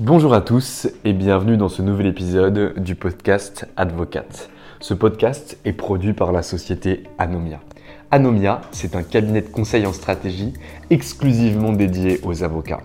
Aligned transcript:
Bonjour 0.00 0.32
à 0.32 0.40
tous 0.40 0.88
et 1.04 1.12
bienvenue 1.12 1.58
dans 1.58 1.68
ce 1.68 1.82
nouvel 1.82 2.06
épisode 2.06 2.72
du 2.78 2.94
podcast 2.94 3.68
Advocate. 3.76 4.48
Ce 4.80 4.94
podcast 4.94 5.58
est 5.66 5.74
produit 5.74 6.14
par 6.14 6.32
la 6.32 6.42
société 6.42 7.04
Anomia. 7.18 7.60
Anomia, 8.10 8.62
c'est 8.70 8.96
un 8.96 9.02
cabinet 9.02 9.42
de 9.42 9.50
conseil 9.50 9.84
en 9.84 9.92
stratégie 9.92 10.54
exclusivement 10.88 11.72
dédié 11.72 12.18
aux 12.22 12.42
avocats. 12.42 12.80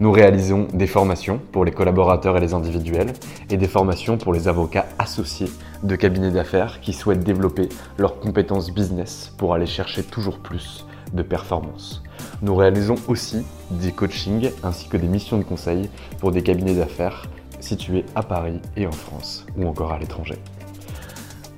Nous 0.00 0.10
réalisons 0.10 0.66
des 0.72 0.86
formations 0.86 1.38
pour 1.52 1.66
les 1.66 1.70
collaborateurs 1.70 2.38
et 2.38 2.40
les 2.40 2.54
individuels 2.54 3.12
et 3.50 3.58
des 3.58 3.68
formations 3.68 4.16
pour 4.16 4.32
les 4.32 4.48
avocats 4.48 4.86
associés 4.98 5.50
de 5.82 5.96
cabinets 5.96 6.30
d'affaires 6.30 6.80
qui 6.80 6.94
souhaitent 6.94 7.24
développer 7.24 7.68
leurs 7.98 8.20
compétences 8.20 8.72
business 8.72 9.34
pour 9.36 9.52
aller 9.52 9.66
chercher 9.66 10.02
toujours 10.02 10.38
plus 10.38 10.86
de 11.12 11.22
performance. 11.22 12.03
Nous 12.44 12.56
réalisons 12.56 12.96
aussi 13.08 13.42
des 13.70 13.90
coachings 13.90 14.50
ainsi 14.62 14.86
que 14.90 14.98
des 14.98 15.06
missions 15.06 15.38
de 15.38 15.44
conseil 15.44 15.88
pour 16.18 16.30
des 16.30 16.42
cabinets 16.42 16.74
d'affaires 16.74 17.26
situés 17.58 18.04
à 18.14 18.22
Paris 18.22 18.60
et 18.76 18.86
en 18.86 18.92
France 18.92 19.46
ou 19.56 19.66
encore 19.66 19.92
à 19.92 19.98
l'étranger. 19.98 20.36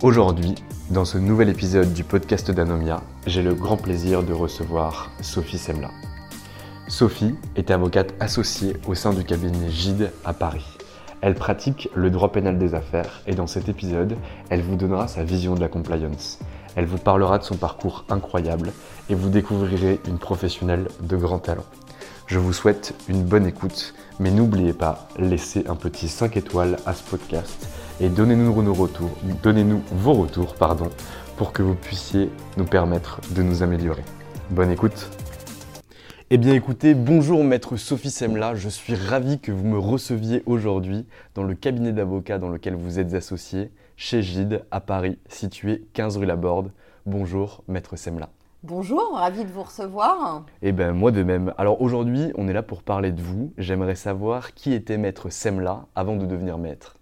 Aujourd'hui, 0.00 0.54
dans 0.90 1.04
ce 1.04 1.18
nouvel 1.18 1.48
épisode 1.48 1.92
du 1.92 2.04
podcast 2.04 2.52
d'Anomia, 2.52 3.02
j'ai 3.26 3.42
le 3.42 3.54
grand 3.54 3.76
plaisir 3.76 4.22
de 4.22 4.32
recevoir 4.32 5.10
Sophie 5.22 5.58
Semla. 5.58 5.90
Sophie 6.86 7.34
est 7.56 7.72
avocate 7.72 8.14
associée 8.20 8.76
au 8.86 8.94
sein 8.94 9.12
du 9.12 9.24
cabinet 9.24 9.68
Gide 9.68 10.12
à 10.24 10.34
Paris. 10.34 10.78
Elle 11.20 11.34
pratique 11.34 11.88
le 11.96 12.10
droit 12.10 12.30
pénal 12.30 12.58
des 12.58 12.74
affaires 12.74 13.22
et 13.26 13.34
dans 13.34 13.48
cet 13.48 13.68
épisode, 13.68 14.16
elle 14.50 14.62
vous 14.62 14.76
donnera 14.76 15.08
sa 15.08 15.24
vision 15.24 15.56
de 15.56 15.60
la 15.60 15.68
compliance. 15.68 16.38
Elle 16.76 16.84
vous 16.84 16.98
parlera 16.98 17.38
de 17.38 17.42
son 17.42 17.56
parcours 17.56 18.04
incroyable 18.10 18.70
et 19.08 19.14
vous 19.14 19.30
découvrirez 19.30 19.98
une 20.06 20.18
professionnelle 20.18 20.88
de 21.00 21.16
grand 21.16 21.38
talent. 21.38 21.64
Je 22.26 22.38
vous 22.38 22.52
souhaite 22.52 22.94
une 23.08 23.24
bonne 23.24 23.46
écoute, 23.46 23.94
mais 24.20 24.30
n'oubliez 24.30 24.74
pas, 24.74 25.08
laissez 25.18 25.64
un 25.68 25.74
petit 25.74 26.06
5 26.08 26.36
étoiles 26.36 26.76
à 26.84 26.92
ce 26.92 27.02
podcast 27.02 27.66
et 27.98 28.10
donnez-nous 28.10 28.52
vos 28.52 30.12
retours, 30.12 30.54
pardon, 30.54 30.90
pour 31.38 31.52
que 31.52 31.62
vous 31.62 31.74
puissiez 31.74 32.30
nous 32.58 32.66
permettre 32.66 33.20
de 33.30 33.42
nous 33.42 33.62
améliorer. 33.62 34.04
Bonne 34.50 34.70
écoute. 34.70 35.08
Eh 36.28 36.36
bien 36.36 36.52
écoutez, 36.54 36.94
bonjour 36.94 37.42
maître 37.42 37.76
Sophie 37.76 38.10
Semla, 38.10 38.54
je 38.54 38.68
suis 38.68 38.96
ravi 38.96 39.38
que 39.38 39.52
vous 39.52 39.64
me 39.64 39.78
receviez 39.78 40.42
aujourd'hui 40.44 41.06
dans 41.34 41.44
le 41.44 41.54
cabinet 41.54 41.92
d'avocats 41.92 42.38
dans 42.38 42.48
lequel 42.48 42.74
vous 42.74 42.98
êtes 42.98 43.14
associé, 43.14 43.70
chez 43.96 44.22
Gide, 44.22 44.64
à 44.70 44.80
Paris, 44.80 45.18
situé 45.28 45.86
15 45.94 46.18
rue 46.18 46.26
Laborde. 46.26 46.70
Bonjour 47.06 47.64
maître 47.66 47.96
Semla. 47.96 48.28
Bonjour, 48.62 49.14
ravi 49.14 49.44
de 49.44 49.50
vous 49.50 49.62
recevoir. 49.62 50.44
Eh 50.60 50.72
bien 50.72 50.92
moi 50.92 51.12
de 51.12 51.22
même. 51.22 51.54
Alors 51.56 51.80
aujourd'hui, 51.80 52.32
on 52.36 52.46
est 52.48 52.52
là 52.52 52.62
pour 52.62 52.82
parler 52.82 53.12
de 53.12 53.22
vous. 53.22 53.52
J'aimerais 53.56 53.94
savoir 53.94 54.54
qui 54.54 54.72
était 54.74 54.98
maître 54.98 55.30
Semla 55.30 55.86
avant 55.94 56.16
de 56.16 56.26
devenir 56.26 56.58
maître. 56.58 56.96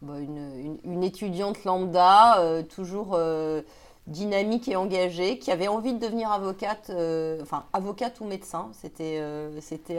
Bah, 0.00 0.14
une, 0.20 1.02
étudiante 1.02 1.64
lambda, 1.64 2.40
euh, 2.40 2.62
toujours... 2.62 3.12
Euh, 3.14 3.62
dynamique 4.06 4.68
et 4.68 4.76
engagée, 4.76 5.38
qui 5.38 5.50
avait 5.50 5.66
envie 5.66 5.94
de 5.94 5.98
devenir 5.98 6.30
avocate, 6.30 6.90
euh, 6.90 7.38
enfin 7.40 7.64
avocate 7.72 8.20
ou 8.20 8.26
médecin. 8.26 8.68
C'était 8.74 9.18
c'était 9.62 9.98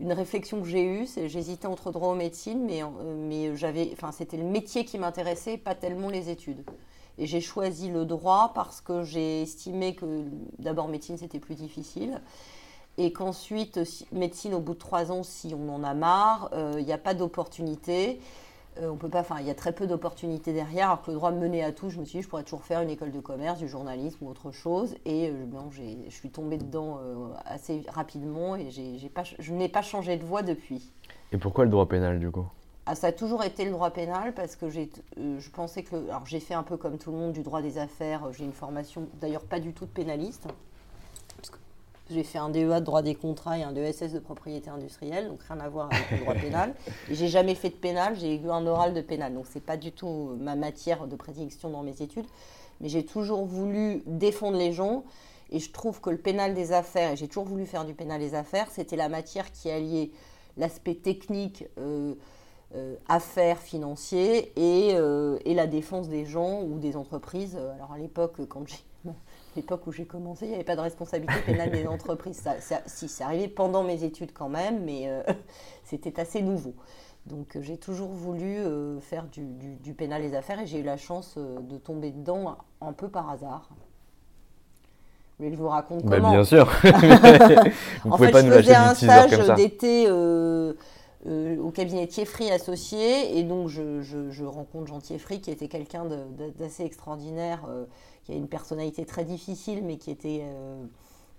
une 0.00 0.12
réflexion 0.12 0.60
que 0.60 0.66
j'ai 0.66 0.84
eue. 0.84 1.06
J'hésitais 1.26 1.66
entre 1.66 1.92
droit 1.92 2.12
ou 2.12 2.16
médecine, 2.16 2.64
mais, 2.64 2.82
euh, 2.82 2.88
mais 3.16 3.56
j'avais, 3.56 3.90
enfin 3.92 4.12
c'était 4.12 4.36
le 4.36 4.44
métier 4.44 4.84
qui 4.84 4.98
m'intéressait, 4.98 5.58
pas 5.58 5.74
tellement 5.74 6.08
les 6.08 6.30
études. 6.30 6.64
Et 7.18 7.26
j'ai 7.26 7.40
choisi 7.40 7.90
le 7.90 8.06
droit 8.06 8.52
parce 8.54 8.80
que 8.80 9.04
j'ai 9.04 9.42
estimé 9.42 9.94
que 9.94 10.24
d'abord 10.58 10.88
médecine 10.88 11.18
c'était 11.18 11.38
plus 11.38 11.54
difficile. 11.54 12.20
Et 12.98 13.12
qu'ensuite, 13.12 13.80
médecine, 14.12 14.52
au 14.52 14.60
bout 14.60 14.74
de 14.74 14.78
trois 14.78 15.12
ans, 15.12 15.22
si 15.22 15.54
on 15.54 15.72
en 15.72 15.84
a 15.84 15.94
marre, 15.94 16.50
il 16.76 16.84
n'y 16.84 16.92
a 16.92 16.98
pas 16.98 17.14
d'opportunité. 17.14 18.20
Euh, 18.80 18.90
on 18.90 18.96
peut 18.96 19.08
pas, 19.08 19.20
enfin, 19.20 19.36
il 19.40 19.46
y 19.46 19.50
a 19.50 19.54
très 19.54 19.72
peu 19.72 19.86
d'opportunités 19.86 20.52
derrière. 20.52 20.86
Alors 20.86 21.02
que 21.02 21.10
le 21.10 21.16
droit 21.16 21.30
menait 21.30 21.62
à 21.62 21.72
tout, 21.72 21.90
je 21.90 21.98
me 21.98 22.04
suis 22.04 22.18
dit, 22.18 22.22
je 22.22 22.28
pourrais 22.28 22.44
toujours 22.44 22.64
faire 22.64 22.80
une 22.80 22.90
école 22.90 23.12
de 23.12 23.20
commerce, 23.20 23.58
du 23.58 23.68
journalisme 23.68 24.24
ou 24.24 24.28
autre 24.28 24.50
chose. 24.52 24.94
Et 25.04 25.28
euh, 25.28 25.46
je 26.08 26.14
suis 26.14 26.30
tombée 26.30 26.58
dedans 26.58 26.98
euh, 27.02 27.28
assez 27.44 27.82
rapidement 27.88 28.56
et 28.56 28.68
pas, 29.14 29.22
je 29.38 29.52
n'ai 29.52 29.68
pas 29.68 29.82
changé 29.82 30.16
de 30.16 30.24
voie 30.24 30.42
depuis. 30.42 30.92
Et 31.32 31.38
pourquoi 31.38 31.64
le 31.64 31.70
droit 31.70 31.86
pénal 31.86 32.18
du 32.18 32.30
coup? 32.30 32.46
Ah, 32.86 32.94
ça 32.94 33.08
a 33.08 33.12
toujours 33.12 33.44
été 33.44 33.64
le 33.64 33.70
droit 33.70 33.90
pénal 33.90 34.32
parce 34.34 34.56
que 34.56 34.68
j'ai, 34.68 34.90
je 35.16 35.50
pensais 35.50 35.82
que, 35.82 35.94
alors 36.08 36.26
j'ai 36.26 36.40
fait 36.40 36.54
un 36.54 36.62
peu 36.62 36.76
comme 36.76 36.98
tout 36.98 37.12
le 37.12 37.18
monde 37.18 37.32
du 37.32 37.42
droit 37.42 37.62
des 37.62 37.78
affaires. 37.78 38.32
J'ai 38.32 38.44
une 38.44 38.52
formation, 38.52 39.06
d'ailleurs 39.20 39.44
pas 39.44 39.60
du 39.60 39.72
tout 39.72 39.84
de 39.84 39.90
pénaliste, 39.90 40.48
j'ai 42.10 42.22
fait 42.22 42.38
un 42.38 42.48
DEA 42.48 42.80
de 42.80 42.84
droit 42.84 43.02
des 43.02 43.14
contrats 43.14 43.58
et 43.58 43.62
un 43.62 43.72
DESS 43.72 44.12
de 44.12 44.18
propriété 44.18 44.70
industrielle, 44.70 45.28
donc 45.28 45.42
rien 45.42 45.60
à 45.60 45.68
voir 45.68 45.88
avec 45.92 46.10
le 46.10 46.18
droit 46.18 46.34
pénal. 46.34 46.74
Et 47.08 47.14
j'ai 47.14 47.28
jamais 47.28 47.54
fait 47.54 47.70
de 47.70 47.74
pénal, 47.74 48.16
j'ai 48.18 48.36
eu 48.36 48.50
un 48.50 48.66
oral 48.66 48.94
de 48.94 49.00
pénal, 49.00 49.34
donc 49.34 49.46
c'est 49.50 49.64
pas 49.64 49.76
du 49.76 49.92
tout 49.92 50.36
ma 50.38 50.56
matière 50.56 51.06
de 51.06 51.16
prédiction 51.16 51.70
dans 51.70 51.82
mes 51.82 52.02
études. 52.02 52.26
Mais 52.80 52.88
j'ai 52.88 53.04
toujours 53.04 53.44
voulu 53.44 54.02
défendre 54.06 54.56
les 54.56 54.72
gens 54.72 55.04
et 55.50 55.58
je 55.58 55.70
trouve 55.70 56.00
que 56.00 56.10
le 56.10 56.18
pénal 56.18 56.54
des 56.54 56.72
affaires, 56.72 57.12
et 57.12 57.16
j'ai 57.16 57.28
toujours 57.28 57.44
voulu 57.44 57.66
faire 57.66 57.84
du 57.84 57.94
pénal 57.94 58.20
des 58.20 58.34
affaires, 58.34 58.68
c'était 58.70 58.96
la 58.96 59.08
matière 59.08 59.50
qui 59.52 59.70
alliait 59.70 60.10
l'aspect 60.56 60.94
technique. 60.94 61.64
Euh, 61.78 62.14
euh, 62.76 62.94
affaires 63.08 63.58
financiers 63.58 64.52
et, 64.54 64.94
euh, 64.94 65.40
et, 65.44 65.54
la 65.54 65.66
défense 65.66 66.08
des 66.08 66.24
gens 66.24 66.62
ou 66.62 66.78
des 66.78 66.96
entreprises. 66.96 67.56
Alors 67.56 67.90
à 67.90 67.98
l'époque, 67.98 68.36
quand 68.48 68.62
j'ai 68.68 68.76
l'époque 69.56 69.86
où 69.86 69.92
j'ai 69.92 70.04
commencé, 70.04 70.46
il 70.46 70.48
n'y 70.48 70.54
avait 70.54 70.64
pas 70.64 70.76
de 70.76 70.80
responsabilité 70.80 71.40
pénale 71.44 71.70
des 71.70 71.86
entreprises. 71.86 72.40
Ça, 72.60 72.80
si, 72.86 73.08
c'est 73.08 73.24
arrivé 73.24 73.48
pendant 73.48 73.82
mes 73.82 74.04
études 74.04 74.32
quand 74.32 74.48
même, 74.48 74.84
mais 74.84 75.08
euh, 75.08 75.22
c'était 75.84 76.20
assez 76.20 76.42
nouveau. 76.42 76.74
Donc 77.26 77.56
euh, 77.56 77.62
j'ai 77.62 77.76
toujours 77.76 78.08
voulu 78.08 78.56
euh, 78.58 78.98
faire 79.00 79.24
du, 79.24 79.44
du, 79.44 79.92
pénal 79.92 80.22
des 80.22 80.34
affaires 80.34 80.60
et 80.60 80.66
j'ai 80.66 80.78
eu 80.78 80.82
la 80.82 80.96
chance 80.96 81.36
de 81.36 81.76
tomber 81.76 82.10
dedans 82.10 82.56
un 82.80 82.92
peu 82.92 83.08
par 83.08 83.28
hasard. 83.30 83.68
Vous 85.38 85.44
voulez 85.44 85.50
que 85.50 85.56
je 85.56 85.62
vous 85.62 85.68
raconte 85.68 86.04
bah, 86.04 86.16
comment 86.16 86.30
Bien 86.32 86.44
sûr. 86.44 86.66
vous 88.04 88.12
en 88.12 88.16
pouvez 88.16 88.26
fait, 88.26 88.32
pas 88.32 88.40
je 88.42 88.46
nous 88.46 88.52
faisais 88.52 88.74
un 88.74 88.94
stage 88.94 89.54
d'été 89.56 90.10
au 90.10 91.70
cabinet 91.70 92.06
Thieffry 92.06 92.50
associé 92.50 93.38
et 93.38 93.42
donc 93.42 93.68
je, 93.68 94.00
je, 94.00 94.44
rencontre 94.44 94.86
Jean 94.86 95.00
Thieffry 95.00 95.40
qui 95.40 95.50
était 95.50 95.68
quelqu'un 95.68 96.06
d'assez 96.58 96.84
extraordinaire 96.84 97.60
qui 98.24 98.32
a 98.32 98.34
une 98.34 98.48
personnalité 98.48 99.04
très 99.04 99.24
difficile, 99.24 99.82
mais 99.84 99.96
qui 99.96 100.10
était, 100.10 100.42
euh, 100.42 100.84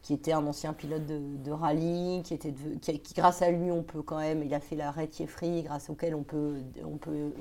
qui 0.01 0.13
était 0.13 0.33
un 0.33 0.45
ancien 0.45 0.73
pilote 0.73 1.05
de, 1.05 1.51
rallye, 1.51 2.21
qui, 2.23 2.33
était 2.33 2.53
qui, 2.81 3.13
grâce 3.15 3.41
à 3.41 3.51
lui, 3.51 3.71
on 3.71 3.83
peut 3.83 4.01
quand 4.01 4.17
même, 4.17 4.43
il 4.43 4.53
a 4.53 4.59
fait 4.59 4.75
l'arrêt 4.75 5.09
Free, 5.27 5.63
grâce 5.63 5.89
auquel 5.89 6.15
on 6.15 6.23
peut, 6.23 6.55
on 6.83 6.97
peut 6.97 7.11
euh, 7.11 7.31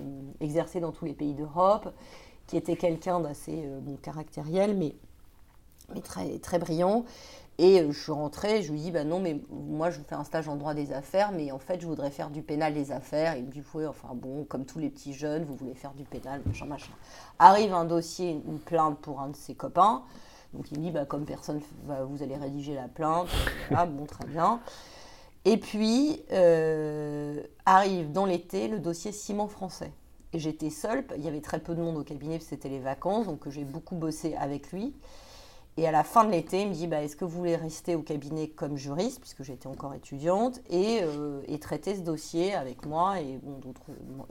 exercer 0.41 0.81
dans 0.81 0.93
tous 0.93 1.05
les 1.05 1.15
pays 1.15 1.35
d'Europe, 1.35 1.93
qui 2.47 2.57
était 2.57 2.77
quelqu'un 2.77 3.21
d'assez 3.21 3.63
euh, 3.65 3.81
caractériel, 4.03 4.77
mais 4.77 4.95
mais 5.95 6.01
très, 6.01 6.39
très 6.39 6.59
brillant. 6.59 7.05
Et 7.63 7.87
je 7.87 8.01
suis 8.01 8.11
rentrée, 8.11 8.63
je 8.63 8.73
lui 8.73 8.81
dis, 8.81 8.91
bah 8.91 9.05
non, 9.05 9.21
mais 9.21 9.39
moi, 9.51 9.91
je 9.91 10.01
fais 10.01 10.15
un 10.15 10.25
stage 10.25 10.49
en 10.49 10.57
droit 10.57 10.73
des 10.73 10.95
affaires, 10.95 11.31
mais 11.31 11.53
en 11.53 11.59
fait, 11.59 11.79
je 11.79 11.87
voudrais 11.87 12.11
faire 12.11 12.31
du 12.31 12.41
pénal 12.41 12.73
des 12.73 12.91
affaires. 12.91 13.37
Il 13.37 13.45
me 13.45 13.51
dit, 13.51 13.63
oui, 13.75 13.85
enfin 13.85 14.09
bon, 14.15 14.45
comme 14.45 14.65
tous 14.65 14.79
les 14.79 14.89
petits 14.89 15.13
jeunes, 15.13 15.45
vous 15.45 15.57
voulez 15.57 15.75
faire 15.75 15.93
du 15.93 16.05
pénal, 16.05 16.41
machin, 16.47 16.65
machin. 16.65 16.93
Arrive 17.39 17.75
un 17.75 17.85
dossier, 17.85 18.31
une 18.31 18.59
plainte 18.59 18.99
pour 19.01 19.21
un 19.21 19.29
de 19.29 19.37
ses 19.37 19.55
copains. 19.55 20.05
Donc 20.55 20.73
il 20.73 20.79
me 20.79 20.85
dit, 20.85 20.91
bah, 20.91 21.05
comme 21.05 21.27
personne, 21.27 21.61
vous 22.09 22.23
allez 22.23 22.37
rédiger 22.37 22.75
la 22.75 22.89
plainte. 22.89 23.29
Voilà, 23.69 23.85
bon, 23.85 24.07
très 24.07 24.25
bien. 24.25 24.61
Et 25.45 25.59
puis, 25.59 26.23
euh, 26.33 27.43
arrive 27.67 28.11
dans 28.11 28.25
l'été 28.25 28.69
le 28.69 28.79
dossier 28.79 29.13
ciment 29.13 29.49
français. 29.49 29.93
Et 30.33 30.39
j'étais 30.39 30.71
seule, 30.71 31.05
il 31.15 31.23
y 31.23 31.29
avait 31.29 31.43
très 31.43 31.61
peu 31.61 31.75
de 31.75 31.83
monde 31.83 31.99
au 31.99 32.05
cabinet, 32.05 32.39
c'était 32.41 32.71
les 32.71 32.79
vacances, 32.79 33.27
donc 33.27 33.47
j'ai 33.51 33.65
beaucoup 33.65 33.97
bossé 33.97 34.35
avec 34.37 34.73
lui. 34.73 34.95
Et 35.81 35.87
à 35.87 35.93
la 35.93 36.05
fin 36.05 36.25
de 36.25 36.31
l'été, 36.31 36.61
il 36.61 36.69
me 36.69 36.75
dit 36.75 36.87
bah, 36.87 37.03
Est-ce 37.03 37.17
que 37.17 37.25
vous 37.25 37.39
voulez 37.39 37.57
rester 37.57 37.95
au 37.95 38.03
cabinet 38.03 38.49
comme 38.49 38.77
juriste, 38.77 39.19
puisque 39.19 39.43
j'étais 39.43 39.67
encore 39.67 39.95
étudiante, 39.95 40.61
et, 40.69 40.99
euh, 41.01 41.41
et, 41.49 41.59
traiter 41.59 41.95
ce 41.95 42.03
dossier 42.03 42.53
avec 42.53 42.85
moi 42.85 43.19
Et 43.19 43.41
bon, 43.43 43.59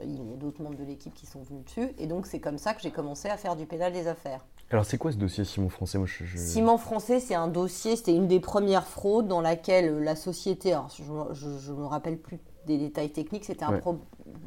il 0.00 0.14
y 0.14 0.20
a 0.20 0.36
d'autres 0.36 0.62
membres 0.62 0.78
de 0.78 0.84
l'équipe 0.84 1.12
qui 1.12 1.26
sont 1.26 1.42
venus 1.42 1.64
dessus. 1.64 1.88
Et 1.98 2.06
donc, 2.06 2.28
c'est 2.28 2.38
comme 2.38 2.56
ça 2.56 2.72
que 2.72 2.80
j'ai 2.80 2.92
commencé 2.92 3.28
à 3.28 3.36
faire 3.36 3.56
du 3.56 3.66
pénal 3.66 3.92
des 3.92 4.06
affaires. 4.06 4.46
Alors, 4.70 4.84
c'est 4.84 4.96
quoi 4.96 5.10
ce 5.10 5.16
dossier 5.16 5.44
Simon 5.44 5.70
Français? 5.70 5.98
Moi, 5.98 6.06
je, 6.06 6.38
Simon 6.38 6.78
Français, 6.78 7.18
c'est 7.18 7.34
un 7.34 7.48
dossier, 7.48 7.96
c'était 7.96 8.14
une 8.14 8.28
des 8.28 8.38
premières 8.38 8.86
fraudes 8.86 9.26
dans 9.26 9.40
laquelle 9.40 10.04
la 10.04 10.14
société, 10.14 10.72
alors 10.72 10.88
je 11.32 11.72
ne 11.72 11.76
me 11.76 11.86
rappelle 11.86 12.18
plus 12.18 12.38
des 12.68 12.78
détails 12.78 13.10
techniques, 13.10 13.44
c'était 13.44 13.64
un, 13.64 13.80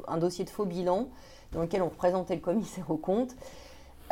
un 0.08 0.16
dossier 0.16 0.46
de 0.46 0.50
faux 0.50 0.64
bilan 0.64 1.10
dans 1.52 1.60
lequel 1.60 1.82
on 1.82 1.90
représentait 1.90 2.34
le 2.34 2.40
commissaire 2.40 2.90
au 2.90 2.96
compte. 2.96 3.36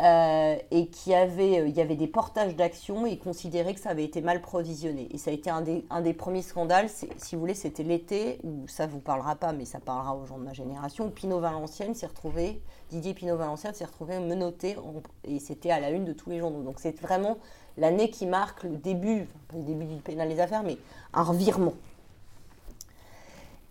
Euh, 0.00 0.56
et 0.70 0.86
qui 0.86 1.14
avait, 1.14 1.60
euh, 1.60 1.68
il 1.68 1.76
y 1.76 1.80
avait 1.82 1.96
des 1.96 2.06
portages 2.06 2.56
d'actions 2.56 3.04
et 3.04 3.18
considérait 3.18 3.74
que 3.74 3.80
ça 3.80 3.90
avait 3.90 4.04
été 4.04 4.22
mal 4.22 4.40
provisionné. 4.40 5.06
Et 5.10 5.18
ça 5.18 5.30
a 5.30 5.34
été 5.34 5.50
un 5.50 5.60
des, 5.60 6.14
premiers 6.14 6.40
scandales, 6.40 6.88
si 6.88 7.34
vous 7.34 7.40
voulez, 7.40 7.54
c'était 7.54 7.82
l'été, 7.82 8.38
où 8.42 8.66
ça 8.68 8.86
ne 8.86 8.92
vous 8.92 9.00
parlera 9.00 9.36
pas, 9.36 9.52
mais 9.52 9.66
ça 9.66 9.80
parlera 9.80 10.16
aux 10.16 10.24
gens 10.24 10.38
de 10.38 10.44
ma 10.44 10.54
génération, 10.54 11.06
où 11.06 11.10
Pinot 11.10 11.40
Valenciennes 11.40 11.94
s'est 11.94 12.06
retrouvé, 12.06 12.62
Didier 12.88 13.12
Pinot 13.12 13.36
Valenciennes 13.36 13.74
s'est 13.74 13.84
retrouvé 13.84 14.18
menotté, 14.18 14.76
et 15.24 15.38
c'était 15.38 15.70
à 15.70 15.78
la 15.78 15.90
une 15.90 16.06
de 16.06 16.14
tous 16.14 16.30
les 16.30 16.38
journaux. 16.38 16.62
Donc 16.62 16.76
c'est 16.78 16.98
vraiment 16.98 17.36
l'année 17.76 18.08
qui 18.08 18.24
marque 18.24 18.62
le 18.62 18.76
début, 18.76 19.28
le 19.54 19.62
début 19.62 19.84
du 19.84 19.96
pénal 19.96 20.28
des 20.28 20.40
affaires, 20.40 20.62
mais 20.62 20.78
un 21.12 21.22
revirement. 21.22 21.74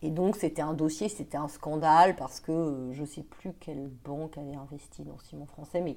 Et 0.04 0.10
donc 0.10 0.36
c'était 0.36 0.62
un 0.62 0.74
dossier, 0.74 1.10
c'était 1.10 1.38
un 1.38 1.48
scandale 1.48 2.16
parce 2.16 2.40
que 2.40 2.52
euh, 2.52 2.94
je 2.94 3.02
ne 3.02 3.06
sais 3.06 3.22
plus 3.22 3.54
quelle 3.60 3.88
banque 4.04 4.38
avait 4.38 4.56
investi 4.56 5.04
dans 5.04 5.18
Simon 5.20 5.46
Français, 5.46 5.82
mais 5.82 5.96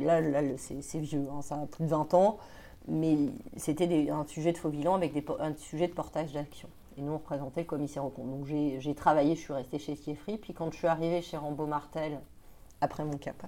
là, 0.00 0.20
là 0.20 0.42
c'est 0.56 0.98
vieux, 1.00 1.26
hein, 1.32 1.42
ça 1.42 1.56
a 1.56 1.66
plus 1.66 1.84
de 1.84 1.90
20 1.90 2.14
ans, 2.14 2.38
mais 2.86 3.16
c'était 3.56 4.08
un 4.10 4.24
sujet 4.26 4.52
de 4.52 4.58
faux 4.58 4.70
bilan 4.70 4.94
avec 4.94 5.12
un 5.40 5.54
sujet 5.56 5.88
de 5.88 5.94
portage 5.94 6.32
d'action. 6.32 6.68
Et 6.96 7.00
nous, 7.00 7.12
on 7.12 7.18
représentait 7.18 7.60
le 7.60 7.66
commissaire 7.66 8.04
au 8.04 8.08
compte. 8.08 8.28
Donc 8.28 8.46
j'ai 8.46 8.94
travaillé, 8.94 9.36
je 9.36 9.40
suis 9.40 9.52
restée 9.52 9.78
chez 9.78 9.94
Siefri, 9.94 10.36
puis 10.36 10.52
quand 10.52 10.72
je 10.72 10.78
suis 10.78 10.86
arrivée 10.86 11.22
chez 11.22 11.36
Rambo 11.36 11.66
Martel, 11.66 12.18
après 12.80 13.04
mon 13.04 13.18
cap, 13.18 13.46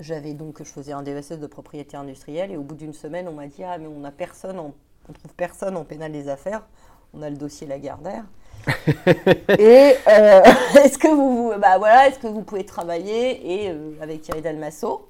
j'avais 0.00 0.34
donc, 0.34 0.58
je 0.58 0.64
faisais 0.64 0.92
un 0.92 1.02
DSS 1.02 1.38
de 1.38 1.46
propriété 1.46 1.96
industrielle, 1.96 2.50
et 2.50 2.56
au 2.56 2.62
bout 2.62 2.74
d'une 2.74 2.92
semaine, 2.92 3.28
on 3.28 3.32
m'a 3.32 3.46
dit, 3.46 3.62
ah 3.64 3.78
mais 3.78 3.86
on 3.86 4.04
a 4.04 4.10
personne, 4.10 4.58
on 4.58 4.72
trouve 5.12 5.34
personne 5.34 5.76
en 5.76 5.84
pénal 5.84 6.12
des 6.12 6.28
affaires, 6.28 6.66
on 7.14 7.22
a 7.22 7.30
le 7.30 7.36
dossier 7.36 7.66
Lagardère. 7.66 8.24
et 9.58 9.94
euh, 10.08 10.42
est-ce 10.84 10.98
que 10.98 11.08
vous, 11.08 11.52
bah 11.58 11.78
voilà, 11.78 12.08
est-ce 12.08 12.18
que 12.18 12.26
vous 12.26 12.42
pouvez 12.42 12.64
travailler 12.64 13.64
et 13.64 13.70
euh, 13.70 13.92
avec 14.00 14.22
Thierry 14.22 14.42
Dalmasso 14.42 15.08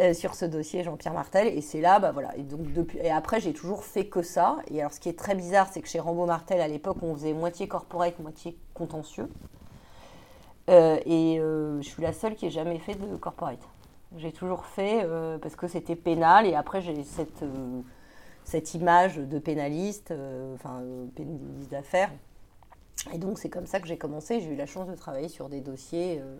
euh, 0.00 0.14
sur 0.14 0.34
ce 0.34 0.44
dossier 0.44 0.84
Jean-Pierre 0.84 1.14
Martel 1.14 1.48
et 1.48 1.60
c'est 1.60 1.80
là, 1.80 1.98
bah 1.98 2.12
voilà. 2.12 2.36
Et 2.36 2.42
donc 2.42 2.72
depuis 2.72 2.98
et 2.98 3.10
après 3.10 3.40
j'ai 3.40 3.52
toujours 3.52 3.84
fait 3.84 4.06
que 4.06 4.22
ça. 4.22 4.56
Et 4.70 4.80
alors 4.80 4.92
ce 4.92 5.00
qui 5.00 5.08
est 5.08 5.18
très 5.18 5.34
bizarre, 5.34 5.68
c'est 5.72 5.80
que 5.80 5.88
chez 5.88 6.00
Rambo 6.00 6.26
Martel 6.26 6.60
à 6.60 6.68
l'époque 6.68 6.98
on 7.02 7.14
faisait 7.14 7.32
moitié 7.32 7.68
corporate, 7.68 8.18
moitié 8.20 8.56
contentieux. 8.74 9.28
et 10.68 11.40
je 11.40 11.88
suis 11.88 12.02
la 12.02 12.12
seule 12.12 12.34
qui 12.34 12.46
ait 12.46 12.50
jamais 12.50 12.78
fait 12.78 12.94
de 12.94 13.16
corporate. 13.16 13.62
J'ai 14.16 14.32
toujours 14.32 14.66
fait 14.66 15.06
parce 15.42 15.56
que 15.56 15.66
c'était 15.66 15.96
pénal 15.96 16.46
et 16.46 16.54
après 16.54 16.80
j'ai 16.80 17.02
cette 17.04 17.44
cette 18.44 18.74
image 18.74 19.16
de 19.16 19.38
pénaliste, 19.38 20.14
enfin 20.54 20.80
pénaliste 21.16 21.70
d'affaires. 21.70 22.10
Et 23.12 23.18
donc 23.18 23.38
c'est 23.38 23.48
comme 23.48 23.66
ça 23.66 23.80
que 23.80 23.86
j'ai 23.86 23.98
commencé. 23.98 24.40
J'ai 24.40 24.50
eu 24.50 24.56
la 24.56 24.66
chance 24.66 24.88
de 24.88 24.94
travailler 24.94 25.28
sur 25.28 25.48
des 25.48 25.60
dossiers 25.60 26.20
euh, 26.20 26.36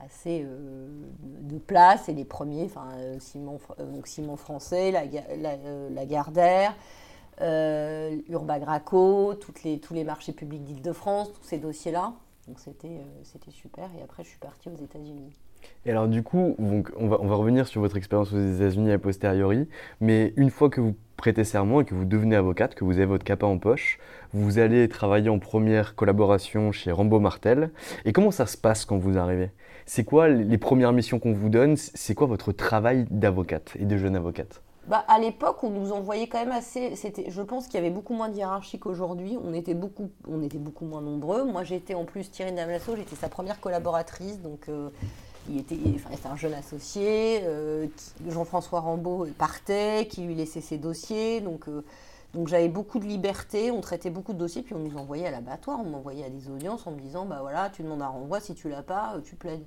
assez 0.00 0.44
euh, 0.44 0.86
de 1.22 1.58
place 1.58 2.08
et 2.08 2.12
les 2.12 2.24
premiers, 2.24 2.64
enfin 2.64 2.88
euh, 2.96 3.18
Simon, 3.18 4.36
Français, 4.36 4.90
la, 4.90 5.04
la, 5.90 6.06
Gardère, 6.06 6.76
Urbagraco, 7.40 9.34
toutes 9.34 9.62
les, 9.62 9.80
tous 9.80 9.94
les 9.94 10.04
marchés 10.04 10.32
publics 10.32 10.64
d'Île-de-France, 10.64 11.32
tous 11.32 11.44
ces 11.44 11.58
dossiers-là. 11.58 12.12
Donc 12.46 12.60
c'était 12.60 13.00
c'était 13.24 13.50
super. 13.50 13.90
Et 13.98 14.02
après 14.02 14.24
je 14.24 14.28
suis 14.28 14.38
partie 14.38 14.68
aux 14.68 14.76
États-Unis. 14.76 15.32
Et 15.86 15.90
alors 15.90 16.08
du 16.08 16.22
coup, 16.22 16.54
donc, 16.58 16.90
on, 16.98 17.08
va, 17.08 17.18
on 17.20 17.26
va 17.26 17.34
revenir 17.34 17.66
sur 17.66 17.80
votre 17.80 17.96
expérience 17.96 18.32
aux 18.32 18.54
États-Unis 18.54 18.92
a 18.92 18.98
posteriori, 18.98 19.68
mais 20.00 20.32
une 20.36 20.50
fois 20.50 20.70
que 20.70 20.80
vous 20.80 20.94
prêtez 21.16 21.44
serment 21.44 21.80
et 21.80 21.84
que 21.84 21.94
vous 21.94 22.04
devenez 22.04 22.36
avocate, 22.36 22.74
que 22.74 22.84
vous 22.84 22.92
avez 22.92 23.06
votre 23.06 23.24
CAPA 23.24 23.46
en 23.46 23.58
poche, 23.58 23.98
vous 24.32 24.58
allez 24.58 24.88
travailler 24.88 25.28
en 25.28 25.38
première 25.38 25.94
collaboration 25.94 26.72
chez 26.72 26.92
Rambo 26.92 27.20
Martel. 27.20 27.70
Et 28.04 28.12
comment 28.12 28.30
ça 28.30 28.46
se 28.46 28.56
passe 28.56 28.84
quand 28.84 28.98
vous 28.98 29.18
arrivez? 29.18 29.50
C'est 29.86 30.04
quoi 30.04 30.28
les 30.28 30.58
premières 30.58 30.92
missions 30.92 31.18
qu'on 31.18 31.32
vous 31.32 31.48
donne? 31.48 31.76
C'est 31.76 32.14
quoi 32.14 32.26
votre 32.26 32.52
travail 32.52 33.06
d'avocate 33.10 33.72
et 33.78 33.84
de 33.84 33.96
jeune 33.96 34.16
avocate? 34.16 34.62
Bah, 34.86 35.04
à 35.06 35.18
l'époque, 35.18 35.62
on 35.64 35.70
nous 35.70 35.92
envoyait 35.92 36.28
quand 36.28 36.38
même 36.38 36.52
assez. 36.52 36.96
C'était, 36.96 37.30
je 37.30 37.42
pense 37.42 37.66
qu'il 37.66 37.74
y 37.74 37.78
avait 37.78 37.90
beaucoup 37.90 38.14
moins 38.14 38.30
de 38.30 38.36
hiérarchie 38.36 38.78
qu'aujourd'hui. 38.78 39.36
On 39.44 39.52
était 39.52 39.74
beaucoup, 39.74 40.10
on 40.26 40.42
était 40.42 40.56
beaucoup 40.56 40.86
moins 40.86 41.02
nombreux. 41.02 41.44
Moi, 41.44 41.62
j'étais 41.64 41.94
en 41.94 42.04
plus 42.04 42.30
Thierry 42.30 42.52
Damlasso, 42.52 42.96
j'étais 42.96 43.16
sa 43.16 43.28
première 43.28 43.60
collaboratrice, 43.60 44.40
donc 44.40 44.68
euh, 44.68 44.88
il 45.48 45.58
était, 45.58 45.78
enfin, 45.94 46.30
un 46.30 46.36
jeune 46.36 46.54
associé. 46.54 47.40
Euh, 47.44 47.86
Jean-François 48.28 48.80
Rambaud 48.80 49.26
partait, 49.38 50.06
qui 50.08 50.22
lui 50.22 50.34
laissait 50.34 50.60
ses 50.60 50.78
dossiers. 50.78 51.40
Donc, 51.40 51.68
euh, 51.68 51.84
donc 52.34 52.48
j'avais 52.48 52.68
beaucoup 52.68 52.98
de 52.98 53.06
liberté. 53.06 53.70
On 53.70 53.80
traitait 53.80 54.10
beaucoup 54.10 54.32
de 54.32 54.38
dossiers, 54.38 54.62
puis 54.62 54.74
on 54.74 54.80
nous 54.80 54.96
envoyait 54.96 55.26
à 55.26 55.30
l'abattoir. 55.30 55.80
On 55.80 55.88
m'envoyait 55.88 56.24
à 56.24 56.30
des 56.30 56.48
audiences 56.50 56.86
en 56.86 56.92
me 56.92 57.00
disant 57.00 57.24
bah 57.24 57.38
voilà, 57.40 57.70
tu 57.70 57.82
demandes 57.82 58.02
un 58.02 58.08
renvoi. 58.08 58.40
Si 58.40 58.54
tu 58.54 58.68
l'as 58.68 58.82
pas, 58.82 59.14
euh, 59.16 59.20
tu 59.20 59.36
plaides. 59.36 59.64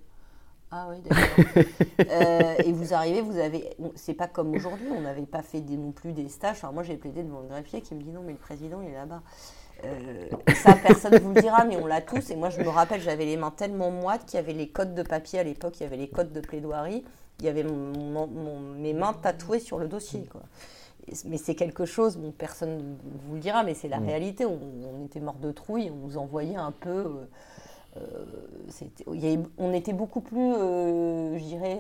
Ah 0.74 0.88
oui, 0.90 1.02
d'accord. 1.02 1.66
et 2.66 2.72
vous 2.72 2.94
arrivez, 2.94 3.22
vous 3.22 3.38
avez. 3.38 3.76
C'est 3.96 4.14
pas 4.14 4.28
comme 4.28 4.54
aujourd'hui, 4.56 4.88
on 4.96 5.02
n'avait 5.02 5.26
pas 5.26 5.42
fait 5.42 5.60
non 5.60 5.92
plus 5.92 6.14
des 6.14 6.30
stages. 6.30 6.58
Enfin, 6.58 6.72
moi, 6.72 6.84
j'ai 6.84 6.96
plaidé 6.96 7.24
devant 7.24 7.42
le 7.42 7.48
greffier 7.48 7.82
qui 7.82 7.94
me 7.94 8.02
dit 8.02 8.12
non, 8.12 8.22
mais 8.26 8.32
le 8.32 8.38
président, 8.38 8.82
il 8.82 8.90
est 8.90 8.94
là-bas. 8.94 9.22
Euh, 9.86 10.54
ça, 10.56 10.74
personne 10.74 11.14
ne 11.14 11.20
vous 11.20 11.34
le 11.34 11.42
dira, 11.42 11.66
mais 11.66 11.78
on 11.78 11.86
l'a 11.86 12.02
tous. 12.02 12.30
Et 12.30 12.36
moi, 12.36 12.50
je 12.50 12.62
me 12.62 12.70
rappelle, 12.70 13.02
j'avais 13.02 13.26
les 13.26 13.38
mains 13.38 13.52
tellement 13.52 13.92
moites 13.92 14.26
qu'il 14.26 14.36
y 14.36 14.40
avait 14.40 14.54
les 14.54 14.68
codes 14.68 14.94
de 14.94 15.04
papier 15.04 15.40
à 15.40 15.44
l'époque, 15.44 15.80
il 15.80 15.84
y 15.84 15.86
avait 15.86 15.98
les 15.98 16.08
codes 16.08 16.32
de 16.32 16.40
plaidoirie, 16.40 17.04
il 17.40 17.46
y 17.46 17.50
avait 17.50 17.64
mes 17.64 18.94
mains 18.94 19.14
tatouées 19.14 19.60
sur 19.60 19.80
le 19.80 19.88
dossier. 19.88 20.26
Quoi. 20.32 20.42
Mais 21.26 21.38
c'est 21.38 21.56
quelque 21.56 21.86
chose, 21.86 22.18
bon, 22.18 22.32
personne 22.32 22.78
ne 22.78 23.28
vous 23.28 23.36
le 23.36 23.40
dira, 23.40 23.64
mais 23.64 23.74
c'est 23.74 23.88
la 23.88 24.00
mm. 24.00 24.06
réalité. 24.06 24.46
On, 24.46 25.06
était 25.06 25.20
mort 25.20 25.36
de 25.36 25.52
trouille, 25.52 25.92
on 25.92 26.08
nous 26.08 26.18
envoyait 26.18 26.56
un 26.56 26.72
peu. 26.72 26.90
Euh, 26.90 27.26
euh, 27.98 29.44
on 29.58 29.74
était 29.74 29.94
beaucoup 29.94 30.22
plus, 30.22 30.54
je 30.54 31.44
dirais, 31.44 31.80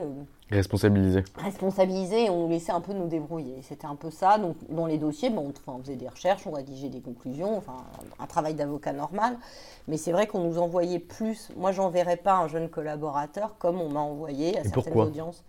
Responsabilisé. 0.51 1.23
Responsabilisé 1.37 2.25
et 2.25 2.29
on 2.29 2.43
nous 2.43 2.49
laissait 2.49 2.73
un 2.73 2.81
peu 2.81 2.91
nous 2.91 3.07
débrouiller. 3.07 3.61
C'était 3.61 3.87
un 3.87 3.95
peu 3.95 4.11
ça. 4.11 4.37
Donc, 4.37 4.57
dans 4.69 4.85
les 4.85 4.97
dossiers, 4.97 5.29
bon, 5.29 5.53
on 5.65 5.79
faisait 5.79 5.95
des 5.95 6.09
recherches, 6.09 6.45
on 6.45 6.51
rédigeait 6.51 6.89
des 6.89 6.99
conclusions, 6.99 7.57
enfin, 7.57 7.77
un 8.19 8.25
travail 8.25 8.53
d'avocat 8.53 8.91
normal. 8.91 9.37
Mais 9.87 9.95
c'est 9.95 10.11
vrai 10.11 10.27
qu'on 10.27 10.41
nous 10.41 10.57
envoyait 10.57 10.99
plus. 10.99 11.51
Moi, 11.55 11.71
j'enverrais 11.71 12.17
pas 12.17 12.33
un 12.33 12.49
jeune 12.49 12.67
collaborateur 12.67 13.55
comme 13.59 13.79
on 13.79 13.89
m'a 13.89 14.01
envoyé 14.01 14.57
à 14.59 14.65
certaines 14.65 14.99
audiences. 14.99 15.41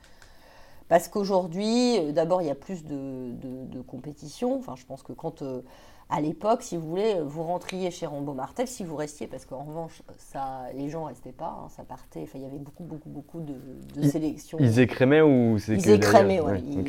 Parce 0.88 1.08
qu'aujourd'hui, 1.08 1.98
euh, 1.98 2.12
d'abord, 2.12 2.40
il 2.40 2.46
y 2.46 2.50
a 2.50 2.54
plus 2.54 2.84
de, 2.84 3.32
de, 3.40 3.80
compétition. 3.80 4.56
Enfin, 4.56 4.74
je 4.76 4.86
pense 4.86 5.02
que 5.02 5.12
quand. 5.12 5.42
Euh, 5.42 5.62
à 6.08 6.20
l'époque, 6.20 6.62
si 6.62 6.76
vous 6.76 6.86
voulez, 6.86 7.16
vous 7.24 7.42
rentriez 7.42 7.90
chez 7.90 8.06
Rambo 8.06 8.34
Martel, 8.34 8.68
si 8.68 8.84
vous 8.84 8.96
restiez, 8.96 9.26
parce 9.26 9.46
qu'en 9.46 9.64
revanche, 9.64 10.02
ça, 10.18 10.64
les 10.74 10.90
gens 10.90 11.04
restaient 11.04 11.32
pas, 11.32 11.58
hein, 11.64 11.68
ça 11.70 11.84
partait. 11.84 12.22
Enfin, 12.22 12.38
il 12.38 12.42
y 12.42 12.46
avait 12.46 12.58
beaucoup, 12.58 12.84
beaucoup, 12.84 13.08
beaucoup 13.08 13.40
de, 13.40 14.02
sélections. 14.08 14.58
Ils 14.60 14.78
écrémaient 14.78 15.22
ou 15.22 15.58
c'est 15.58 15.74
Ils 15.74 15.90
écrémaient, 15.90 16.40
oui. 16.40 16.84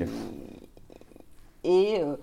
Et, 1.64 2.02
euh, 2.02 2.18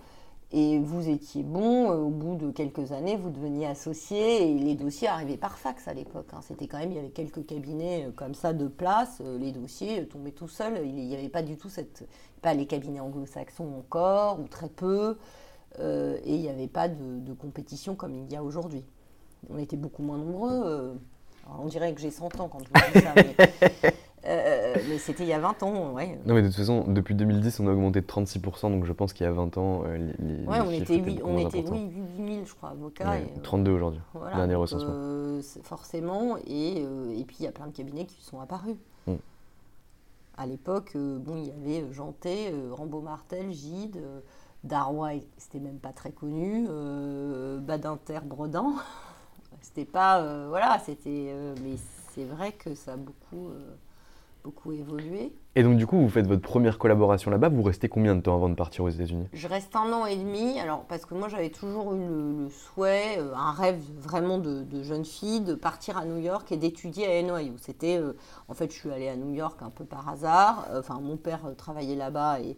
et 0.52 0.78
vous 0.78 1.08
étiez 1.08 1.42
bon. 1.42 1.90
Euh, 1.90 1.94
au 1.94 2.10
bout 2.10 2.36
de 2.36 2.50
quelques 2.50 2.92
années, 2.92 3.16
vous 3.16 3.30
deveniez 3.30 3.66
associé 3.66 4.50
et 4.50 4.58
les 4.58 4.74
dossiers 4.74 5.08
arrivaient 5.08 5.38
par 5.38 5.58
fax 5.58 5.88
à 5.88 5.94
l'époque. 5.94 6.28
Hein. 6.34 6.40
C'était 6.42 6.66
quand 6.66 6.78
même, 6.78 6.90
il 6.90 6.96
y 6.96 6.98
avait 6.98 7.08
quelques 7.08 7.46
cabinets 7.46 8.06
euh, 8.06 8.10
comme 8.14 8.34
ça 8.34 8.52
de 8.52 8.68
place. 8.68 9.22
les 9.38 9.52
dossiers 9.52 10.06
tombaient 10.06 10.32
tout 10.32 10.48
seuls. 10.48 10.82
Il 10.84 10.92
n'y 10.92 11.14
avait 11.14 11.30
pas 11.30 11.42
du 11.42 11.56
tout 11.56 11.70
cette, 11.70 12.06
pas 12.42 12.52
les 12.52 12.66
cabinets 12.66 13.00
anglo-saxons 13.00 13.72
encore 13.78 14.40
ou 14.40 14.48
très 14.48 14.68
peu. 14.68 15.16
Euh, 15.80 16.18
et 16.24 16.34
il 16.34 16.40
n'y 16.42 16.48
avait 16.48 16.68
pas 16.68 16.88
de, 16.88 17.32
compétition 17.32 17.94
comme 17.94 18.14
il 18.14 18.30
y 18.32 18.36
a 18.36 18.42
aujourd'hui. 18.42 18.84
On 19.48 19.58
était 19.58 19.76
beaucoup 19.76 20.02
moins 20.02 20.18
nombreux. 20.18 20.62
Euh, 20.64 20.94
on 21.58 21.66
dirait 21.66 21.94
que 21.94 22.00
j'ai 22.00 22.10
100 22.10 22.40
ans 22.40 22.48
quand 22.48 22.58
je 22.60 22.68
vous 22.68 22.92
dis 22.92 23.00
ça. 23.00 23.14
Mais, 23.16 23.36
euh, 24.26 24.76
mais 24.88 24.98
c'était 24.98 25.22
il 25.22 25.28
y 25.28 25.32
a 25.32 25.40
20 25.40 25.62
ans, 25.62 25.92
ouais. 25.92 26.18
Non, 26.26 26.34
mais 26.34 26.42
de 26.42 26.48
toute 26.48 26.56
façon, 26.56 26.84
depuis 26.86 27.14
2010, 27.14 27.60
on 27.60 27.66
a 27.66 27.72
augmenté 27.72 28.02
de 28.02 28.06
36%, 28.06 28.70
donc 28.70 28.84
je 28.84 28.92
pense 28.92 29.12
qu'il 29.14 29.24
y 29.24 29.28
a 29.28 29.32
20 29.32 29.56
ans, 29.56 29.84
les, 29.84 29.98
les 30.18 30.46
Ouais, 30.46 30.60
on 30.60 30.70
était, 30.70 30.82
étaient 30.82 30.98
huit- 30.98 31.16
beaucoup 31.16 31.30
on 31.30 31.32
moins 31.32 31.48
était 31.48 31.64
oui, 31.70 31.88
8000, 32.18 32.46
je 32.46 32.54
crois, 32.54 32.70
avocats. 32.70 33.08
Ouais, 33.10 33.22
et, 33.22 33.38
euh, 33.38 33.42
32 33.42 33.70
aujourd'hui, 33.72 34.00
Voilà, 34.12 34.36
dernier 34.36 34.52
donc, 34.54 34.62
recensement. 34.62 35.40
forcément, 35.62 36.36
et, 36.46 36.82
et 36.82 37.24
puis 37.24 37.36
il 37.40 37.44
y 37.44 37.48
a 37.48 37.52
plein 37.52 37.66
de 37.66 37.72
cabinets 37.72 38.04
qui 38.04 38.22
sont 38.22 38.40
apparus. 38.40 38.76
Mm. 39.06 39.14
À 40.36 40.46
l'époque, 40.46 40.92
bon, 40.96 41.36
il 41.36 41.46
y 41.46 41.50
avait 41.50 41.92
Janté, 41.92 42.52
Rambaud 42.72 43.00
Martel, 43.00 43.50
Gide, 43.52 44.02
Darrois, 44.64 45.12
c'était 45.38 45.58
même 45.58 45.78
pas 45.78 45.92
très 45.92 46.12
connu, 46.12 46.66
euh, 46.68 47.58
Badinter, 47.60 48.20
Bredin. 48.24 48.74
C'était 49.62 49.84
pas, 49.84 50.20
euh, 50.20 50.46
voilà, 50.48 50.78
c'était, 50.78 51.28
euh, 51.32 51.54
mais 51.62 51.74
c'est 52.14 52.24
vrai 52.24 52.52
que 52.52 52.74
ça 52.74 52.94
a 52.94 52.96
beaucoup, 52.96 53.50
beaucoup 54.42 54.72
évolué. 54.72 55.34
Et 55.54 55.62
donc, 55.62 55.76
du 55.76 55.86
coup, 55.86 55.98
vous 55.98 56.08
faites 56.08 56.26
votre 56.26 56.40
première 56.40 56.78
collaboration 56.78 57.30
là-bas, 57.30 57.50
vous 57.50 57.62
restez 57.62 57.88
combien 57.90 58.16
de 58.16 58.22
temps 58.22 58.34
avant 58.34 58.48
de 58.48 58.54
partir 58.54 58.84
aux 58.84 58.88
États-Unis? 58.88 59.26
Je 59.34 59.46
reste 59.46 59.76
un 59.76 59.92
an 59.92 60.06
et 60.06 60.16
demi, 60.16 60.58
alors 60.58 60.84
parce 60.84 61.04
que 61.04 61.14
moi 61.14 61.28
j'avais 61.28 61.50
toujours 61.50 61.92
eu 61.92 61.98
le, 61.98 62.44
le 62.44 62.48
souhait, 62.48 63.18
un 63.36 63.52
rêve 63.52 63.82
vraiment 63.98 64.38
de, 64.38 64.62
de 64.62 64.82
jeune 64.82 65.04
fille, 65.04 65.42
de 65.42 65.54
partir 65.54 65.98
à 65.98 66.06
New 66.06 66.18
York 66.18 66.50
et 66.52 66.56
d'étudier 66.56 67.06
à 67.06 67.22
NYU. 67.22 67.52
C'était, 67.58 67.98
euh, 67.98 68.14
en 68.48 68.54
fait, 68.54 68.72
je 68.72 68.78
suis 68.78 68.90
allée 68.90 69.08
à 69.08 69.16
New 69.16 69.34
York 69.34 69.60
un 69.60 69.70
peu 69.70 69.84
par 69.84 70.08
hasard. 70.08 70.68
Enfin, 70.74 71.00
mon 71.00 71.18
père 71.18 71.42
travaillait 71.58 71.96
là-bas 71.96 72.40
et, 72.40 72.56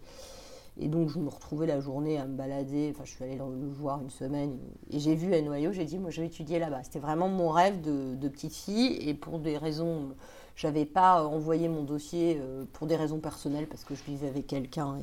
et 0.83 0.89
donc 0.89 1.09
je 1.09 1.19
me 1.19 1.29
retrouvais 1.29 1.67
la 1.67 1.81
journée 1.81 2.19
à 2.19 2.27
me 2.27 2.37
balader. 2.37 2.93
Enfin, 2.95 3.05
je 3.05 3.13
suis 3.13 3.25
allée 3.25 3.37
le 3.37 3.69
voir 3.69 4.01
une 4.01 4.11
semaine 4.11 4.59
et, 4.91 4.99
j'ai 4.99 5.15
vu 5.15 5.31
NYU. 5.31 5.73
J'ai 5.73 5.85
dit, 5.85 5.99
moi, 5.99 6.11
je 6.11 6.21
vais 6.21 6.27
étudier 6.27 6.59
là-bas. 6.59 6.83
C'était 6.83 6.99
vraiment 6.99 7.29
mon 7.29 7.49
rêve 7.49 7.81
de, 7.81 8.29
petite 8.29 8.55
fille 8.55 8.97
et 9.09 9.15
pour 9.15 9.39
des 9.39 9.59
raisons, 9.59 10.15
j'avais 10.57 10.85
pas 10.85 11.25
envoyé 11.25 11.69
mon 11.69 11.83
dossier 11.83 12.39
euh, 12.41 12.65
pour 12.73 12.87
des 12.87 12.97
raisons 12.97 13.19
personnelles 13.19 13.67
parce 13.67 13.85
que 13.85 13.95
je 13.95 14.03
vivais 14.05 14.29
avec 14.29 14.47
quelqu'un 14.47 14.99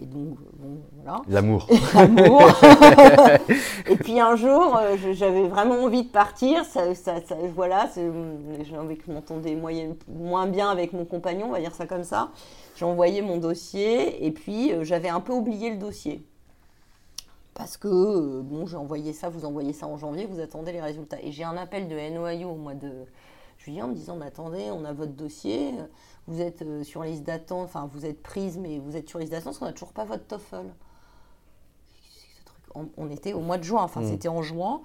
et 0.00 0.04
donc, 0.04 0.36
bon, 0.58 0.78
voilà. 1.02 1.22
L'amour. 1.28 1.66
L'amour. 1.94 2.42
et 3.88 3.96
puis 3.96 4.20
un 4.20 4.36
jour, 4.36 4.76
euh, 4.76 4.96
j'avais 5.12 5.48
vraiment 5.48 5.76
envie 5.84 6.02
de 6.02 6.08
partir. 6.10 6.64
Ça, 6.66 6.94
ça- 6.94 7.20
ça- 7.22 7.36
voilà, 7.54 7.88
envie 8.78 8.96
que 8.98 9.04
je 9.06 9.12
m'entendais 9.12 9.54
moyen- 9.54 9.96
moins 10.08 10.46
bien 10.46 10.68
avec 10.68 10.92
mon 10.92 11.04
compagnon, 11.06 11.46
on 11.48 11.52
va 11.52 11.60
dire 11.60 11.74
ça 11.74 11.86
comme 11.86 12.04
ça. 12.04 12.30
J'ai 12.76 12.84
envoyé 12.84 13.22
mon 13.22 13.38
dossier 13.38 14.26
et 14.26 14.30
puis 14.32 14.72
euh, 14.72 14.84
j'avais 14.84 15.08
un 15.08 15.20
peu 15.20 15.32
oublié 15.32 15.70
le 15.70 15.76
dossier. 15.78 16.22
Parce 17.54 17.78
que, 17.78 17.88
euh, 17.88 18.42
bon, 18.42 18.66
j'ai 18.66 18.76
envoyé 18.76 19.14
ça, 19.14 19.30
vous 19.30 19.46
envoyez 19.46 19.72
ça 19.72 19.86
en 19.86 19.96
janvier, 19.96 20.26
vous 20.26 20.40
attendez 20.40 20.72
les 20.72 20.80
résultats. 20.82 21.16
Et 21.22 21.32
j'ai 21.32 21.44
un 21.44 21.56
appel 21.56 21.88
de 21.88 21.94
NYU 21.96 22.44
au 22.44 22.54
mois 22.54 22.74
de 22.74 22.90
juillet 23.56 23.80
en 23.80 23.88
me 23.88 23.94
disant, 23.94 24.16
mais 24.16 24.26
attendez, 24.26 24.70
on 24.70 24.84
a 24.84 24.92
votre 24.92 25.12
dossier, 25.12 25.72
vous 26.28 26.40
êtes 26.40 26.62
euh, 26.62 26.82
sur 26.84 27.02
liste 27.02 27.22
d'attente, 27.22 27.64
enfin, 27.64 27.88
vous 27.92 28.04
êtes 28.04 28.22
prise, 28.22 28.58
mais 28.58 28.78
vous 28.78 28.96
êtes 28.96 29.08
sur 29.08 29.18
liste 29.18 29.32
d'attente 29.32 29.44
parce 29.46 29.58
qu'on 29.58 29.64
n'a 29.66 29.72
toujours 29.72 29.92
pas 29.92 30.04
votre 30.04 30.26
TOEFL. 30.26 30.66
On 32.98 33.08
était 33.10 33.32
au 33.32 33.40
mois 33.40 33.56
de 33.56 33.62
juin, 33.64 33.82
enfin, 33.82 34.02
Mm. 34.02 34.08
c'était 34.08 34.28
en 34.28 34.42
juin. 34.42 34.82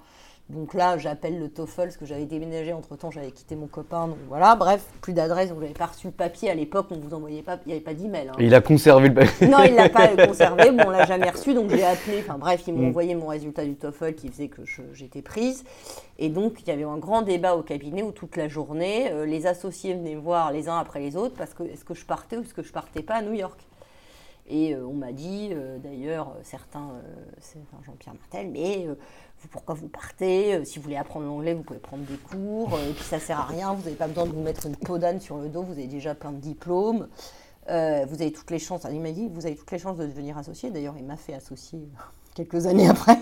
Donc 0.48 0.74
là, 0.74 0.98
j'appelle 0.98 1.38
le 1.38 1.48
TOEFL 1.48 1.82
parce 1.84 1.96
que 1.96 2.04
j'avais 2.04 2.26
déménagé 2.26 2.74
entre 2.74 2.94
temps, 2.96 3.10
j'avais 3.10 3.30
quitté 3.30 3.56
mon 3.56 3.68
copain. 3.68 4.08
Donc 4.08 4.18
voilà, 4.28 4.54
bref, 4.54 4.84
plus 5.00 5.14
d'adresse, 5.14 5.48
donc 5.48 5.60
j'avais 5.60 5.72
pas 5.72 5.86
reçu 5.86 6.08
le 6.08 6.12
papier 6.12 6.50
à 6.50 6.54
l'époque, 6.54 6.88
on 6.90 6.98
vous 6.98 7.14
envoyait 7.14 7.40
pas, 7.40 7.56
il 7.64 7.68
n'y 7.68 7.72
avait 7.72 7.80
pas 7.80 7.94
d'email. 7.94 8.28
hein. 8.28 8.32
Il 8.38 8.54
a 8.54 8.60
conservé 8.60 9.08
le 9.08 9.14
papier. 9.14 9.46
Non, 9.48 9.62
il 9.62 9.74
l'a 9.74 9.88
pas 9.88 10.08
conservé. 10.26 10.70
Bon, 10.72 10.84
on 10.88 10.90
l'a 10.90 11.06
jamais 11.06 11.30
reçu, 11.30 11.54
donc 11.54 11.70
j'ai 11.70 11.84
appelé. 11.84 12.18
Enfin 12.20 12.36
bref, 12.38 12.64
ils 12.66 12.74
m'ont 12.74 12.82
Mm. 12.82 12.88
envoyé 12.88 13.14
mon 13.14 13.28
résultat 13.28 13.64
du 13.64 13.76
TOEFL 13.76 14.14
qui 14.14 14.28
faisait 14.28 14.48
que 14.48 14.60
j'étais 14.92 15.22
prise. 15.22 15.64
Et 16.18 16.28
donc 16.28 16.60
il 16.60 16.68
y 16.68 16.70
avait 16.70 16.82
un 16.84 16.98
grand 16.98 17.22
débat 17.22 17.54
au 17.56 17.62
cabinet 17.62 18.02
où 18.02 18.12
toute 18.12 18.36
la 18.36 18.48
journée, 18.48 19.10
euh, 19.10 19.24
les 19.24 19.46
associés 19.46 19.94
venaient 19.94 20.16
voir 20.16 20.52
les 20.52 20.68
uns 20.68 20.76
après 20.78 21.00
les 21.00 21.16
autres 21.16 21.34
parce 21.36 21.54
que 21.54 21.62
est-ce 21.62 21.84
que 21.84 21.94
je 21.94 22.04
partais 22.04 22.36
ou 22.36 22.42
est-ce 22.42 22.52
que 22.52 22.62
je 22.62 22.72
partais 22.72 23.02
pas 23.02 23.14
à 23.14 23.22
New 23.22 23.32
York? 23.32 23.58
Et 24.50 24.74
euh, 24.74 24.84
on 24.86 24.92
m'a 24.94 25.12
dit, 25.12 25.50
euh, 25.52 25.78
d'ailleurs, 25.78 26.34
certains, 26.42 26.90
euh, 26.96 27.00
c'est 27.40 27.58
enfin, 27.60 27.80
Jean-Pierre 27.86 28.14
Martel, 28.14 28.50
mais 28.50 28.86
pourquoi 29.48 29.74
vous 29.74 29.88
partez 29.88 30.54
Euh, 30.54 30.64
Si 30.64 30.78
vous 30.78 30.84
voulez 30.84 30.96
apprendre 30.96 31.26
l'anglais, 31.26 31.54
vous 31.54 31.62
pouvez 31.62 31.78
prendre 31.78 32.04
des 32.04 32.16
cours. 32.16 32.74
euh, 32.74 32.90
et 32.90 32.92
puis 32.92 33.04
ça 33.04 33.18
sert 33.18 33.40
à 33.40 33.44
rien, 33.44 33.72
vous 33.74 33.82
n'avez 33.82 33.96
pas 33.96 34.08
besoin 34.08 34.26
de 34.26 34.30
vous 34.32 34.40
mettre 34.42 34.66
une 34.66 34.76
peau 34.76 34.98
d'âne 34.98 35.20
sur 35.20 35.36
le 35.38 35.48
dos, 35.48 35.62
vous 35.62 35.72
avez 35.72 35.86
déjà 35.86 36.14
plein 36.14 36.32
de 36.32 36.38
diplômes. 36.38 37.08
Euh, 37.70 38.04
vous 38.08 38.20
avez 38.20 38.32
toutes 38.32 38.50
les 38.50 38.58
chances. 38.58 38.86
Il 38.90 39.00
m'a 39.00 39.12
dit, 39.12 39.28
vous 39.32 39.46
avez 39.46 39.54
toutes 39.54 39.70
les 39.70 39.78
chances 39.78 39.96
de 39.96 40.06
devenir 40.06 40.36
associé. 40.38 40.70
D'ailleurs, 40.70 40.94
il 40.98 41.04
m'a 41.04 41.16
fait 41.16 41.34
associé 41.34 41.78
quelques 42.34 42.66
années 42.66 42.88
après. 42.88 43.18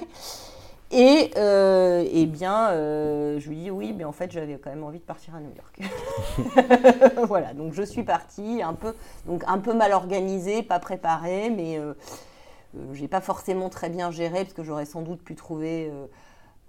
Et 0.93 1.31
eh 1.37 2.27
bien, 2.27 2.71
je 2.73 3.49
lui 3.49 3.57
dis 3.57 3.71
oui, 3.71 3.95
mais 3.97 4.03
en 4.03 4.11
fait, 4.11 4.33
j'avais 4.33 4.59
quand 4.59 4.71
même 4.71 4.83
envie 4.83 4.99
de 4.99 5.05
partir 5.05 5.37
à 5.37 5.41
New 5.41 5.53
York. 5.55 5.93
voilà, 7.29 7.55
donc 7.55 7.75
je 7.75 7.83
suis 7.83 8.03
partie, 8.03 8.61
un 8.61 8.75
peu, 8.75 8.95
donc 9.25 9.45
un 9.47 9.59
peu 9.59 9.73
mal 9.73 9.93
organisée, 9.93 10.65
pas 10.65 10.81
préparée, 10.81 11.49
mais 11.49 11.79
j'ai 12.93 13.09
pas 13.09 13.21
forcément 13.21 13.69
très 13.69 13.89
bien 13.91 14.11
géré 14.11 14.43
parce 14.45 14.53
que 14.55 14.63
j'aurais 14.63 14.85
sans 14.87 15.03
doute 15.03 15.23
pu 15.23 15.35
trouver 15.35 15.89
euh, 15.91 16.07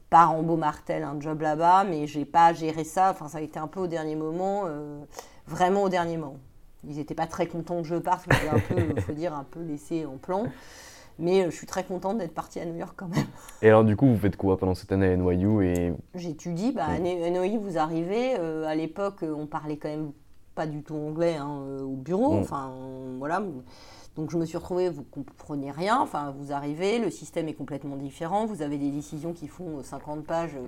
par 0.09 0.31
Rambaud 0.31 0.57
Martel 0.57 1.03
un 1.03 1.19
job 1.19 1.41
là-bas, 1.41 1.83
mais 1.83 2.07
j'ai 2.07 2.25
pas 2.25 2.53
géré 2.53 2.83
ça. 2.83 3.11
Enfin, 3.11 3.27
ça 3.27 3.37
a 3.37 3.41
été 3.41 3.59
un 3.59 3.67
peu 3.67 3.79
au 3.81 3.87
dernier 3.87 4.15
moment, 4.15 4.63
euh, 4.65 4.99
vraiment 5.47 5.83
au 5.83 5.89
dernier 5.89 6.17
moment. 6.17 6.37
Ils 6.87 6.95
n'étaient 6.97 7.15
pas 7.15 7.27
très 7.27 7.45
contents 7.47 7.81
que 7.81 7.87
je 7.87 7.95
parte, 7.95 8.25
parce 8.27 8.39
que 8.41 8.45
j'ai 8.47 8.51
un 8.51 8.59
peu, 8.95 9.01
faut 9.01 9.13
dire, 9.13 9.33
un 9.35 9.43
peu 9.49 9.61
laissé 9.61 10.05
en 10.05 10.17
plan. 10.17 10.45
Mais 11.19 11.43
euh, 11.43 11.51
je 11.51 11.55
suis 11.55 11.67
très 11.67 11.83
contente 11.83 12.17
d'être 12.17 12.33
partie 12.33 12.59
à 12.59 12.65
New 12.65 12.75
York 12.75 12.93
quand 12.97 13.07
même. 13.07 13.25
Et 13.61 13.67
alors, 13.69 13.83
du 13.83 13.95
coup, 13.95 14.07
vous 14.07 14.17
faites 14.17 14.35
quoi 14.37 14.57
pendant 14.57 14.73
cette 14.73 14.91
année 14.91 15.07
à 15.13 15.15
NYU 15.15 15.63
et 15.65 15.93
J'étudie, 16.15 16.71
bah, 16.71 16.85
à 16.87 16.97
NOI, 16.99 17.57
vous 17.59 17.77
arrivez, 17.77 18.35
euh, 18.39 18.65
à 18.65 18.73
l'époque, 18.75 19.21
euh, 19.23 19.33
on 19.37 19.45
parlait 19.45 19.77
quand 19.77 19.89
même 19.89 20.11
pas 20.55 20.65
du 20.65 20.81
tout 20.81 20.95
anglais 20.95 21.35
hein, 21.37 21.59
euh, 21.67 21.83
au 21.83 21.95
bureau, 21.95 22.33
Mm. 22.33 22.39
enfin, 22.39 22.71
on- 22.75 23.17
voilà. 23.19 23.41
Donc 24.15 24.29
je 24.29 24.37
me 24.37 24.45
suis 24.45 24.57
retrouvée, 24.57 24.89
vous 24.89 25.03
comprenez 25.03 25.71
rien, 25.71 25.99
enfin, 25.99 26.31
vous 26.37 26.51
arrivez, 26.51 26.99
le 26.99 27.09
système 27.09 27.47
est 27.47 27.53
complètement 27.53 27.95
différent, 27.95 28.45
vous 28.45 28.61
avez 28.61 28.77
des 28.77 28.91
décisions 28.91 29.31
qui 29.33 29.47
font 29.47 29.79
euh, 29.79 29.83
50 29.83 30.25
pages, 30.25 30.55
euh, 30.55 30.67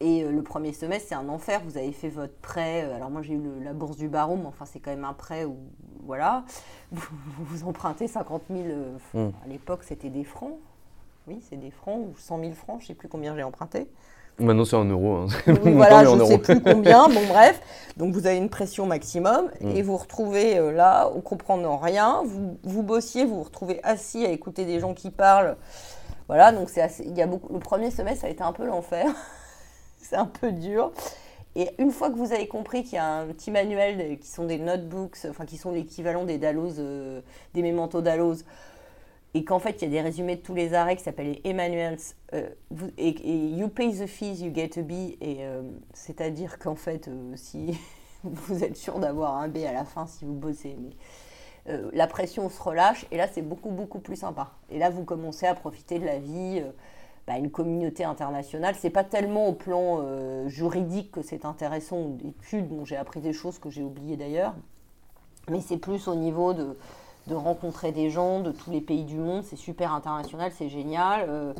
et 0.00 0.24
euh, 0.24 0.32
le 0.32 0.42
premier 0.42 0.72
semestre, 0.72 1.08
c'est 1.10 1.14
un 1.14 1.28
enfer, 1.28 1.60
vous 1.64 1.76
avez 1.78 1.92
fait 1.92 2.08
votre 2.08 2.34
prêt, 2.34 2.84
euh, 2.84 2.96
alors 2.96 3.10
moi 3.10 3.22
j'ai 3.22 3.34
eu 3.34 3.40
le- 3.40 3.60
la 3.62 3.72
bourse 3.72 3.96
du 3.96 4.08
barreau, 4.08 4.36
mais 4.36 4.46
enfin, 4.46 4.64
c'est 4.64 4.80
quand 4.80 4.90
même 4.90 5.04
un 5.04 5.12
prêt 5.14 5.44
où, 5.44 5.56
voilà, 6.04 6.44
vous, 6.92 7.06
vous 7.38 7.64
empruntez 7.64 8.08
50 8.08 8.42
000, 8.50 8.62
euh, 8.66 8.98
Mm. 9.14 9.30
à 9.44 9.46
l'époque, 9.48 9.84
c'était 9.84 10.10
des 10.10 10.24
francs, 10.24 10.56
oui, 11.28 11.40
c'est 11.48 11.56
des 11.58 11.70
francs, 11.70 12.00
ou 12.08 12.14
100 12.18 12.40
000 12.40 12.52
francs, 12.54 12.80
je 12.80 12.88
sais 12.88 12.94
plus 12.94 13.08
combien 13.08 13.36
j'ai 13.36 13.42
emprunté. 13.44 13.86
Maintenant 14.38 14.64
c'est 14.64 14.76
en 14.76 14.84
euros. 14.84 15.14
Hein. 15.16 15.26
Voilà, 15.64 16.00
en 16.10 16.16
je 16.16 16.22
ne 16.22 16.24
sais 16.26 16.38
plus 16.38 16.60
combien. 16.62 17.08
Bon, 17.08 17.26
bref. 17.28 17.60
Donc, 17.96 18.12
vous 18.14 18.26
avez 18.26 18.36
une 18.36 18.48
pression 18.48 18.86
maximum 18.86 19.50
Mm. 19.60 19.70
et 19.76 19.82
vous 19.82 19.92
vous 19.92 19.98
retrouvez 19.98 20.56
euh, 20.58 20.70
là, 20.72 21.10
on 21.16 21.20
comprenant 21.20 21.76
rien. 21.78 22.22
Vous, 22.24 22.56
vous 22.62 22.82
bossiez, 22.82 23.24
vous 23.24 23.36
vous 23.36 23.42
retrouvez 23.42 23.80
assis 23.82 24.24
à 24.24 24.30
écouter 24.30 24.64
des 24.64 24.78
gens 24.80 24.94
qui 24.94 25.10
parlent. 25.10 25.56
Voilà, 26.28 26.52
donc 26.52 26.68
c'est 26.70 26.82
assez- 26.82 27.04
il 27.04 27.16
y 27.16 27.22
a 27.22 27.26
beaucoup. 27.26 27.52
Le 27.52 27.58
premier 27.58 27.90
semestre, 27.90 28.20
ça 28.22 28.26
a 28.28 28.30
été 28.30 28.42
un 28.42 28.52
peu 28.52 28.66
l'enfer. 28.66 29.06
c'est 30.00 30.16
un 30.16 30.26
peu 30.26 30.52
dur. 30.52 30.92
Et 31.56 31.70
une 31.78 31.90
fois 31.90 32.08
que 32.10 32.14
vous 32.16 32.32
avez 32.32 32.46
compris 32.46 32.84
qu'il 32.84 32.94
y 32.94 32.98
a 32.98 33.06
un 33.20 33.26
petit 33.26 33.50
manuel 33.50 34.18
qui 34.20 34.28
sont 34.28 34.44
des 34.44 34.58
notebooks, 34.58 35.18
enfin 35.28 35.44
qui 35.44 35.56
sont 35.56 35.72
l'équivalent 35.72 36.24
des 36.24 36.38
Dalloz, 36.38 36.76
euh, 36.78 37.20
des 37.54 37.62
et 39.34 39.44
qu'en 39.44 39.58
fait 39.58 39.82
il 39.82 39.82
y 39.82 39.86
a 39.86 39.90
des 39.90 40.00
résumés 40.00 40.36
de 40.36 40.40
tous 40.40 40.54
les 40.54 40.74
arrêts 40.74 40.96
qui 40.96 41.02
s'appellent 41.02 41.38
Emmanuels, 41.44 41.98
euh, 42.34 42.48
et, 42.96 43.10
you 43.48 43.68
pay 43.68 43.92
the 43.92 44.06
fees 44.06 44.42
you 44.42 44.52
get 44.54 44.78
a 44.78 44.82
B, 44.82 44.92
et 45.20 45.38
euh, 45.40 45.62
c'est-à-dire 45.92 46.58
qu'en 46.58 46.74
fait 46.74 47.08
euh, 47.08 47.32
si 47.36 47.78
vous 48.24 48.64
êtes 48.64 48.76
sûr 48.76 48.98
d'avoir 48.98 49.36
un 49.36 49.48
B 49.48 49.58
à 49.58 49.72
la 49.72 49.84
fin 49.84 50.06
si 50.06 50.24
vous 50.24 50.34
bossez, 50.34 50.76
mais 50.80 50.90
la 51.92 52.06
pression 52.06 52.48
se 52.48 52.62
relâche 52.62 53.04
et 53.10 53.18
là 53.18 53.28
c'est 53.30 53.42
beaucoup 53.42 53.68
beaucoup 53.68 53.98
plus 53.98 54.16
sympa. 54.16 54.52
Et 54.70 54.78
là 54.78 54.88
vous 54.88 55.04
commencez 55.04 55.46
à 55.46 55.54
profiter 55.54 55.98
de 55.98 56.06
la 56.06 56.18
vie, 56.18 56.62
bah, 57.26 57.36
une 57.36 57.50
communauté 57.50 58.04
internationale. 58.04 58.74
C'est 58.78 58.88
pas 58.88 59.04
tellement 59.04 59.48
au 59.48 59.52
plan 59.52 60.02
juridique 60.48 61.12
que 61.12 61.20
c'est 61.20 61.44
intéressant 61.44 62.06
d'études. 62.06 62.68
Bon, 62.68 62.86
j'ai 62.86 62.96
appris 62.96 63.20
des 63.20 63.34
choses 63.34 63.58
que 63.58 63.68
j'ai 63.68 63.82
oubliées 63.82 64.16
d'ailleurs, 64.16 64.54
mais 65.50 65.60
c'est 65.60 65.76
plus 65.76 66.08
au 66.08 66.14
niveau 66.14 66.54
de, 66.54 66.74
de 67.28 67.34
rencontrer 67.34 67.92
des 67.92 68.10
gens 68.10 68.40
de 68.40 68.50
tous 68.50 68.70
les 68.70 68.80
pays 68.80 69.04
du 69.04 69.16
monde. 69.16 69.44
C'est 69.44 69.56
super 69.56 69.92
international, 69.92 70.50
c'est 70.56 70.68
génial. 70.68 71.26
euh, 71.28 71.52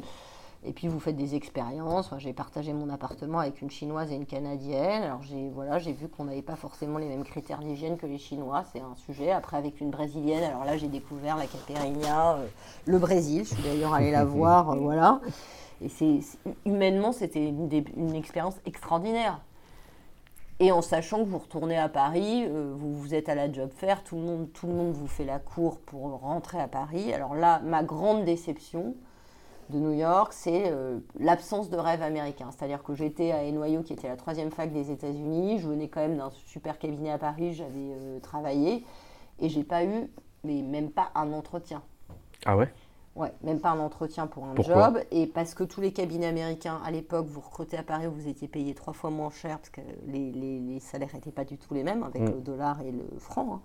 et 0.64 0.72
puis 0.72 0.88
vous 0.88 0.98
faites 0.98 1.16
des 1.16 1.34
expériences. 1.36 2.06
Enfin, 2.06 2.18
j'ai 2.18 2.32
partagé 2.32 2.72
mon 2.72 2.88
appartement 2.90 3.38
avec 3.38 3.62
une 3.62 3.70
chinoise 3.70 4.10
et 4.10 4.16
une 4.16 4.26
canadienne. 4.26 5.04
Alors 5.04 5.22
j'ai 5.22 5.48
voilà, 5.50 5.78
j'ai 5.78 5.92
vu 5.92 6.08
qu'on 6.08 6.24
n'avait 6.24 6.42
pas 6.42 6.56
forcément 6.56 6.98
les 6.98 7.06
mêmes 7.06 7.22
critères 7.22 7.60
d'hygiène 7.60 7.96
que 7.96 8.06
les 8.06 8.18
Chinois, 8.18 8.64
c'est 8.72 8.80
un 8.80 8.96
sujet. 8.96 9.30
Après 9.30 9.56
avec 9.56 9.80
une 9.80 9.90
brésilienne, 9.90 10.42
alors 10.42 10.64
là 10.64 10.76
j'ai 10.76 10.88
découvert 10.88 11.36
la 11.36 11.46
caipirinha, 11.46 12.34
euh, 12.38 12.46
le 12.86 12.98
Brésil. 12.98 13.44
Je 13.44 13.54
suis 13.54 13.62
d'ailleurs 13.62 13.94
allée 13.94 14.10
la 14.10 14.24
voir, 14.24 14.70
euh, 14.70 14.76
voilà. 14.76 15.20
Et 15.80 15.88
c'est 15.88 16.18
humainement 16.66 17.12
c'était 17.12 17.48
une 17.48 18.14
expérience 18.16 18.56
extraordinaire. 18.66 19.40
Et 20.60 20.72
en 20.72 20.82
sachant 20.82 21.18
que 21.24 21.28
vous 21.28 21.38
retournez 21.38 21.78
à 21.78 21.88
Paris, 21.88 22.44
euh, 22.46 22.74
vous, 22.76 22.92
vous 22.92 23.14
êtes 23.14 23.28
à 23.28 23.34
la 23.34 23.50
job 23.50 23.70
fair, 23.70 24.02
tout 24.02 24.16
le, 24.16 24.22
monde, 24.22 24.52
tout 24.52 24.66
le 24.66 24.72
monde 24.72 24.92
vous 24.92 25.06
fait 25.06 25.24
la 25.24 25.38
cour 25.38 25.78
pour 25.78 26.02
rentrer 26.20 26.58
à 26.58 26.66
Paris. 26.66 27.12
Alors 27.12 27.34
là, 27.34 27.60
ma 27.64 27.84
grande 27.84 28.24
déception, 28.24 28.94
de 29.70 29.78
New 29.78 29.92
York, 29.92 30.32
c'est 30.32 30.70
euh, 30.70 30.98
l'absence 31.18 31.68
de 31.70 31.76
rêve 31.76 32.02
américain. 32.02 32.48
C'est-à-dire 32.50 32.82
que 32.82 32.94
j'étais 32.94 33.32
à 33.32 33.42
NYU, 33.42 33.82
qui 33.82 33.92
était 33.92 34.08
la 34.08 34.16
troisième 34.16 34.50
fac 34.50 34.72
des 34.72 34.90
États-Unis. 34.90 35.58
Je 35.58 35.68
venais 35.68 35.88
quand 35.88 36.00
même 36.00 36.16
d'un 36.16 36.30
super 36.30 36.78
cabinet 36.78 37.10
à 37.10 37.18
Paris, 37.18 37.52
j'avais 37.52 37.92
euh, 37.92 38.18
travaillé. 38.20 38.84
Et 39.40 39.48
j'ai 39.48 39.64
pas 39.64 39.84
eu, 39.84 40.10
mais 40.44 40.62
même 40.62 40.90
pas 40.90 41.10
un 41.14 41.32
entretien. 41.32 41.82
Ah 42.46 42.56
ouais? 42.56 42.72
Ouais, 43.18 43.32
même 43.42 43.58
pas 43.60 43.70
un 43.70 43.80
entretien 43.80 44.26
pour 44.28 44.44
un 44.44 44.54
Pourquoi 44.54 44.92
job. 44.94 45.00
Et 45.10 45.26
parce 45.26 45.52
que 45.54 45.64
tous 45.64 45.80
les 45.80 45.92
cabinets 45.92 46.28
américains, 46.28 46.80
à 46.84 46.90
l'époque, 46.92 47.26
vous 47.26 47.40
recrutez 47.40 47.76
à 47.76 47.82
Paris, 47.82 48.06
vous 48.06 48.28
étiez 48.28 48.46
payé 48.48 48.74
trois 48.74 48.92
fois 48.92 49.10
moins 49.10 49.30
cher, 49.30 49.58
parce 49.58 49.70
que 49.70 49.80
les, 50.06 50.30
les- 50.30 50.60
les 50.60 50.78
salaires 50.80 51.10
n'étaient 51.12 51.32
pas 51.32 51.44
du 51.44 51.58
tout 51.58 51.74
les 51.74 51.82
mêmes, 51.82 52.04
avec 52.04 52.22
Mm. 52.22 52.26
le 52.26 52.40
dollar 52.40 52.80
et 52.82 52.92
le 52.92 53.04
franc. 53.18 53.54
hein. 53.54 53.60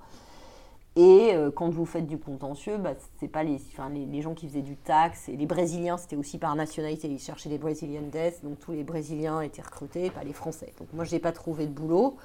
Et 0.95 1.31
euh, 1.33 1.49
quand 1.51 1.69
vous 1.69 1.85
faites 1.85 2.05
du 2.05 2.19
contentieux, 2.19 2.77
bah, 2.77 2.93
c'est 3.19 3.27
pas 3.27 3.43
les, 3.43 3.59
les, 3.93 4.05
les 4.05 4.21
gens 4.21 4.35
qui 4.35 4.47
faisaient 4.47 4.61
du 4.61 4.75
taxe. 4.75 5.27
Et 5.29 5.35
les 5.37 5.47
Brésiliens, 5.47 5.97
c'était 5.97 6.15
aussi 6.15 6.37
par 6.37 6.55
nationalité. 6.55 7.07
Ils 7.07 7.17
cherchaient 7.19 7.49
des 7.49 7.57
Brazilian 7.57 8.03
Death. 8.11 8.43
Donc 8.43 8.59
tous 8.59 8.73
les 8.73 8.83
Brésiliens 8.83 9.41
étaient 9.41 9.63
recrutés, 9.63 10.11
pas 10.11 10.23
les 10.23 10.33
Français. 10.33 10.71
Donc 10.79 10.87
moi, 10.93 11.03
je 11.03 11.11
n'ai 11.13 11.19
pas 11.19 11.31
trouvé 11.31 11.65
de 11.65 11.71
boulot 11.71 12.15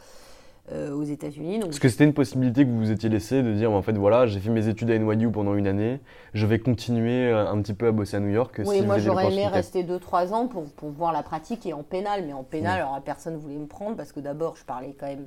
euh, 0.72 0.92
aux 0.92 1.04
États-Unis. 1.04 1.58
Donc 1.58 1.70
Est-ce 1.70 1.80
que 1.80 1.88
c'était 1.88 2.04
une 2.04 2.14
possibilité 2.14 2.64
que 2.64 2.70
vous 2.70 2.78
vous 2.78 2.90
étiez 2.90 3.08
laissé 3.08 3.42
de 3.42 3.52
dire, 3.52 3.72
en 3.72 3.82
fait, 3.82 3.92
voilà, 3.92 4.26
j'ai 4.26 4.40
fait 4.40 4.50
mes 4.50 4.68
études 4.68 4.90
à 4.90 4.98
NYU 4.98 5.30
pendant 5.30 5.54
une 5.54 5.66
année, 5.66 6.00
je 6.34 6.46
vais 6.46 6.58
continuer 6.58 7.26
euh, 7.26 7.50
un 7.50 7.60
petit 7.62 7.74
peu 7.74 7.86
à 7.88 7.92
bosser 7.92 8.16
à 8.16 8.20
New 8.20 8.30
York 8.30 8.60
Oui, 8.64 8.78
si 8.78 8.82
moi 8.86 8.98
j'aurais 8.98 9.32
aimé 9.32 9.46
rester 9.46 9.84
2-3 9.84 10.32
ans 10.32 10.46
pour, 10.46 10.64
pour 10.72 10.90
voir 10.90 11.12
la 11.12 11.22
pratique 11.22 11.66
et 11.66 11.72
en 11.72 11.82
pénal, 11.82 12.24
mais 12.26 12.32
en 12.32 12.44
pénal, 12.44 12.80
alors 12.80 13.00
personne 13.02 13.34
ne 13.34 13.38
voulait 13.38 13.58
me 13.58 13.66
prendre 13.66 13.96
parce 13.96 14.12
que 14.12 14.20
d'abord 14.20 14.56
je 14.56 14.64
parlais 14.64 14.94
quand 14.98 15.06
même 15.06 15.26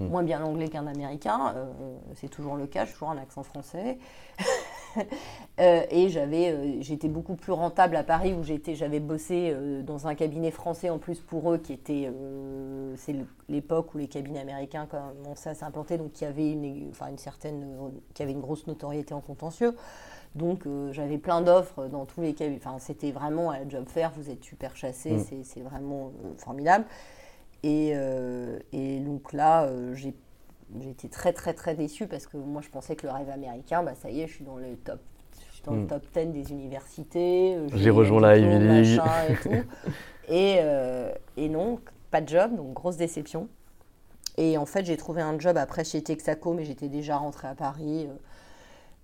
Mm. 0.00 0.06
moins 0.06 0.22
bien 0.22 0.38
l'anglais 0.38 0.68
qu'un 0.68 0.86
américain, 0.86 1.52
euh, 1.54 1.66
c'est 2.14 2.28
toujours 2.28 2.56
le 2.56 2.66
cas, 2.66 2.86
j'ai 2.86 2.92
toujours 2.92 3.10
un 3.10 3.18
accent 3.18 3.42
français. 3.42 3.98
Euh, 5.58 5.82
et 5.90 6.08
j'avais, 6.08 6.52
euh, 6.52 6.80
j'étais 6.80 7.08
beaucoup 7.08 7.34
plus 7.34 7.52
rentable 7.52 7.94
à 7.94 8.02
Paris 8.02 8.32
où 8.32 8.42
j'étais, 8.42 8.74
j'avais 8.74 8.98
bossé 8.98 9.52
euh, 9.52 9.82
dans 9.82 10.06
un 10.06 10.14
cabinet 10.14 10.50
français 10.50 10.88
en 10.88 10.96
plus 10.96 11.20
pour 11.20 11.52
eux 11.52 11.58
qui 11.58 11.74
était, 11.74 12.10
c'est 12.96 13.14
l'époque 13.50 13.94
où 13.94 13.98
les 13.98 14.06
cabinets 14.06 14.40
américains 14.40 14.86
commençaient 14.86 15.50
à 15.50 15.54
s'implanter, 15.54 15.98
donc 15.98 16.12
qui 16.12 16.24
avait 16.24 16.52
une, 16.52 16.88
enfin 16.88 17.08
une 17.08 17.18
certaine, 17.18 17.66
qui 18.14 18.22
avait 18.22 18.32
une 18.32 18.40
grosse 18.40 18.66
notoriété 18.66 19.12
en 19.12 19.20
contentieux. 19.20 19.74
Donc 20.34 20.66
euh, 20.66 20.92
j'avais 20.92 21.18
plein 21.18 21.42
d'offres 21.42 21.86
dans 21.86 22.06
tous 22.06 22.20
les 22.20 22.34
cabinets. 22.34 22.60
Enfin, 22.64 22.78
c'était 22.78 23.10
vraiment 23.10 23.50
à 23.50 23.66
job 23.68 23.88
fair, 23.88 24.12
vous 24.16 24.30
êtes 24.30 24.44
super 24.44 24.76
chassé, 24.76 25.12
Mm. 25.12 25.42
c'est, 25.42 25.60
vraiment 25.60 26.12
euh, 26.24 26.32
formidable. 26.38 26.84
Et, 27.62 27.92
euh, 27.94 28.58
et 28.72 29.00
donc 29.00 29.32
là, 29.32 29.64
euh, 29.64 29.94
j'ai, 30.78 30.84
j'étais 30.88 31.08
très 31.08 31.32
très 31.32 31.54
très 31.54 31.74
déçue 31.74 32.06
parce 32.06 32.26
que 32.26 32.36
moi 32.36 32.62
je 32.62 32.68
pensais 32.68 32.96
que 32.96 33.06
le 33.06 33.12
rêve 33.12 33.30
américain, 33.30 33.82
bah 33.82 33.94
ça 33.94 34.10
y 34.10 34.20
est, 34.20 34.26
je 34.28 34.34
suis 34.34 34.44
dans 34.44 34.56
le 34.56 34.76
top. 34.76 35.00
je 35.48 35.54
suis 35.54 35.62
Dans 35.64 35.72
le 35.72 35.82
Mm. 35.82 35.86
top 35.86 36.02
10 36.14 36.26
des 36.26 36.52
universités. 36.52 37.54
euh, 37.56 37.68
J'ai 37.74 37.90
rejoint 37.90 38.20
la 38.20 38.36
Ivy 38.38 38.58
League. 38.58 39.00
Et, 39.30 39.34
tout. 39.36 39.50
et, 40.28 40.56
euh, 40.60 41.12
et 41.36 41.48
non, 41.48 41.80
pas 42.10 42.20
de 42.20 42.28
job, 42.28 42.56
donc 42.56 42.72
grosse 42.74 42.96
déception. 42.96 43.48
Et 44.36 44.56
en 44.56 44.64
fait, 44.66 44.84
j'ai 44.86 44.96
trouvé 44.96 45.20
un 45.22 45.38
job 45.38 45.56
après 45.56 45.84
chez 45.84 46.02
Texaco, 46.02 46.54
mais 46.54 46.64
j'étais 46.64 46.88
déjà 46.88 47.16
rentrée 47.16 47.48
à 47.48 47.54
Paris. 47.54 48.06
euh, 48.08 48.14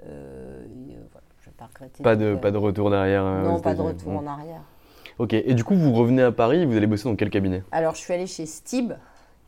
euh, 0.08 0.64
et, 0.64 0.94
euh, 0.96 1.00
voilà, 1.12 1.26
je 1.40 1.46
vais 1.46 1.54
pas 1.56 1.66
regretter. 1.66 2.02
Pas 2.02 2.16
de, 2.16 2.24
euh, 2.24 2.36
pas 2.36 2.50
de 2.50 2.58
retour 2.58 2.90
derrière 2.90 3.24
euh, 3.24 3.42
Non, 3.44 3.60
pas 3.60 3.74
de 3.74 3.80
retour 3.82 4.12
Mm. 4.12 4.16
en 4.16 4.26
arrière. 4.26 4.62
Ok, 5.18 5.32
et 5.32 5.54
du 5.54 5.64
coup, 5.64 5.74
vous 5.74 5.92
revenez 5.94 6.22
à 6.22 6.32
Paris, 6.32 6.66
vous 6.66 6.76
allez 6.76 6.86
bosser 6.86 7.04
dans 7.08 7.16
quel 7.16 7.30
cabinet? 7.30 7.62
Alors, 7.72 7.94
je 7.94 8.00
suis 8.00 8.12
allée 8.12 8.26
chez 8.26 8.44
Stib, 8.44 8.92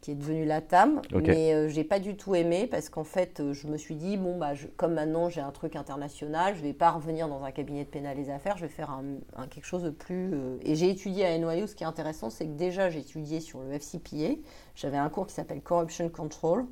qui 0.08 0.12
est 0.12 0.14
devenu 0.14 0.46
la 0.46 0.62
TAM, 0.62 1.02
mais 1.28 1.52
euh, 1.52 1.68
j'ai 1.68 1.84
pas 1.84 1.98
du 2.00 2.16
tout 2.16 2.34
aimé 2.34 2.66
parce 2.66 2.88
qu'en 2.88 3.04
fait, 3.04 3.40
euh, 3.40 3.52
je 3.52 3.66
me 3.66 3.76
suis 3.76 3.94
dit, 3.94 4.16
bon, 4.16 4.38
bah, 4.38 4.54
je- 4.54 4.66
comme 4.68 4.94
maintenant 4.94 5.28
j'ai 5.28 5.42
un 5.42 5.50
truc 5.50 5.76
international, 5.76 6.54
je 6.56 6.62
vais 6.62 6.72
pas 6.72 6.90
revenir 6.92 7.28
dans 7.28 7.42
un 7.44 7.50
cabinet 7.50 7.84
de 7.84 7.90
pénal 7.90 8.16
des 8.16 8.30
affaires, 8.30 8.56
je 8.56 8.62
vais 8.62 8.70
faire 8.72 8.90
un, 8.90 9.04
un- 9.36 9.46
quelque 9.48 9.66
chose 9.66 9.82
de 9.82 9.90
plus. 9.90 10.30
euh, 10.32 10.56
Et 10.62 10.76
j'ai 10.76 10.88
étudié 10.88 11.26
à 11.26 11.36
NYU, 11.36 11.66
ce 11.68 11.74
qui 11.74 11.84
est 11.84 11.86
intéressant, 11.86 12.30
c'est 12.30 12.46
que 12.46 12.52
déjà 12.52 12.88
j'ai 12.88 13.00
étudié 13.00 13.40
sur 13.40 13.60
le 13.60 13.70
FCPA, 13.74 14.36
j'avais 14.74 14.96
un 14.96 15.10
cours 15.10 15.26
qui 15.26 15.34
s'appelle 15.34 15.60
Corruption 15.60 16.08
Control. 16.08 16.64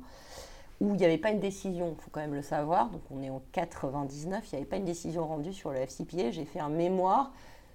Où 0.81 0.93
il 0.93 0.97
n'y 0.97 1.05
avait 1.05 1.17
pas 1.19 1.29
une 1.31 1.39
décision, 1.39 1.95
il 1.95 2.01
faut 2.03 2.09
quand 2.11 2.19
même 2.21 2.33
le 2.35 2.41
savoir. 2.43 2.89
Donc 2.89 3.01
on 3.11 3.21
est 3.23 3.29
en 3.31 3.41
99, 3.51 4.43
il 4.51 4.55
n'y 4.55 4.61
avait 4.61 4.69
pas 4.69 4.77
une 4.77 4.85
décision 4.85 5.27
rendue 5.27 5.53
sur 5.53 5.71
le 5.71 5.77
FCPA. 5.77 6.31
J'ai 6.31 6.45
fait 6.45 6.59
un 6.59 6.69
mémoire 6.69 7.31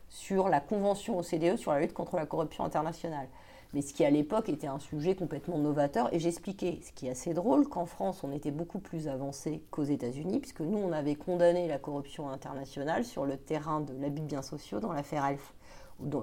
sur 0.09 0.49
la 0.49 0.59
convention 0.61 1.19
OCDE 1.19 1.57
sur 1.57 1.73
la 1.73 1.81
lutte 1.81 1.95
contre 1.95 2.17
la 2.17 2.27
corruption 2.27 2.65
internationale. 2.65 3.27
Mais 3.75 3.81
ce 3.83 3.95
qui 3.95 4.05
à 4.05 4.11
l'époque 4.11 4.49
était 4.49 4.67
un 4.67 4.79
sujet 4.79 5.15
complètement 5.15 5.59
novateur. 5.59 6.13
Et 6.13 6.19
j'expliquais, 6.19 6.81
ce 6.83 6.93
qui 6.93 7.07
est 7.07 7.11
assez 7.11 7.33
drôle, 7.33 7.69
qu'en 7.69 7.87
France, 7.87 8.23
on 8.23 8.33
était 8.33 8.51
beaucoup 8.51 8.79
plus 8.79 9.09
avancé 9.09 9.63
qu'aux 9.71 9.85
États-Unis, 9.85 10.41
puisque 10.41 10.61
nous, 10.61 10.79
on 10.79 10.93
avait 10.93 11.15
condamné 11.15 11.69
la 11.69 11.79
corruption 11.79 12.29
internationale 12.29 13.05
sur 13.05 13.25
le 13.25 13.37
terrain 13.37 13.81
de 13.81 13.95
l'abus 14.01 14.21
de 14.21 14.27
biens 14.27 14.43
sociaux 14.43 14.81
dans 14.81 14.93
l'affaire 14.93 15.25
Elf. 15.25 15.55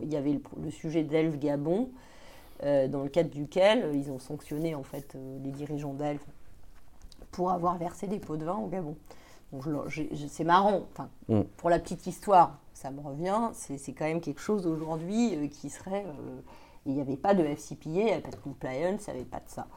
Il 0.02 0.12
y 0.12 0.18
avait 0.18 0.34
le, 0.34 0.42
le 0.62 0.72
sujet 0.72 1.04
d'Elf 1.04 1.40
Gabon, 1.40 1.90
euh, 2.64 2.88
dans 2.88 3.04
le 3.04 3.10
cadre 3.10 3.30
duquel 3.30 3.84
euh, 3.84 3.94
ils 3.94 4.12
ont 4.12 4.20
sanctionné 4.20 4.76
en 4.76 4.84
fait 4.84 5.16
euh, 5.16 5.38
les 5.42 5.52
dirigeants 5.52 5.94
d'Elf 5.94 6.22
pour 7.32 7.52
avoir 7.52 7.78
versé 7.78 8.08
des 8.08 8.20
pots 8.20 8.36
de 8.36 8.44
vin 8.44 8.58
au 8.58 8.68
Gabon. 8.68 8.98
C'est 10.28 10.44
marrant. 10.44 10.82
Enfin, 10.92 11.10
Mm. 11.30 11.42
Pour 11.58 11.70
la 11.70 11.80
petite 11.80 12.08
histoire, 12.08 12.58
ça 12.74 12.92
me 12.92 13.00
revient. 13.00 13.50
C'est 13.54 13.78
c'est 13.78 13.94
quand 13.94 14.06
même 14.06 14.22
quelque 14.22 14.42
chose 14.42 14.68
aujourd'hui 14.68 15.36
euh, 15.36 15.48
qui 15.48 15.70
serait. 15.70 16.06
Il 16.90 16.96
n'y 16.96 17.02
avait 17.02 17.18
pas 17.18 17.34
de 17.34 17.44
FCPA, 17.44 17.90
il 17.90 17.92
n'y 17.92 18.12
avait 18.12 18.22
pas 18.22 18.32
de 18.32 18.36
compliance, 18.38 19.08
il 19.08 19.14
n'y 19.14 19.20
avait 19.20 19.30
pas 19.30 19.40
de 19.40 19.50
ça. 19.50 19.68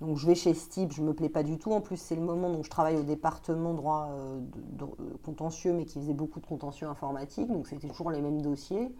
Donc 0.00 0.16
je 0.16 0.26
vais 0.26 0.34
chez 0.34 0.54
Steve, 0.54 0.90
je 0.92 1.00
ne 1.00 1.08
me 1.08 1.14
plais 1.14 1.28
pas 1.28 1.42
du 1.42 1.58
tout. 1.58 1.72
En 1.72 1.80
plus, 1.80 1.96
c'est 1.96 2.16
le 2.16 2.22
moment 2.22 2.50
où 2.50 2.64
je 2.64 2.70
travaille 2.70 2.96
au 2.96 3.02
département 3.02 3.74
droit 3.74 4.08
euh, 4.12 4.40
euh, 4.82 4.86
contentieux, 5.24 5.72
mais 5.72 5.84
qui 5.84 6.00
faisait 6.00 6.14
beaucoup 6.14 6.40
de 6.40 6.46
contentieux 6.46 6.88
informatique. 6.88 7.48
Donc 7.48 7.68
c'était 7.68 7.88
toujours 7.88 8.10
les 8.10 8.20
mêmes 8.20 8.42
dossiers. 8.42 8.92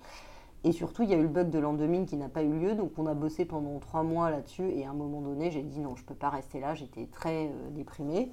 Et 0.65 0.71
surtout, 0.71 1.03
il 1.03 1.11
y 1.11 1.15
a 1.15 1.17
eu 1.17 1.23
le 1.23 1.29
bug 1.29 1.51
de 1.51 1.59
l'an 1.59 1.73
2000 1.73 2.07
qui 2.07 2.17
n'a 2.17 2.29
pas 2.29 2.43
eu 2.43 2.53
lieu. 2.53 2.75
Donc 2.75 2.93
on 2.97 3.07
a 3.07 3.15
bossé 3.15 3.45
pendant 3.45 3.79
trois 3.81 4.05
mois 4.05 4.31
là-dessus. 4.31 4.71
Et 4.71 4.87
à 4.87 4.91
un 4.91 4.95
moment 4.95 5.21
donné, 5.21 5.51
j'ai 5.51 5.63
dit 5.63 5.81
non, 5.81 5.97
je 5.97 6.03
ne 6.03 6.07
peux 6.07 6.15
pas 6.15 6.31
rester 6.31 6.61
là. 6.61 6.75
J'étais 6.75 7.07
très 7.07 7.47
euh, 7.47 7.71
déprimée. 7.71 8.31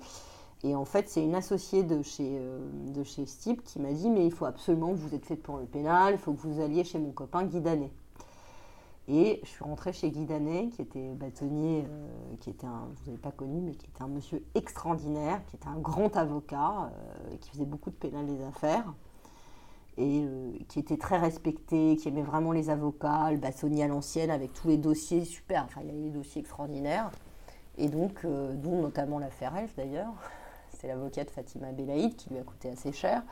Et 0.63 0.75
en 0.75 0.85
fait, 0.85 1.07
c'est 1.09 1.23
une 1.23 1.35
associée 1.35 1.83
de 1.83 2.01
chez, 2.01 2.37
euh, 2.37 2.59
de 2.93 3.03
chez 3.03 3.23
qui 3.23 3.79
m'a 3.79 3.93
dit 3.93 4.09
Mais 4.09 4.25
il 4.25 4.31
faut 4.31 4.45
absolument 4.45 4.91
que 4.91 4.97
vous 4.97 5.15
êtes 5.15 5.25
faite 5.25 5.41
pour 5.41 5.57
le 5.57 5.65
pénal, 5.65 6.15
il 6.15 6.19
faut 6.19 6.33
que 6.33 6.41
vous 6.41 6.59
alliez 6.59 6.83
chez 6.83 6.99
mon 6.99 7.11
copain 7.11 7.43
Guy 7.43 7.61
Danet. 7.61 7.91
Et 9.11 9.39
je 9.41 9.49
suis 9.49 9.63
rentrée 9.63 9.91
chez 9.91 10.11
Guy 10.11 10.25
Danet, 10.25 10.69
qui 10.69 10.83
était 10.83 11.09
bâtonnier, 11.15 11.83
euh, 11.89 12.35
qui 12.39 12.51
était 12.51 12.67
un, 12.67 12.87
vous 12.95 13.09
avais 13.09 13.17
pas 13.17 13.31
connu, 13.31 13.59
mais 13.59 13.71
qui 13.73 13.87
était 13.87 14.03
un 14.03 14.07
monsieur 14.07 14.43
extraordinaire, 14.53 15.43
qui 15.47 15.55
était 15.55 15.67
un 15.67 15.79
grand 15.79 16.15
avocat, 16.15 16.91
euh, 16.91 17.37
qui 17.41 17.49
faisait 17.49 17.65
beaucoup 17.65 17.89
de 17.89 17.95
pénal 17.95 18.27
des 18.27 18.39
affaires, 18.43 18.93
et 19.97 20.21
euh, 20.23 20.51
qui 20.67 20.77
était 20.77 20.97
très 20.97 21.17
respecté, 21.17 21.95
qui 21.95 22.07
aimait 22.07 22.21
vraiment 22.21 22.51
les 22.51 22.69
avocats, 22.69 23.31
le 23.31 23.37
bâtonnier 23.37 23.85
à 23.85 23.87
l'ancienne, 23.87 24.29
avec 24.29 24.53
tous 24.53 24.67
les 24.67 24.77
dossiers 24.77 25.25
super, 25.25 25.63
enfin 25.63 25.81
il 25.81 25.87
y 25.87 25.89
avait 25.89 26.03
des 26.03 26.11
dossiers 26.11 26.41
extraordinaires. 26.41 27.09
Et 27.79 27.87
donc, 27.87 28.25
d'où 28.25 28.75
notamment 28.75 29.19
l'affaire 29.19 29.55
Elf 29.55 29.73
d'ailleurs. 29.75 30.13
C'est 30.77 30.87
l'avocate 30.87 31.31
Fatima 31.31 31.71
Belaïd 31.71 32.15
qui 32.15 32.29
lui 32.29 32.37
a 32.37 32.43
coûté 32.43 32.69
assez 32.69 32.91
cher. 32.91 33.23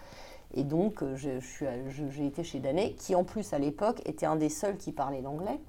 Et 0.53 0.63
donc, 0.63 1.03
euh, 1.03 1.15
je- 1.15 1.39
je 1.39 2.03
j'ai 2.09 2.25
été 2.25 2.43
chez 2.43 2.59
Danet, 2.59 2.93
qui 2.93 3.15
en 3.15 3.23
plus 3.23 3.53
à 3.53 3.59
l'époque 3.59 4.01
était 4.05 4.25
un 4.25 4.35
des 4.37 4.49
seuls 4.49 4.77
qui 4.77 4.91
parlait 4.91 5.21
l'anglais. 5.21 5.59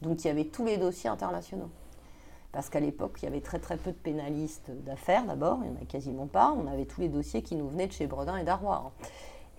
Donc, 0.00 0.24
il 0.24 0.28
y 0.28 0.30
avait 0.30 0.46
tous 0.46 0.64
les 0.64 0.78
dossiers 0.78 1.10
internationaux. 1.10 1.70
Parce 2.50 2.68
qu'à 2.68 2.80
l'époque, 2.80 3.18
il 3.22 3.24
y 3.24 3.28
avait 3.28 3.40
très 3.40 3.58
très 3.58 3.76
peu 3.78 3.90
de 3.92 3.96
pénalistes 3.96 4.70
d'affaires 4.84 5.24
d'abord, 5.24 5.60
il 5.64 5.70
n'y 5.70 5.78
en 5.78 5.80
a 5.80 5.84
quasiment 5.86 6.26
pas. 6.26 6.52
On 6.52 6.66
avait 6.66 6.84
tous 6.84 7.00
les 7.00 7.08
dossiers 7.08 7.42
qui 7.42 7.54
nous 7.56 7.68
venaient 7.68 7.86
de 7.86 7.92
chez 7.92 8.06
Bredin 8.06 8.36
et 8.36 8.44
Darroir. 8.44 8.92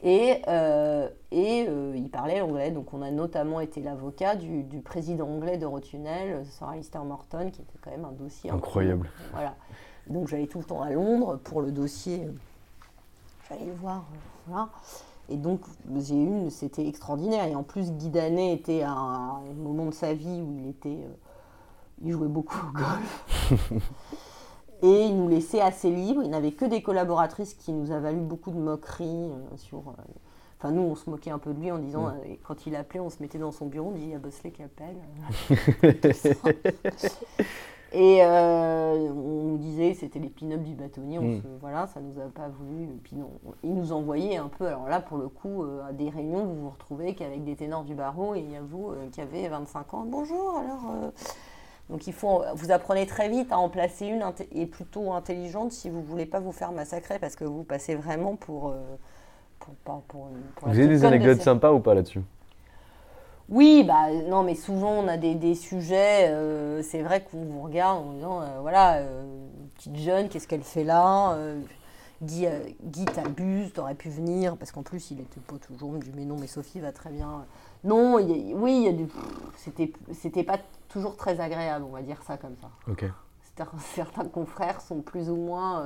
Et, 0.03 0.41
euh, 0.49 1.09
et 1.31 1.65
euh, 1.69 1.93
il 1.95 2.09
parlait 2.09 2.41
anglais, 2.41 2.71
donc 2.71 2.93
on 2.93 3.01
a 3.01 3.09
notamment 3.09 3.61
été 3.61 3.81
l'avocat 3.81 4.35
du, 4.35 4.63
du 4.63 4.81
président 4.81 5.27
anglais 5.29 5.57
d'Eurotunnel, 5.57 6.45
Sir 6.45 6.67
Alistair 6.67 7.05
Morton, 7.05 7.49
qui 7.51 7.61
était 7.61 7.77
quand 7.81 7.89
même 7.91 8.03
un 8.05 8.11
dossier 8.11 8.49
Incroyable. 8.51 9.09
voilà. 9.31 9.55
Donc 10.07 10.27
j'allais 10.27 10.47
tout 10.47 10.59
le 10.59 10.65
temps 10.65 10.81
à 10.81 10.89
Londres 10.89 11.39
pour 11.45 11.61
le 11.61 11.71
dossier. 11.71 12.27
J'allais 13.53 13.71
le 13.71 13.77
voir. 13.77 14.05
euh, 14.13 14.17
Voilà. 14.47 14.69
Et 15.29 15.37
donc 15.37 15.61
j'ai 15.99 16.21
eu, 16.21 16.49
c'était 16.49 16.85
extraordinaire. 16.87 17.45
Et 17.45 17.55
en 17.55 17.63
plus, 17.63 17.91
Guy 17.93 18.09
Danet 18.09 18.53
était 18.53 18.81
à 18.83 18.91
un, 18.91 19.41
moment 19.55 19.85
de 19.85 19.93
sa 19.93 20.13
vie 20.13 20.41
où 20.41 20.57
il 20.59 20.69
était, 20.69 20.89
euh, 20.89 21.13
il 22.01 22.11
jouait 22.11 22.27
beaucoup 22.27 22.57
au 22.67 22.71
golf. 22.77 23.51
Et 24.81 25.05
il 25.05 25.17
nous 25.17 25.29
laissait 25.29 25.61
assez 25.61 25.89
libres. 25.89 26.23
Il 26.23 26.29
n'avait 26.29 26.51
que 26.51 26.65
des 26.65 26.81
collaboratrices 26.81 27.53
qui 27.53 27.71
nous 27.71 27.91
a 27.91 27.99
valu 27.99 28.19
beaucoup 28.19 28.51
de 28.51 28.57
moqueries 28.57 29.05
euh, 29.31 29.57
sur. 29.57 29.79
euh, 29.79 30.03
Enfin, 30.59 30.71
nous, 30.73 30.81
on 30.81 30.95
se 30.95 31.09
moquait 31.09 31.31
un 31.31 31.39
peu 31.39 31.53
de 31.53 31.59
lui 31.59 31.71
en 31.73 31.77
disant, 31.77 32.13
quand 32.43 32.65
il 32.65 32.75
appelait, 32.77 33.01
on 33.01 33.09
se 33.09 33.21
mettait 33.21 33.37
dans 33.37 33.51
son 33.51 33.65
bureau, 33.65 33.89
on 33.89 33.91
disait, 33.91 34.05
il 34.05 34.11
y 34.11 34.15
a 34.15 34.19
Bosley 34.19 34.51
qui 34.51 34.63
appelle. 34.63 34.95
Et 37.93 38.23
euh, 38.23 39.09
on 39.11 39.43
nous 39.51 39.57
disait, 39.57 39.93
c'était 39.93 40.19
les 40.19 40.29
pin-up 40.29 40.61
du 40.63 40.73
bâtonnier, 40.73 41.19
on 41.19 41.23
Mm. 41.29 41.41
se- 41.41 41.47
voilà, 41.61 41.85
ça 41.87 41.99
nous 42.01 42.19
a 42.19 42.25
pas 42.27 42.47
voulu. 42.49 42.83
Et 42.85 42.99
puis 43.03 43.15
non, 43.15 43.29
ils 43.63 43.73
nous 43.73 43.91
envoyaient 43.93 44.37
un 44.37 44.47
peu, 44.47 44.65
alors 44.67 44.89
là, 44.89 44.99
pour 44.99 45.17
le 45.17 45.27
coup, 45.29 45.63
euh, 45.63 45.87
à 45.87 45.93
des 45.93 46.09
réunions, 46.09 46.43
vous 46.45 46.55
vous 46.63 46.69
retrouvez 46.71 47.13
qu'avec 47.13 47.43
des 47.43 47.55
ténors 47.55 47.83
du 47.83 47.93
barreau, 47.93 48.33
et 48.35 48.39
il 48.39 48.51
y 48.51 48.55
a 48.55 48.61
vous 48.61 48.89
euh, 48.91 49.09
qui 49.11 49.21
avez 49.21 49.47
25 49.47 49.93
ans, 49.93 50.05
bonjour, 50.07 50.57
alors. 50.57 50.91
euh, 51.03 51.11
donc 51.89 52.07
il 52.07 52.13
faut, 52.13 52.41
vous 52.55 52.71
apprenez 52.71 53.05
très 53.05 53.29
vite 53.29 53.51
à 53.51 53.59
en 53.59 53.69
placer 53.69 54.07
une 54.07 54.23
et 54.53 54.65
plutôt 54.65 55.11
intelligente 55.11 55.71
si 55.73 55.89
vous 55.89 56.01
voulez 56.01 56.25
pas 56.25 56.39
vous 56.39 56.53
faire 56.53 56.71
massacrer 56.71 57.19
parce 57.19 57.35
que 57.35 57.43
vous 57.43 57.63
passez 57.63 57.93
vraiment 57.93 58.37
pour, 58.37 58.73
pour, 59.59 59.73
pas 59.83 60.01
pour, 60.07 60.29
pour 60.55 60.67
la 60.69 60.73
Vous 60.73 60.79
avez 60.79 60.87
des 60.87 61.05
anecdotes 61.05 61.41
sympas 61.41 61.73
ou 61.73 61.79
pas 61.79 61.93
là-dessus? 61.93 62.21
Oui, 63.49 63.83
bah 63.83 64.07
non, 64.29 64.43
mais 64.43 64.55
souvent 64.55 64.91
on 64.91 65.07
a 65.07 65.17
des, 65.17 65.35
des 65.35 65.53
sujets. 65.55 66.29
euh, 66.29 66.81
c'est 66.81 67.01
vrai 67.01 67.23
qu'on 67.23 67.43
vous 67.43 67.61
regarde 67.61 68.05
en 68.05 68.11
disant 68.13 68.41
euh, 68.41 68.59
voilà, 68.61 68.95
euh, 68.97 69.23
petite 69.75 69.97
jeune, 69.97 70.29
qu'est-ce 70.29 70.47
qu'elle 70.47 70.63
fait 70.63 70.83
là 70.83 71.37
Guy, 72.21 72.47
Guy 72.85 73.03
t'abuses, 73.03 73.73
t'aurais 73.73 73.95
pu 73.95 74.07
venir, 74.09 74.55
parce 74.55 74.71
qu'en 74.71 74.81
plus 74.81 75.11
il 75.11 75.19
était 75.19 75.41
pas 75.41 75.57
toujours. 75.57 75.91
Me 75.91 75.99
dit 75.99 76.11
mais 76.15 76.23
non, 76.23 76.37
mais 76.39 76.47
Sophie 76.47 76.79
va 76.79 76.93
très 76.93 77.09
bien. 77.09 77.43
Non, 77.83 78.17
y 78.17 78.53
a- 78.53 78.55
oui, 78.55 78.77
il 78.77 78.83
y 78.83 78.87
a 78.87 78.93
du. 78.93 79.07
C'était, 79.57 79.91
c'était 80.13 80.43
pas 80.43 80.57
toujours 80.87 81.17
très 81.17 81.41
agréable, 81.41 81.83
on 81.85 81.91
va 81.93 82.01
dire 82.01 82.21
ça 82.25 82.37
comme 82.37 82.55
ça. 82.61 82.69
Ok. 82.89 83.03
Certains, 83.93 84.23
confrères 84.33 84.79
sont 84.79 85.01
plus 85.01 85.29
ou 85.29 85.35
moins 85.35 85.83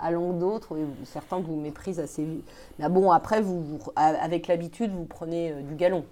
que 0.00 0.32
d'autres, 0.38 0.76
et 0.78 0.84
certains 1.04 1.40
vous 1.40 1.56
méprisent 1.56 1.98
assez 1.98 2.24
vite. 2.24 2.48
Mais 2.78 2.88
bon, 2.88 3.10
après, 3.10 3.40
vous, 3.40 3.60
vous- 3.60 3.78
avec 3.96 4.46
l'habitude, 4.46 4.92
vous 4.94 5.06
prenez 5.06 5.52
du 5.64 5.74
galon. 5.74 6.04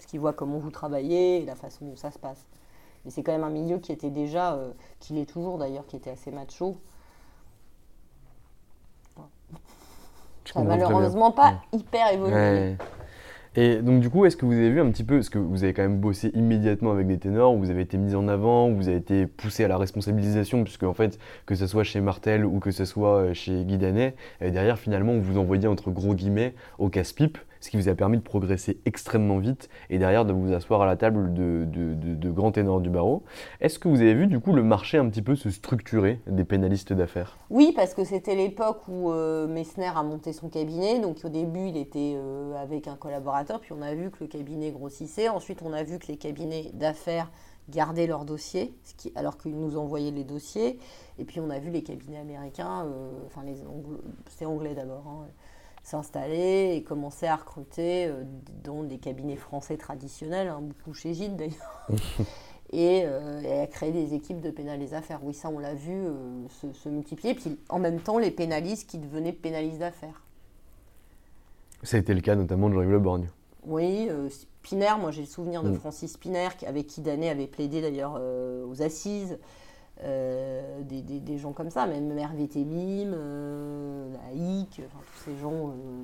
Parce 0.00 0.06
qu'ils 0.06 0.20
voient 0.20 0.32
comment 0.32 0.56
vous 0.56 0.70
travaillez 0.70 1.42
et 1.42 1.44
la 1.44 1.54
façon 1.54 1.84
dont 1.84 1.94
ça 1.94 2.10
se 2.10 2.18
passe. 2.18 2.46
Mais 3.04 3.10
c'est 3.10 3.22
quand 3.22 3.32
même 3.32 3.44
un 3.44 3.50
milieu 3.50 3.76
qui 3.76 3.92
était 3.92 4.08
déjà, 4.08 4.54
euh, 4.54 4.72
qui 4.98 5.12
l'est 5.12 5.26
toujours 5.26 5.58
d'ailleurs, 5.58 5.86
qui 5.86 5.94
était 5.94 6.08
assez 6.08 6.30
macho. 6.30 6.78
Ça 10.46 10.64
malheureusement 10.64 11.32
pas 11.32 11.60
hyper 11.74 12.14
évolué. 12.14 12.34
Ouais. 12.34 12.76
Et 13.56 13.82
donc 13.82 14.00
du 14.00 14.08
coup, 14.08 14.24
est-ce 14.24 14.38
que 14.38 14.46
vous 14.46 14.54
avez 14.54 14.70
vu 14.70 14.80
un 14.80 14.90
petit 14.90 15.04
peu, 15.04 15.18
est-ce 15.18 15.28
que 15.28 15.38
vous 15.38 15.64
avez 15.64 15.74
quand 15.74 15.82
même 15.82 15.98
bossé 16.00 16.30
immédiatement 16.32 16.92
avec 16.92 17.06
des 17.06 17.18
ténors, 17.18 17.54
vous 17.54 17.68
avez 17.68 17.82
été 17.82 17.98
mis 17.98 18.14
en 18.14 18.26
avant, 18.26 18.70
vous 18.70 18.88
avez 18.88 18.96
été 18.96 19.26
poussé 19.26 19.64
à 19.64 19.68
la 19.68 19.76
responsabilisation, 19.76 20.64
puisque 20.64 20.84
en 20.84 20.94
fait, 20.94 21.18
que 21.44 21.54
ce 21.54 21.66
soit 21.66 21.84
chez 21.84 22.00
Martel 22.00 22.46
ou 22.46 22.58
que 22.58 22.70
ce 22.70 22.86
soit 22.86 23.16
euh, 23.16 23.34
chez 23.34 23.64
Guy 23.64 23.76
Danet, 23.76 24.14
derrière 24.40 24.78
finalement, 24.78 25.12
on 25.12 25.20
vous 25.20 25.36
envoyait 25.36 25.68
entre 25.68 25.90
gros 25.90 26.14
guillemets 26.14 26.54
au 26.78 26.88
casse-pipe, 26.88 27.36
ce 27.60 27.70
qui 27.70 27.76
vous 27.76 27.88
a 27.88 27.94
permis 27.94 28.16
de 28.18 28.22
progresser 28.22 28.80
extrêmement 28.86 29.38
vite 29.38 29.68
et 29.90 29.98
derrière 29.98 30.24
de 30.24 30.32
vous 30.32 30.52
asseoir 30.52 30.82
à 30.82 30.86
la 30.86 30.96
table 30.96 31.32
de, 31.34 31.66
de- 31.66 31.94
de- 31.94 32.30
grands 32.30 32.52
ténors 32.52 32.80
du 32.80 32.90
barreau. 32.90 33.22
Est-ce 33.60 33.78
que 33.78 33.88
vous 33.88 34.00
avez 34.00 34.14
vu 34.14 34.26
du 34.26 34.40
coup 34.40 34.52
le 34.52 34.62
marché 34.62 34.98
un 34.98 35.08
petit 35.08 35.22
peu 35.22 35.36
se 35.36 35.50
structurer 35.50 36.20
des 36.26 36.44
pénalistes 36.44 36.92
d'affaires? 36.92 37.38
Oui, 37.50 37.72
parce 37.76 37.94
que 37.94 38.04
c'était 38.04 38.34
l'époque 38.34 38.82
où 38.88 39.10
euh, 39.10 39.46
Messner 39.46 39.90
a 39.94 40.02
monté 40.02 40.32
son 40.32 40.48
cabinet. 40.48 41.00
Donc 41.00 41.18
au 41.24 41.28
début, 41.28 41.68
il 41.68 41.76
était 41.76 42.14
euh, 42.16 42.54
avec 42.60 42.88
un 42.88 42.96
collaborateur, 42.96 43.60
puis 43.60 43.72
on 43.72 43.82
a 43.82 43.94
vu 43.94 44.10
que 44.10 44.18
le 44.20 44.26
cabinet 44.28 44.70
grossissait. 44.70 45.28
Ensuite, 45.28 45.60
on 45.62 45.72
a 45.72 45.82
vu 45.82 45.98
que 45.98 46.06
les 46.06 46.16
cabinets 46.16 46.70
d'affaires 46.74 47.30
gardaient 47.68 48.06
leurs 48.06 48.24
dossiers, 48.24 48.74
alors 49.14 49.38
qu'ils 49.38 49.56
nous 49.58 49.76
envoyaient 49.76 50.10
les 50.10 50.24
dossiers. 50.24 50.78
Et 51.18 51.24
puis 51.24 51.38
on 51.38 51.50
a 51.50 51.58
vu 51.58 51.70
les 51.70 51.82
cabinets 51.82 52.18
américains, 52.18 52.84
euh, 52.86 53.10
enfin 53.26 53.42
les 53.44 53.56
c'est 54.28 54.46
anglais 54.46 54.74
d'abord, 54.74 55.04
hein, 55.06 55.26
s'installer 55.90 56.74
et 56.76 56.82
commencer 56.82 57.26
à 57.26 57.36
recruter 57.36 58.06
euh, 58.06 58.22
dans 58.62 58.84
des 58.84 58.98
cabinets 58.98 59.36
français 59.36 59.76
traditionnels, 59.76 60.48
hein, 60.48 60.60
beaucoup 60.60 60.94
chez 60.94 61.14
Gilles 61.14 61.36
d'ailleurs. 61.36 61.88
et, 62.72 63.02
euh, 63.04 63.40
et 63.42 63.60
à 63.60 63.66
créer 63.66 63.90
des 63.90 64.14
équipes 64.14 64.40
de 64.40 64.50
pénal 64.50 64.78
des 64.78 64.94
affaires. 64.94 65.20
Oui, 65.22 65.34
ça, 65.34 65.48
on 65.48 65.58
l'a 65.58 65.74
vu 65.74 65.92
euh, 65.92 66.46
se, 66.48 66.72
se 66.72 66.88
multiplier. 66.88 67.34
Puis 67.34 67.58
en 67.68 67.78
même 67.78 68.00
temps, 68.00 68.18
les 68.18 68.30
pénalistes 68.30 68.88
qui 68.88 68.98
devenaient 68.98 69.32
pénalistes 69.32 69.78
d'affaires. 69.78 70.22
Ça 71.82 71.96
a 71.96 72.00
été 72.00 72.14
le 72.14 72.20
cas 72.20 72.36
notamment 72.36 72.68
de 72.68 72.74
Jean-Yves 72.74 72.90
Le 72.90 72.98
Borgne. 73.00 73.28
Oui, 73.64 74.08
Spinner, 74.30 74.92
moi 74.98 75.10
j'ai 75.10 75.20
le 75.20 75.26
souvenir 75.26 75.62
de 75.62 75.70
Mm. 75.70 75.78
Francis 75.78 76.12
Spinner, 76.12 76.48
avec 76.66 76.86
qui 76.86 77.02
Danet 77.02 77.28
avait 77.28 77.46
plaidé 77.46 77.82
d'ailleurs 77.82 78.18
aux 78.66 78.80
assises. 78.80 79.38
Euh, 80.02 80.80
des, 80.82 81.02
des- 81.02 81.20
des 81.20 81.36
gens 81.36 81.52
comme 81.52 81.68
ça, 81.70 81.86
même 81.86 82.16
Hervé 82.16 82.48
Tébim, 82.48 83.12
euh, 83.12 84.14
enfin, 84.14 84.98
tous 85.14 85.24
ces 85.24 85.36
gens 85.36 85.52
euh, 85.68 86.02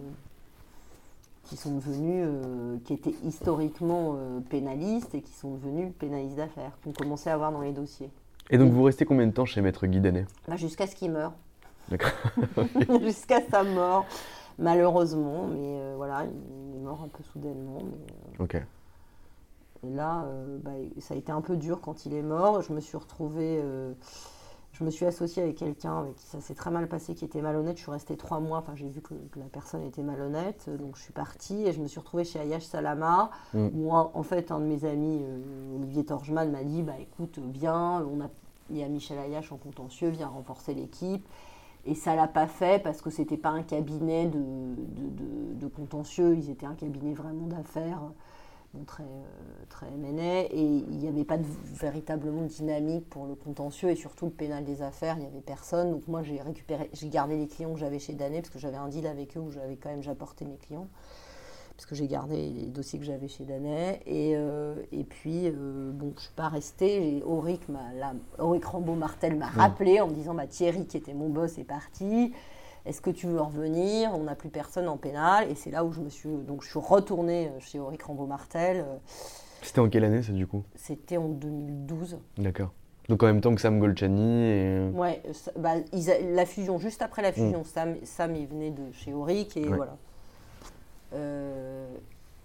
qui 1.44 1.56
sont 1.56 1.74
devenus, 1.76 2.24
euh, 2.26 2.76
qui 2.84 2.92
étaient 2.92 3.14
historiquement 3.24 4.16
pénalistes 4.50 5.14
et 5.14 5.22
qui 5.22 5.32
sont 5.32 5.52
devenus 5.54 5.92
pénalistes 5.98 6.36
d'affaires, 6.36 6.72
qu'on 6.84 6.92
commençait 6.92 7.30
à 7.30 7.34
avoir 7.34 7.52
dans 7.52 7.62
les 7.62 7.72
dossiers. 7.72 8.10
Et 8.50 8.58
donc 8.58 8.70
vous 8.72 8.82
restez 8.82 9.04
combien 9.06 9.26
de 9.26 9.32
temps 9.32 9.46
chez 9.46 9.60
Maître 9.62 9.86
Guy 9.86 10.00
Danet? 10.00 10.26
Bah, 10.46 10.56
jusqu'à 10.56 10.86
ce 10.86 10.94
qu'il 10.94 11.10
meure. 11.10 11.32
D'accord. 11.88 12.10
jusqu'à 13.02 13.40
sa 13.50 13.62
mort, 13.64 14.04
malheureusement. 14.58 15.46
Mais 15.46 15.58
euh, 15.80 15.94
voilà, 15.96 16.24
il 16.24 16.76
est 16.76 16.82
mort 16.84 17.00
un 17.04 17.08
peu 17.08 17.22
soudainement. 17.32 17.78
mais, 17.82 18.40
euh, 18.40 18.44
Ok. 18.44 18.62
Et 19.82 19.90
là, 19.90 20.24
euh, 20.26 20.58
bah, 20.62 20.72
ça 21.00 21.14
a 21.14 21.16
été 21.16 21.32
un 21.32 21.40
peu 21.40 21.56
dur 21.56 21.80
quand 21.80 22.06
il 22.06 22.14
est 22.14 22.22
mort. 22.22 22.62
Je 22.62 22.72
me 22.72 22.80
suis 22.80 22.96
retrouvée. 22.96 23.60
euh, 23.62 23.92
je 24.72 24.84
me 24.84 24.90
suis 24.90 25.06
associée 25.06 25.42
avec 25.42 25.56
quelqu'un 25.56 26.00
avec 26.00 26.16
qui 26.16 26.26
ça 26.26 26.40
s'est 26.40 26.54
très 26.54 26.70
mal 26.70 26.86
passé, 26.88 27.14
qui 27.14 27.24
était 27.24 27.40
malhonnête. 27.40 27.78
Je 27.78 27.82
suis 27.82 27.90
restée 27.90 28.16
trois 28.16 28.40
mois. 28.40 28.58
Enfin, 28.58 28.74
j'ai 28.74 28.88
vu 28.88 29.00
que, 29.00 29.14
que 29.32 29.38
la 29.38 29.46
personne 29.46 29.82
était 29.84 30.02
malhonnête. 30.02 30.68
Donc, 30.78 30.96
je 30.96 31.02
suis 31.02 31.12
partie 31.14 31.66
et 31.66 31.72
je 31.72 31.80
me 31.80 31.86
suis 31.88 31.98
retrouvée 31.98 32.24
chez 32.24 32.38
Ayash 32.40 32.64
Salama. 32.64 33.30
Mm. 33.54 33.68
Où, 33.74 33.92
en 33.92 34.10
en 34.12 34.22
fait, 34.22 34.50
un 34.50 34.58
de 34.60 34.66
mes 34.66 34.84
amis, 34.84 35.20
euh, 35.22 35.76
Olivier 35.76 36.04
Torgeman, 36.04 36.50
m'a 36.50 36.62
dit 36.64 36.82
bah, 36.82 36.92
écoute, 37.00 37.38
viens, 37.52 38.04
on 38.12 38.20
a, 38.20 38.28
il 38.70 38.76
y 38.78 38.82
a 38.82 38.88
Michel 38.88 39.18
Ayash 39.18 39.50
en 39.52 39.56
contentieux, 39.56 40.08
viens 40.10 40.28
renforcer 40.28 40.74
l'équipe. 40.74 41.26
Et 41.88 41.94
ça 41.94 42.16
l'a 42.16 42.26
pas 42.26 42.48
fait 42.48 42.82
parce 42.82 43.00
que 43.00 43.10
c'était 43.10 43.36
pas 43.36 43.50
un 43.50 43.62
cabinet 43.62 44.26
de, 44.26 44.40
de, 44.40 45.08
de- 45.08 45.54
de 45.54 45.66
contentieux, 45.68 46.34
ils 46.36 46.50
étaient 46.50 46.66
un 46.66 46.74
cabinet 46.74 47.14
vraiment 47.14 47.46
d'affaires, 47.46 48.00
bon, 48.76 48.84
très, 48.84 49.02
euh, 49.02 49.64
très 49.68 49.86
et 49.86 50.62
il 50.62 50.98
n'y 50.98 51.08
avait 51.08 51.24
pas 51.24 51.38
de, 51.38 51.44
véritablement 51.74 52.42
de 52.42 52.48
dynamique 52.48 53.08
pour 53.08 53.26
le 53.26 53.34
contentieux 53.34 53.90
et 53.90 53.96
surtout 53.96 54.26
le 54.26 54.32
pénal 54.32 54.64
des 54.64 54.82
affaires, 54.82 55.16
il 55.16 55.20
n'y 55.20 55.26
avait 55.26 55.40
personne. 55.40 55.90
Donc 55.90 56.06
moi 56.08 56.22
j'ai 56.22 56.40
récupéré, 56.40 56.90
j'ai 56.92 57.08
gardé 57.08 57.36
les 57.36 57.48
clients 57.48 57.72
que 57.72 57.80
j'avais 57.80 57.98
chez 57.98 58.14
Danet 58.14 58.42
parce 58.42 58.50
que 58.50 58.58
j'avais 58.58 58.76
un 58.76 58.88
deal 58.88 59.06
avec 59.06 59.36
eux 59.36 59.40
où 59.40 59.50
j'avais 59.50 59.76
quand 59.76 59.90
même 59.90 60.02
j'apportais 60.02 60.44
mes 60.44 60.56
clients 60.56 60.88
parce 61.76 61.86
que 61.86 61.94
j'ai 61.94 62.08
gardé 62.08 62.36
les 62.36 62.66
dossiers 62.66 62.98
que 62.98 63.04
j'avais 63.04 63.28
chez 63.28 63.44
Danet. 63.44 64.00
Et, 64.06 64.32
euh, 64.34 64.76
et 64.92 65.04
puis, 65.04 65.42
euh, 65.44 65.90
bon, 65.92 66.08
je 66.08 66.14
ne 66.14 66.20
suis 66.20 66.34
pas 66.34 66.48
restée. 66.48 67.22
Auric, 67.26 67.60
Auric 68.38 68.64
Rambaud-Martel 68.64 69.36
m'a 69.36 69.48
rappelé 69.48 70.00
en 70.00 70.08
me 70.08 70.14
disant 70.14 70.34
bah, 70.34 70.46
Thierry, 70.46 70.86
qui 70.86 70.96
était 70.96 71.12
mon 71.12 71.28
boss, 71.28 71.58
est 71.58 71.64
parti. 71.64 72.32
Est-ce 72.86 73.00
que 73.00 73.10
tu 73.10 73.26
veux 73.26 73.40
revenir? 73.40 74.12
On 74.14 74.22
n'a 74.24 74.34
plus 74.34 74.48
personne 74.48 74.88
en 74.88 74.96
pénal. 74.96 75.50
Et 75.50 75.54
c'est 75.54 75.70
là 75.70 75.84
où 75.84 75.92
je 75.92 76.00
me 76.00 76.08
suis. 76.08 76.28
Donc, 76.28 76.62
je 76.62 76.68
suis 76.68 76.78
retournée 76.78 77.50
chez 77.60 77.78
Auric 77.80 78.02
Rambaud-Martel. 78.02 78.78
Euh, 78.78 78.96
C'était 79.62 79.80
en 79.80 79.88
quelle 79.88 80.04
année 80.04 80.22
ça 80.22 80.32
du 80.32 80.46
coup? 80.46 80.62
C'était 80.76 81.16
en 81.16 81.28
2012. 81.28 82.18
D'accord. 82.38 82.72
Donc 83.08 83.22
en 83.22 83.26
même 83.26 83.40
temps 83.40 83.54
que 83.54 83.60
Sam 83.60 83.78
Golchani 83.78 84.42
et... 84.46 84.88
Ouais, 84.92 85.22
euh, 85.28 85.32
ça- 85.32 85.52
bah, 85.56 85.74
ils 85.92 86.10
a- 86.10 86.18
la 86.20 86.44
fusion, 86.44 86.76
juste 86.78 87.02
après 87.02 87.22
la 87.22 87.30
fusion, 87.32 87.62
Sam, 87.62 87.94
Sam, 88.02 88.34
il 88.34 88.48
venait 88.48 88.72
de 88.72 88.90
chez 88.90 89.12
Auric 89.14 89.56
et 89.56 89.68
Ouais. 89.68 89.76
voilà. 89.76 89.96
Euh, 91.14 91.86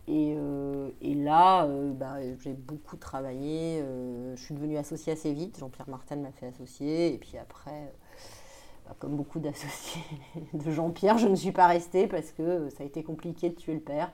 et, 0.08 0.36
euh, 0.38 0.90
et 1.02 1.16
là, 1.16 1.66
euh, 1.66 1.92
bah, 1.94 2.18
j'ai 2.44 2.54
beaucoup 2.54 2.96
travaillé. 2.96 3.80
euh, 3.82 4.36
je 4.36 4.42
suis 4.44 4.54
devenue 4.54 4.78
associée 4.78 5.14
assez 5.14 5.34
vite. 5.34 5.58
Jean-Pierre 5.60 5.90
Martel 5.90 6.20
m'a 6.20 6.32
fait 6.32 6.46
associer. 6.48 7.14
Et 7.14 7.18
puis 7.18 7.38
après, 7.40 7.72
euh, 7.72 7.88
comme 9.00 9.16
beaucoup 9.16 9.40
d'associés 9.40 10.02
de 10.54 10.72
Jean-Pierre, 10.72 11.18
je 11.18 11.28
ne 11.28 11.36
suis 11.36 11.52
pas 11.52 11.68
restée 11.68 12.08
parce 12.08 12.32
que 12.32 12.42
euh, 12.44 12.70
ça 12.70 12.84
a 12.84 12.86
été 12.86 13.04
compliqué 13.04 13.50
de 13.50 13.56
tuer 13.56 13.74
le 13.74 13.80
père. 13.80 14.12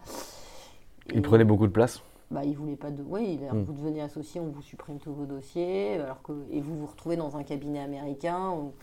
Il 1.13 1.21
prenait 1.21 1.45
beaucoup 1.45 1.67
de 1.67 1.71
place 1.71 2.01
bah, 2.29 2.43
il 2.43 2.57
voulait 2.57 2.75
pas 2.75 2.91
de. 2.91 3.01
Oui, 3.07 3.39
il 3.41 3.47
a- 3.47 3.53
Mm. 3.53 3.63
vous 3.63 3.71
devenez 3.71 4.01
associé, 4.01 4.41
on 4.41 4.47
vous 4.47 4.61
supprime 4.61 4.97
tous 4.99 5.13
vos 5.13 5.25
dossiers, 5.25 5.93
alors 5.93 6.21
que 6.21 6.33
et 6.51 6.59
vous 6.59 6.77
vous 6.77 6.85
retrouvez 6.85 7.15
dans 7.15 7.37
un 7.37 7.43
cabinet 7.43 7.79
américain 7.79 8.49
où 8.51 8.73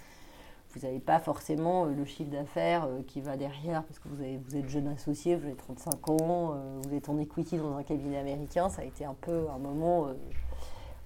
vous 0.71 0.81
n'avez 0.87 0.99
pas 0.99 1.19
forcément 1.19 1.85
euh, 1.85 1.91
le 1.95 2.07
chiffre 2.07 2.31
d'affaires 2.31 2.85
euh, 2.87 3.03
qui 3.07 3.21
va 3.21 3.37
derrière 3.37 3.83
parce 3.85 3.99
que 3.99 4.09
vous, 4.09 4.23
avez, 4.23 4.39
vous 4.39 4.57
êtes 4.57 4.71
jeune 4.71 4.89
associé, 4.89 5.37
vous 5.37 5.45
avez 5.45 5.57
35 5.57 6.09
ans, 6.09 6.55
vous 6.85 6.95
êtes 6.95 7.11
en 7.11 7.19
equity 7.19 7.59
dans 7.59 7.77
un 7.77 7.83
cabinet 7.83 8.17
américain, 8.17 8.71
ça 8.71 8.81
a 8.81 8.85
été 8.87 9.05
un 9.05 9.15
peu 9.21 9.45
un 9.55 9.59
moment. 9.59 10.07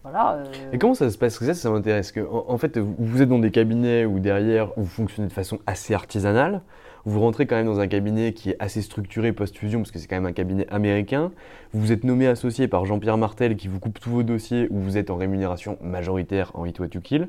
Euh, 0.04 0.10
voilà. 0.10 0.34
euh, 0.34 0.44
Et 0.72 0.78
comment 0.78 0.94
ça 0.94 1.10
se 1.10 1.18
passe? 1.18 1.38
Ça, 1.38 1.54
ça 1.54 1.70
m'intéresse. 1.70 2.12
En, 2.30 2.44
en 2.48 2.58
fait, 2.58 2.78
vous 2.78 2.94
vous 2.98 3.22
êtes 3.22 3.28
dans 3.28 3.38
des 3.38 3.50
cabinets 3.50 4.04
où 4.06 4.18
derrière, 4.20 4.70
vous 4.76 4.86
fonctionnez 4.86 5.28
de 5.28 5.32
façon 5.32 5.58
assez 5.66 5.94
artisanale. 5.94 6.62
Vous 7.04 7.20
rentrez 7.20 7.46
quand 7.46 7.56
même 7.56 7.66
dans 7.66 7.80
un 7.80 7.86
cabinet 7.86 8.32
qui 8.34 8.50
est 8.50 8.56
assez 8.58 8.82
structuré 8.82 9.32
post-fusion, 9.32 9.80
parce 9.80 9.90
que 9.92 9.98
c'est 9.98 10.08
quand 10.08 10.16
même 10.16 10.26
un 10.26 10.32
cabinet 10.32 10.66
américain. 10.68 11.30
Vous 11.72 11.90
êtes 11.92 12.04
nommé 12.04 12.26
associé 12.26 12.68
par 12.68 12.84
Jean-Pierre 12.84 13.16
Martel, 13.16 13.56
qui 13.56 13.68
vous 13.68 13.78
coupe 13.80 13.98
tous 13.98 14.10
vos 14.10 14.22
dossiers, 14.22 14.66
où 14.70 14.78
vous 14.78 14.98
êtes 14.98 15.08
en 15.08 15.16
rémunération 15.16 15.78
majoritaire 15.80 16.50
en 16.54 16.66
Hit 16.66 16.78
What 16.80 16.88
You 16.94 17.00
Kill. 17.00 17.28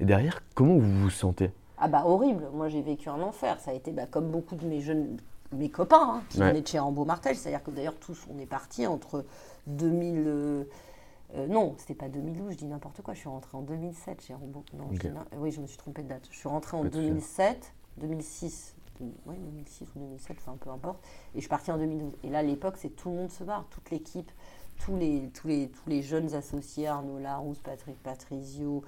Et 0.00 0.04
derrière, 0.06 0.40
comment 0.54 0.76
vous 0.76 1.00
vous 1.02 1.10
sentez? 1.10 1.50
Ah 1.78 1.88
bah 1.88 2.04
horrible, 2.06 2.44
moi 2.54 2.68
j'ai 2.68 2.80
vécu 2.80 3.08
un 3.08 3.20
enfer. 3.20 3.56
Ça 3.60 3.72
a 3.72 3.74
été 3.74 3.90
bah, 3.90 4.04
comme 4.10 4.28
beaucoup 4.30 4.56
de 4.56 4.64
mes 4.64 4.80
jeunes, 4.80 5.16
mes 5.52 5.68
copains 5.68 6.14
hein, 6.14 6.22
qui 6.30 6.40
Ouais. 6.40 6.48
venaient 6.48 6.62
de 6.62 6.66
chez 6.66 6.78
Rambo 6.78 7.04
Martel. 7.04 7.36
C'est-à-dire 7.36 7.62
que 7.62 7.70
d'ailleurs 7.70 7.94
tous 8.00 8.26
on 8.34 8.40
est 8.40 8.46
partis 8.46 8.86
entre 8.86 9.24
2000. 9.66 10.24
euh, 10.26 10.64
euh, 11.34 11.46
non, 11.46 11.74
c'était 11.78 11.94
pas 11.94 12.08
2012, 12.08 12.52
je 12.52 12.56
dis 12.58 12.66
n'importe 12.66 13.02
quoi. 13.02 13.14
Je 13.14 13.20
suis 13.20 13.28
rentrée 13.28 13.56
en 13.56 13.62
2007 13.62 14.22
chez 14.22 14.34
Rambo. 14.34 14.64
Non, 14.74 14.88
je 14.92 15.08
oui, 15.36 15.50
je 15.52 15.60
me 15.60 15.66
suis 15.66 15.76
trompée 15.78 16.02
de 16.02 16.08
date. 16.08 16.26
Je 16.30 16.36
suis 16.36 16.48
rentrée 16.48 16.76
en 16.76 16.82
Pas 16.82 16.88
de 16.88 16.94
souci. 16.94 17.06
2007, 17.08 17.74
2006. 17.98 18.74
de- 19.00 19.06
Oui, 19.26 19.36
2006 19.38 19.86
ou 19.94 19.98
2007, 19.98 20.36
enfin 20.40 20.56
peu 20.58 20.70
importe. 20.70 20.98
Et 21.34 21.36
je 21.36 21.40
suis 21.40 21.48
partie 21.48 21.70
en 21.70 21.76
2012. 21.78 22.16
Et 22.24 22.30
là, 22.30 22.38
à 22.38 22.42
l'époque, 22.42 22.76
c'est 22.78 22.90
tout 22.90 23.10
le 23.10 23.16
monde 23.16 23.30
se 23.30 23.44
barre, 23.44 23.66
toute 23.70 23.90
l'équipe, 23.90 24.30
tous 24.84 24.96
les, 24.96 25.28
tous, 25.34 25.48
les, 25.48 25.68
tous 25.68 25.88
les 25.90 26.02
jeunes 26.02 26.34
associés, 26.34 26.86
Arnaud 26.88 27.18
Larousse, 27.18 27.58
Patrick 27.60 28.02
Patrizio, 28.02 28.82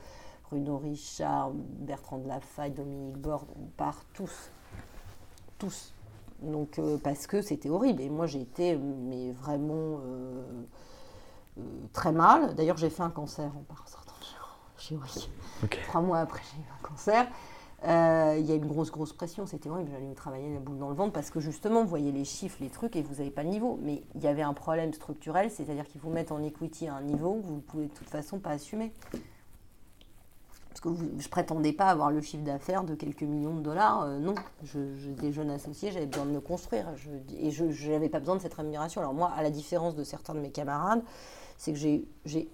Bruno 0.48 0.78
Richard, 0.78 1.50
Bertrand 1.52 2.18
de 2.18 2.26
Lafaille, 2.28 2.72
Dominique 2.72 3.18
Borde, 3.18 3.48
on 3.60 3.66
part 3.76 4.04
tous. 4.14 4.50
Tous. 5.58 5.92
Donc, 6.42 6.78
euh, 6.78 6.96
parce 6.96 7.26
que 7.26 7.42
c'était 7.42 7.68
horrible. 7.68 8.00
Et 8.00 8.08
moi, 8.08 8.26
j'ai 8.26 8.40
été 8.40 8.76
mais 8.76 9.30
vraiment 9.32 10.00
euh, 10.04 10.42
très 11.92 12.12
mal. 12.12 12.54
D'ailleurs, 12.54 12.76
j'ai 12.76 12.90
fait 12.90 13.02
un 13.02 13.10
cancer 13.10 13.50
en 13.56 13.86
sortant 13.86 14.14
de 14.20 14.80
chirurgie. 14.80 15.30
Trois 15.88 16.00
mois 16.00 16.18
après, 16.20 16.42
j'ai 16.52 16.60
eu 16.60 16.66
un 16.78 16.88
cancer. 16.88 17.26
Euh, 17.84 18.36
Il 18.38 18.46
y 18.46 18.52
a 18.52 18.54
une 18.54 18.66
grosse, 18.66 18.90
grosse 18.90 19.12
pression. 19.12 19.46
C'était 19.46 19.68
horrible. 19.70 19.90
J'allais 19.92 20.06
me 20.06 20.14
travailler 20.14 20.52
la 20.52 20.60
boule 20.60 20.78
dans 20.78 20.88
le 20.88 20.94
ventre 20.94 21.12
parce 21.12 21.30
que 21.30 21.40
justement, 21.40 21.82
vous 21.82 21.88
voyez 21.88 22.12
les 22.12 22.24
chiffres, 22.24 22.58
les 22.60 22.68
trucs 22.68 22.94
et 22.96 23.02
vous 23.02 23.16
n'avez 23.16 23.30
pas 23.30 23.42
le 23.42 23.48
niveau. 23.48 23.78
Mais 23.82 24.02
il 24.14 24.22
y 24.22 24.26
avait 24.26 24.42
un 24.42 24.54
problème 24.54 24.92
structurel, 24.92 25.50
c'est-à-dire 25.50 25.86
qu'ils 25.86 26.00
vous 26.00 26.10
mettent 26.10 26.32
en 26.32 26.42
equity 26.42 26.88
à 26.88 26.94
un 26.94 27.02
niveau 27.02 27.40
que 27.40 27.46
vous 27.46 27.56
ne 27.56 27.60
pouvez 27.60 27.86
de 27.86 27.92
toute 27.92 28.08
façon 28.08 28.38
pas 28.38 28.50
assumer. 28.50 28.92
Parce 30.70 30.80
que 30.80 30.88
vous- 30.88 31.10
je 31.18 31.28
prétendais 31.28 31.72
pas 31.72 31.86
avoir 31.88 32.10
le 32.10 32.20
chiffre 32.20 32.44
d'affaires 32.44 32.84
de 32.84 32.94
quelques 32.94 33.22
millions 33.22 33.54
de 33.54 33.60
dollars. 33.60 34.02
euh, 34.02 34.18
non, 34.18 34.34
je, 34.62 34.94
je- 34.96 35.10
des 35.10 35.32
jeunes 35.32 35.50
associés, 35.50 35.90
j'avais 35.92 36.06
besoin 36.06 36.26
de 36.26 36.30
me 36.30 36.40
construire. 36.40 36.86
Je- 36.96 37.10
et 37.38 37.50
je 37.50 37.90
n'avais 37.90 38.08
pas 38.08 38.20
besoin 38.20 38.36
de 38.36 38.40
cette 38.40 38.54
rémunération. 38.54 39.00
Alors 39.00 39.12
moi, 39.14 39.30
à 39.36 39.42
la 39.42 39.50
différence 39.50 39.94
de 39.96 40.04
certains 40.04 40.34
de 40.34 40.40
mes 40.40 40.50
camarades, 40.50 41.02
c'est 41.58 41.72
que 41.72 41.78
j'ai 41.78 42.48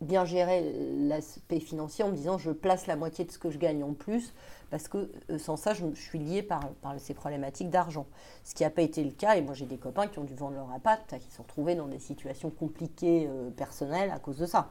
bien 0.00 0.24
géré 0.24 0.74
l'aspect 0.98 1.58
financier 1.58 2.04
en 2.04 2.10
me 2.10 2.14
disant 2.16 2.36
je 2.38 2.50
place 2.50 2.86
la 2.86 2.96
moitié 2.96 3.24
de 3.24 3.32
ce 3.32 3.38
que 3.38 3.50
je 3.50 3.56
gagne 3.58 3.82
en 3.82 3.94
plus 3.94 4.34
parce 4.70 4.88
que 4.88 5.10
euh, 5.30 5.38
sans 5.38 5.56
ça, 5.56 5.72
je, 5.74 5.86
je 5.94 6.00
suis 6.00 6.42
par, 6.42 6.68
par 6.82 6.98
ces 7.00 7.14
problématiques 7.14 7.70
d'argent. 7.70 8.06
Ce 8.44 8.54
qui 8.54 8.62
n'a 8.62 8.70
pas 8.70 8.82
été 8.82 9.02
le 9.02 9.10
cas. 9.10 9.36
Et 9.36 9.42
moi, 9.42 9.54
j'ai 9.54 9.66
des 9.66 9.78
copains 9.78 10.06
qui 10.06 10.18
ont 10.18 10.24
dû 10.24 10.34
vendre 10.34 10.54
leur 10.54 10.70
appart, 10.72 11.02
qui 11.18 11.28
se 11.30 11.36
sont 11.36 11.42
retrouvés 11.42 11.74
dans 11.74 11.86
des 11.88 11.98
situations 11.98 12.50
compliquées 12.50 13.26
euh, 13.28 13.50
personnelles 13.50 14.10
à 14.10 14.18
cause 14.18 14.38
de 14.38 14.46
ça. 14.46 14.70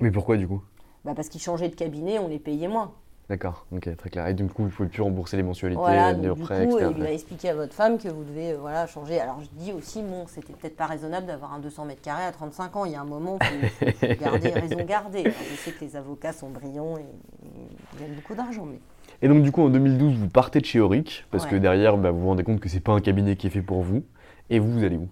Mais 0.00 0.10
pourquoi 0.10 0.36
du 0.36 0.46
coup? 0.48 0.62
Bah, 1.04 1.12
parce 1.14 1.28
qu'ils 1.28 1.40
changeaient 1.40 1.68
de 1.68 1.74
cabinet, 1.74 2.18
on 2.18 2.28
les 2.28 2.38
payait 2.38 2.68
moins. 2.68 2.92
D'accord, 3.28 3.66
ok, 3.72 3.96
très 3.96 4.10
clair. 4.10 4.26
Et 4.26 4.34
du 4.34 4.44
coup, 4.46 4.62
vous 4.62 4.68
ne 4.68 4.72
pouvez 4.72 4.88
plus 4.88 5.00
rembourser 5.00 5.36
les 5.36 5.42
mensualités, 5.42 5.80
Voilà, 5.80 6.12
les 6.12 6.28
donc, 6.28 6.36
du 6.36 6.40
coup, 6.42 6.46
prêts, 6.46 6.64
etc. 6.64 6.92
il 6.94 7.02
va 7.02 7.12
expliquer 7.12 7.48
à 7.50 7.54
votre 7.54 7.72
femme 7.72 7.96
que 7.96 8.08
vous 8.08 8.24
devez 8.24 8.52
euh, 8.52 8.58
voilà, 8.60 8.86
changer. 8.86 9.20
Alors 9.20 9.40
je 9.40 9.48
dis 9.58 9.72
aussi, 9.72 10.02
bon, 10.02 10.26
c'était 10.26 10.52
peut-être 10.52 10.76
pas 10.76 10.86
raisonnable 10.86 11.26
d'avoir 11.26 11.54
un 11.54 11.58
200 11.58 11.86
mètres 11.86 12.02
carrés 12.02 12.24
à 12.24 12.32
35 12.32 12.76
ans. 12.76 12.84
Il 12.84 12.92
y 12.92 12.94
a 12.94 13.00
un 13.00 13.06
moment, 13.06 13.38
il 13.40 13.68
faut, 13.70 14.06
garder 14.20 14.50
raison 14.50 14.84
garder. 14.84 15.20
Alors, 15.20 15.32
je 15.50 15.56
sais 15.56 15.70
que 15.70 15.84
les 15.84 15.96
avocats 15.96 16.32
sont 16.32 16.50
brillants 16.50 16.98
et, 16.98 17.00
et 17.00 17.68
ils 17.94 18.00
gagnent 18.00 18.16
beaucoup 18.16 18.34
d'argent, 18.34 18.66
mais 18.66 18.78
Et 19.22 19.28
donc, 19.28 19.42
du 19.42 19.50
coup, 19.50 19.62
en 19.62 19.70
2012, 19.70 20.14
vous 20.14 20.28
partez 20.28 20.60
de 20.60 20.66
chez 20.66 20.80
Auric, 20.80 21.24
parce 21.30 21.46
que 21.46 21.56
derrière, 21.56 21.96
bah, 21.96 22.10
vous 22.10 22.20
vous 22.20 22.28
rendez 22.28 22.44
compte 22.44 22.60
que 22.60 22.68
c'est 22.68 22.80
pas 22.80 22.92
un 22.92 23.00
cabinet 23.00 23.36
qui 23.36 23.46
est 23.46 23.50
fait 23.50 23.62
pour 23.62 23.82
vous. 23.82 24.02
Et 24.50 24.58
vous, 24.58 24.70
vous 24.70 24.84
allez 24.84 24.96
où? 24.96 25.08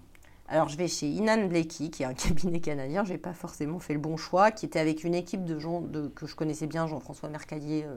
Alors, 0.51 0.67
je 0.67 0.75
vais 0.75 0.89
chez 0.89 1.07
Inan 1.07 1.47
Blakey, 1.47 1.87
qui 1.87 2.03
est 2.03 2.05
un 2.05 2.13
cabinet 2.13 2.59
canadien. 2.59 3.05
J'ai 3.05 3.17
pas 3.17 3.31
forcément 3.31 3.79
fait 3.79 3.93
le 3.93 4.01
bon 4.01 4.17
choix, 4.17 4.51
qui 4.51 4.65
était 4.65 4.79
avec 4.79 5.05
une 5.05 5.15
équipe 5.15 5.45
de 5.45 5.57
gens 5.57 5.81
que 6.13 6.27
je 6.27 6.35
connaissais 6.35 6.67
bien, 6.67 6.87
Jean-François 6.87 7.29
Mercadier, 7.29 7.85
euh, 7.85 7.95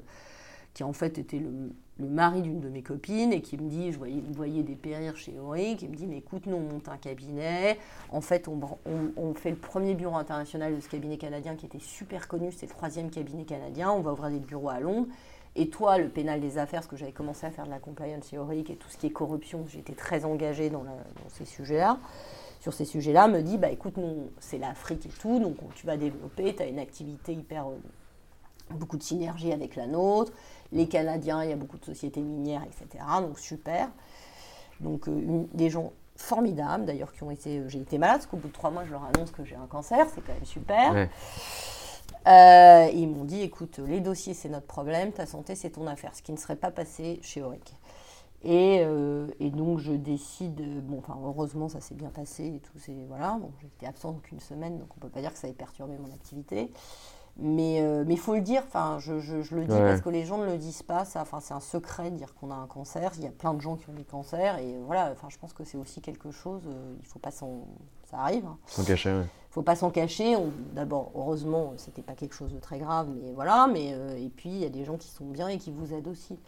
qui 0.72 0.84
en 0.84 0.92
fait 0.92 1.18
était 1.18 1.40
le, 1.40 1.72
mari 1.98 2.42
d'une 2.42 2.60
de 2.60 2.68
mes 2.68 2.82
copines, 2.82 3.32
et 3.32 3.42
qui 3.42 3.56
me 3.56 3.68
dit, 3.68 3.90
je 3.90 3.98
voyais, 3.98 4.22
voyez 4.30 4.62
des 4.62 4.76
périr 4.76 5.16
chez 5.16 5.36
Auric, 5.36 5.82
il 5.82 5.90
me 5.90 5.96
dit, 5.96 6.06
mais 6.06 6.18
écoute, 6.18 6.46
nous 6.46 6.54
on 6.54 6.60
monte 6.60 6.88
un 6.88 6.96
cabinet. 6.96 7.76
En 8.10 8.20
fait, 8.20 8.46
on, 8.46 9.34
fait 9.34 9.50
le 9.50 9.56
premier 9.56 9.94
bureau 9.94 10.14
international 10.14 10.76
de 10.76 10.80
ce 10.80 10.88
cabinet 10.88 11.16
canadien 11.16 11.56
qui 11.56 11.66
était 11.66 11.80
super 11.80 12.28
connu, 12.28 12.52
c'est 12.52 12.66
le 12.66 12.72
troisième 12.72 13.10
cabinet 13.10 13.44
canadien. 13.44 13.90
On 13.90 14.00
va 14.00 14.12
ouvrir 14.12 14.30
des 14.30 14.38
bureaux 14.38 14.68
à 14.68 14.78
Londres. 14.78 15.08
Et 15.56 15.70
toi, 15.70 15.98
le 15.98 16.08
pénal 16.08 16.40
des 16.40 16.58
affaires, 16.58 16.80
parce 16.80 16.88
que 16.88 16.96
j'avais 16.96 17.12
commencé 17.12 17.46
à 17.46 17.50
faire 17.50 17.64
de 17.64 17.70
la 17.70 17.78
compliance 17.78 18.28
chez 18.28 18.38
Auric 18.38 18.70
et 18.70 18.76
tout 18.76 18.88
ce 18.88 18.96
qui 18.96 19.06
est 19.06 19.10
corruption, 19.10 19.64
j'étais 19.68 19.94
très 19.94 20.24
engagée 20.24 20.70
dans 20.70 20.84
ces 21.28 21.44
sujets-là 21.44 21.98
sur 22.64 22.72
ces 22.72 22.86
sujets-là, 22.86 23.28
me 23.28 23.42
dit 23.42 23.58
bah 23.58 23.68
écoute, 23.68 23.98
nous, 23.98 24.30
c'est 24.40 24.56
l'Afrique 24.56 25.04
et 25.04 25.10
tout, 25.20 25.38
donc 25.38 25.56
tu 25.74 25.84
vas 25.86 25.98
développer, 25.98 26.56
tu 26.56 26.62
as 26.62 26.66
une 26.66 26.78
activité 26.78 27.34
hyper. 27.34 27.66
euh, 27.68 27.76
beaucoup 28.70 28.96
de 28.96 29.02
synergie 29.02 29.52
avec 29.52 29.76
la 29.76 29.86
nôtre. 29.86 30.32
Les 30.72 30.88
Canadiens, 30.88 31.44
il 31.44 31.50
y 31.50 31.52
a 31.52 31.56
beaucoup 31.56 31.76
de 31.76 31.84
sociétés 31.84 32.22
minières, 32.22 32.62
etc. 32.64 33.04
Donc 33.20 33.38
super. 33.38 33.90
Donc 34.80 35.06
euh, 35.08 35.12
une- 35.12 35.46
des 35.52 35.68
gens 35.68 35.92
formidables, 36.16 36.86
d'ailleurs, 36.86 37.12
qui 37.12 37.22
ont 37.22 37.30
été. 37.30 37.58
euh, 37.58 37.68
J'ai 37.68 37.80
été 37.82 37.98
malade, 37.98 38.16
parce 38.20 38.26
qu'au 38.26 38.38
bout 38.38 38.48
de 38.48 38.52
trois 38.54 38.70
mois, 38.70 38.86
je 38.86 38.92
leur 38.92 39.04
annonce 39.04 39.30
que 39.30 39.44
j'ai 39.44 39.56
un 39.56 39.66
cancer, 39.66 40.06
c'est 40.14 40.22
quand 40.22 40.32
même 40.32 40.46
super. 40.46 40.94
Ouais. 40.94 41.10
Euh, 42.26 42.88
ils 42.94 43.06
m'ont 43.06 43.24
dit 43.24 43.42
écoute, 43.42 43.78
les 43.86 44.00
dossiers, 44.00 44.32
c'est 44.32 44.48
notre 44.48 44.66
problème, 44.66 45.12
ta 45.12 45.26
santé, 45.26 45.54
c'est 45.54 45.68
ton 45.70 45.86
affaire, 45.86 46.14
ce 46.14 46.22
qui 46.22 46.32
ne 46.32 46.38
serait 46.38 46.56
pas 46.56 46.70
passé 46.70 47.18
chez 47.20 47.42
Auric. 47.42 47.76
Et, 48.44 48.80
euh, 48.84 49.26
et 49.40 49.50
donc 49.50 49.78
je 49.78 49.92
décide, 49.92 50.60
bon, 50.86 50.98
enfin 50.98 51.16
heureusement 51.24 51.68
ça 51.68 51.80
s'est 51.80 51.94
bien 51.94 52.10
passé 52.10 52.44
et 52.44 52.60
tout, 52.60 52.78
c'est 52.78 53.04
voilà, 53.08 53.38
bon, 53.40 53.50
j'étais 53.62 53.86
absente 53.86 54.20
qu'une 54.22 54.40
semaine, 54.40 54.78
donc 54.78 54.88
on 54.96 55.00
peut 55.00 55.08
pas 55.08 55.20
dire 55.20 55.32
que 55.32 55.38
ça 55.38 55.48
ait 55.48 55.52
perturbé 55.54 55.94
mon 55.98 56.12
activité. 56.12 56.70
Mais 57.36 57.80
euh, 57.80 58.04
il 58.08 58.18
faut 58.18 58.34
le 58.34 58.42
dire, 58.42 58.62
enfin 58.66 58.98
je, 59.00 59.18
je- 59.18 59.42
je 59.42 59.56
le 59.56 59.64
dis 59.64 59.72
Ouais. 59.72 59.80
parce 59.88 60.02
que 60.02 60.08
les 60.08 60.24
gens 60.24 60.38
ne 60.38 60.44
le 60.46 60.56
disent 60.56 60.84
pas, 60.84 61.04
ça, 61.04 61.22
enfin 61.22 61.40
c'est 61.40 61.54
un 61.54 61.58
secret 61.60 62.10
de 62.12 62.16
dire 62.16 62.32
qu'on 62.34 62.50
a 62.52 62.54
un 62.54 62.66
cancer. 62.68 63.10
Il 63.16 63.24
y 63.24 63.26
a 63.26 63.30
plein 63.32 63.54
de 63.54 63.60
gens 63.60 63.74
qui 63.76 63.88
ont 63.90 63.94
des 63.94 64.04
cancers 64.04 64.58
et 64.58 64.76
voilà, 64.86 65.10
enfin 65.10 65.28
je 65.30 65.38
pense 65.38 65.52
que 65.52 65.64
c'est 65.64 65.76
aussi 65.78 66.00
quelque 66.00 66.30
chose, 66.30 66.62
euh, 66.68 66.94
il 67.00 67.06
faut 67.06 67.18
pas 67.18 67.32
s'en, 67.32 67.62
ça 68.08 68.18
arrive. 68.18 68.44
hein 68.46 68.56
Sans 68.66 68.84
cacher, 68.84 69.10
ouais. 69.10 69.24
faut 69.50 69.62
pas 69.62 69.74
s'en 69.74 69.90
cacher. 69.90 70.36
On- 70.36 70.52
D'abord, 70.74 71.10
heureusement, 71.16 71.72
c'était 71.76 72.02
pas 72.02 72.14
quelque 72.14 72.34
chose 72.34 72.52
de 72.52 72.58
très 72.60 72.78
grave, 72.78 73.08
mais 73.20 73.32
voilà. 73.32 73.66
Mais 73.72 73.88
et 74.22 74.28
puis 74.28 74.50
il 74.50 74.58
y 74.58 74.64
a 74.64 74.68
des 74.70 74.84
gens 74.84 74.96
qui 74.96 75.08
sont 75.08 75.24
bien 75.24 75.48
et 75.48 75.58
qui 75.58 75.72
vous 75.72 75.92
aident 75.92 76.08
aussi. 76.08 76.38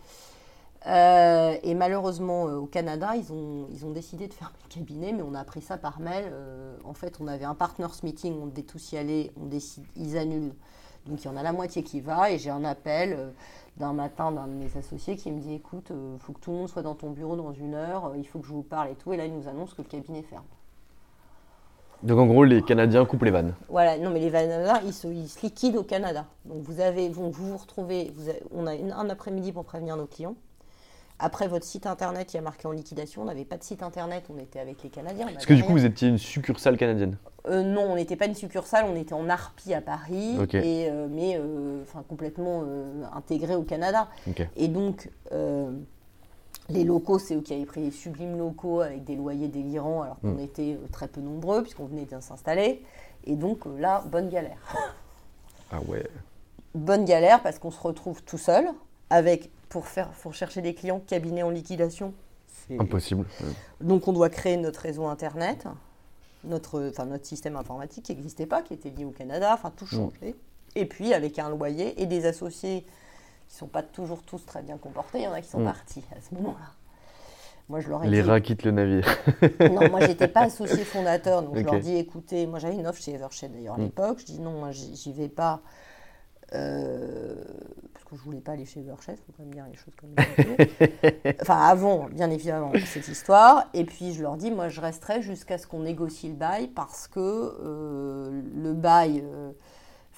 Euh, 0.87 1.57
et 1.65 1.75
malheureusement, 1.75 2.47
euh, 2.47 2.57
au 2.59 2.67
Canada, 2.67 3.17
ils 3.17 3.33
ont, 3.33 3.67
ils 3.73 3.85
ont 3.85 3.91
décidé 3.91 4.29
de 4.29 4.33
fermer 4.35 4.55
le 4.65 4.73
cabinet, 4.73 5.13
mais 5.13 5.23
on 5.23 5.35
a 5.35 5.41
appris 5.41 5.61
ça 5.61 5.77
par 5.79 5.99
mail. 6.01 6.27
Euh, 6.31 6.77
en 6.85 6.95
fait, 6.95 7.19
on 7.21 7.27
avait 7.27 7.45
un 7.45 7.55
partners 7.55 7.87
meeting, 8.05 8.35
on 8.41 8.47
devait 8.47 8.63
tous 8.63 8.93
y 8.93 8.97
aller, 8.99 9.33
on 9.43 9.47
décide, 9.47 9.85
ils 9.97 10.17
annulent. 10.17 10.55
Donc 11.07 11.25
il 11.25 11.27
y 11.27 11.31
en 11.31 11.37
a 11.37 11.43
la 11.43 11.53
moitié 11.53 11.83
qui 11.83 12.01
va, 12.01 12.31
et 12.31 12.39
j'ai 12.39 12.51
un 12.51 12.65
appel 12.65 13.33
d'un 13.77 13.93
matin 13.93 14.33
d'un 14.33 14.47
de 14.47 14.53
mes 14.53 14.77
associés 14.77 15.17
qui 15.17 15.31
me 15.31 15.41
dit 15.41 15.55
écoute, 15.55 15.91
il 15.91 16.19
faut 16.21 16.33
que 16.33 16.41
tout 16.41 16.51
le 16.51 16.57
monde 16.59 16.69
soit 16.69 16.83
dans 16.83 16.95
ton 16.95 17.11
bureau 17.11 17.37
dans 17.37 17.53
une 17.53 17.75
heure, 17.75 18.13
il 18.17 18.27
faut 18.27 18.39
que 18.39 18.47
je 18.47 18.53
vous 18.53 18.63
parle 18.63 18.91
et 18.91 18.95
tout. 18.95 19.13
Et 19.13 19.17
là, 19.17 19.25
il 19.27 19.35
nous 19.37 19.49
annonce 19.49 19.75
que 19.75 19.83
le 19.83 19.89
cabinet 19.89 20.23
ferme. 20.23 20.45
Donc, 22.03 22.19
en 22.19 22.27
gros, 22.27 22.45
les 22.45 22.63
Canadiens 22.63 23.05
coupent 23.07 23.23
les 23.23 23.31
vannes. 23.31 23.55
Voilà, 23.69 23.99
non 23.99 24.11
mais 24.11 24.21
les 24.21 24.31
Canadiens, 24.31 24.81
ils 24.85 24.93
se, 24.93 25.09
ils 25.09 25.29
se 25.29 25.41
liquident 25.43 25.79
au 25.79 25.83
Canada. 25.83 26.27
Donc 26.45 26.63
vous 26.63 26.81
avez, 26.81 27.09
vous 27.09 27.31
vous, 27.31 27.51
vous 27.53 27.57
retrouvez, 27.57 28.13
vous 28.17 28.29
avez- 28.29 28.43
on 28.55 28.67
a 28.67 28.75
une- 28.75 28.93
un 28.93 29.09
après-midi 29.11 29.51
pour 29.53 29.65
prévenir 29.65 29.97
nos 29.97 30.07
clients. 30.07 30.35
Après 31.19 31.49
votre 31.49 31.65
site 31.65 31.87
internet, 31.87 32.35
il 32.35 32.37
y 32.37 32.39
a 32.39 32.43
marqué 32.43 32.69
en 32.69 32.73
liquidation. 32.73 33.23
On 33.23 33.25
n'avait 33.25 33.45
pas 33.47 33.57
de 33.57 33.63
site 33.65 33.83
internet, 33.83 34.25
on 34.29 34.39
était 34.39 34.61
avec 34.61 34.83
les 34.83 34.91
Canadiens. 34.91 35.27
Parce 35.33 35.47
que 35.47 35.55
du 35.55 35.65
coup, 35.65 35.73
vous 35.73 35.85
étiez 35.87 36.09
une 36.09 36.19
succursale 36.19 36.77
canadienne? 36.77 37.17
Euh, 37.49 37.63
non, 37.63 37.83
on 37.93 37.95
n'était 37.97 38.17
pas 38.17 38.27
une 38.27 38.35
succursale, 38.35 38.85
on 38.89 38.97
était 38.97 39.15
en 39.15 39.29
Arpie 39.31 39.73
à 39.73 39.81
Paris, 39.81 40.37
et, 40.53 40.89
euh, 40.91 41.07
mais 41.11 41.39
euh, 41.39 41.83
complètement 42.09 42.65
intégré 43.15 43.55
au 43.55 43.63
Canada. 43.63 44.09
Et 44.57 44.69
donc, 44.69 45.09
les 46.69 46.85
locaux, 46.85 47.19
c'est 47.19 47.37
eux 47.37 47.41
qui 47.41 47.55
avaient 47.55 47.65
pris 47.65 47.81
les 47.81 47.93
sublimes 47.93 48.37
locaux 48.37 48.81
avec 48.81 49.05
des 49.05 49.15
loyers 49.15 49.49
délirants, 49.49 50.03
alors 50.03 50.19
qu'on 50.21 50.33
Mm. 50.35 50.41
était 50.41 50.79
très 50.93 51.07
peu 51.09 51.21
nombreux, 51.21 51.63
puisqu'on 51.63 51.85
venait 51.87 52.05
de 52.05 52.21
s'installer. 52.21 52.83
Et 53.25 53.37
donc 53.37 53.61
là, 53.79 54.03
bonne 54.07 54.29
galère. 54.29 54.59
Ah 55.73 55.79
ouais. 55.89 56.07
bonne 56.75 57.05
galère 57.05 57.43
parce 57.43 57.59
qu'on 57.59 57.71
se 57.71 57.81
retrouve 57.81 58.23
tout 58.23 58.39
seul 58.39 58.69
avec 59.11 59.51
pour 59.69 59.87
faire 59.87 60.09
pour 60.11 60.35
chercher 60.35 60.63
des 60.63 60.75
clients 60.75 61.01
cabinet 61.01 61.43
en 61.43 61.51
liquidation. 61.51 62.13
c'est- 62.69 62.81
Impossible. 62.81 63.27
Donc 63.81 64.09
on 64.09 64.13
doit 64.13 64.29
créer 64.31 64.57
notre 64.57 64.81
réseau 64.81 65.07
internet, 65.07 65.67
notre 66.45 66.89
enfin 66.91 67.07
notre 67.07 67.27
système 67.27 67.57
informatique 67.57 68.05
qui 68.05 68.15
n'existait 68.15 68.47
pas, 68.47 68.63
qui 68.63 68.75
était 68.75 68.91
lié 68.91 69.05
au 69.05 69.11
Canada, 69.11 69.53
enfin 69.55 69.73
tout 69.77 69.87
changé. 69.87 70.35
Et 70.75 70.85
puis 70.87 71.13
avec 71.15 71.39
un 71.39 71.49
loyer 71.51 72.01
et 72.01 72.07
des 72.07 72.27
associés 72.27 72.85
qui 73.49 73.55
sont 73.57 73.67
pas 73.67 73.83
toujours 73.83 74.23
tous 74.23 74.45
très 74.45 74.63
bien 74.63 74.77
comportés, 74.79 75.19
il 75.19 75.25
y 75.25 75.29
en 75.29 75.33
a 75.33 75.41
qui 75.41 75.49
sont 75.49 75.63
partis 75.65 76.03
à 76.17 76.21
ce 76.21 76.35
moment-là. 76.35 76.67
Moi 77.69 77.81
je 77.81 77.89
leur 77.89 78.05
ai 78.05 78.09
Les 78.09 78.23
dit 78.23 78.29
rats 78.29 78.41
quittent 78.41 78.63
le 78.65 78.71
navire. 78.73 79.07
non, 79.61 79.89
moi 79.91 80.01
j'étais 80.07 80.29
pas 80.29 80.43
associé 80.43 80.85
fondateur, 80.85 81.43
donc 81.43 81.57
je 81.57 81.63
leur 81.63 81.81
dis 81.81 81.97
écoutez, 81.97 82.47
moi 82.47 82.59
j'avais 82.61 82.75
une 82.77 82.87
offre 82.87 83.03
chez 83.03 83.13
Evershed 83.15 83.53
d'ailleurs 83.53 83.75
à 83.75 83.79
Mm. 83.79 83.83
l'époque, 83.83 84.19
je 84.21 84.25
dis 84.27 84.39
non, 84.41 84.53
moi 84.61 84.71
j'y 84.71 84.95
j'y 84.95 85.13
vais 85.13 85.29
pas 85.29 85.55
euh, 85.55 85.59
parce 86.51 88.05
que 88.05 88.17
je 88.17 88.23
voulais 88.23 88.41
pas 88.41 88.53
aller 88.53 88.65
chez 88.65 88.81
Evershed, 88.81 89.17
faut 89.19 89.33
quand 89.37 89.43
même 89.43 89.53
dire 89.55 89.67
les 89.71 89.77
choses 89.77 89.95
comme 89.97 90.15
sont. 90.17 90.57
Enfin 91.43 91.59
avant, 91.67 92.07
bien 92.09 92.31
évidemment, 92.31 92.73
cette 92.87 93.09
histoire. 93.09 93.69
Et 93.75 93.85
puis 93.85 94.13
je 94.13 94.23
leur 94.23 94.37
dis 94.37 94.51
moi 94.51 94.69
je 94.69 94.81
resterai 94.81 95.23
jusqu'à 95.23 95.59
ce 95.59 95.67
qu'on 95.67 95.81
négocie 95.81 96.29
le 96.29 96.35
bail 96.35 96.69
parce 96.69 97.09
que 97.09 97.21
euh, 97.21 98.43
le 98.55 98.73
bail. 98.73 99.23
euh, 99.25 99.53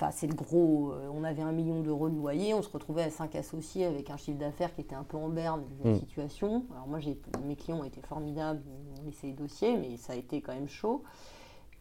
Enfin, 0.01 0.12
c'est 0.12 0.29
le 0.29 0.35
gros. 0.35 0.93
euh, 0.93 1.09
on 1.12 1.25
avait 1.25 1.43
un 1.43 1.51
million 1.51 1.81
d'euros 1.81 2.09
de 2.09 2.14
loyer, 2.14 2.55
on 2.55 2.62
se 2.62 2.71
retrouvait 2.71 3.03
à 3.03 3.11
cinq 3.11 3.35
associés 3.35 3.85
avec 3.85 4.11
un 4.11 4.17
chiffre 4.17 4.38
d'affaires 4.38 4.73
qui 4.73 4.83
était 4.83 4.95
un 4.95 5.03
peu 5.03 5.17
en 5.17 5.29
berne 5.29 5.62
de 5.83 5.88
la 5.88 5.95
Mm. 5.97 5.99
situation. 5.99 6.64
Alors 6.73 6.87
moi, 6.87 7.01
mes 7.45 7.57
clients 7.57 7.81
ont 7.81 7.85
été 7.85 8.01
formidables, 8.03 8.62
ils 8.95 9.01
ont 9.01 9.05
laissé 9.05 9.27
les 9.27 9.33
dossiers, 9.33 9.77
mais 9.77 9.97
ça 9.97 10.12
a 10.12 10.17
été 10.17 10.41
quand 10.41 10.55
même 10.55 10.69
chaud. 10.69 11.03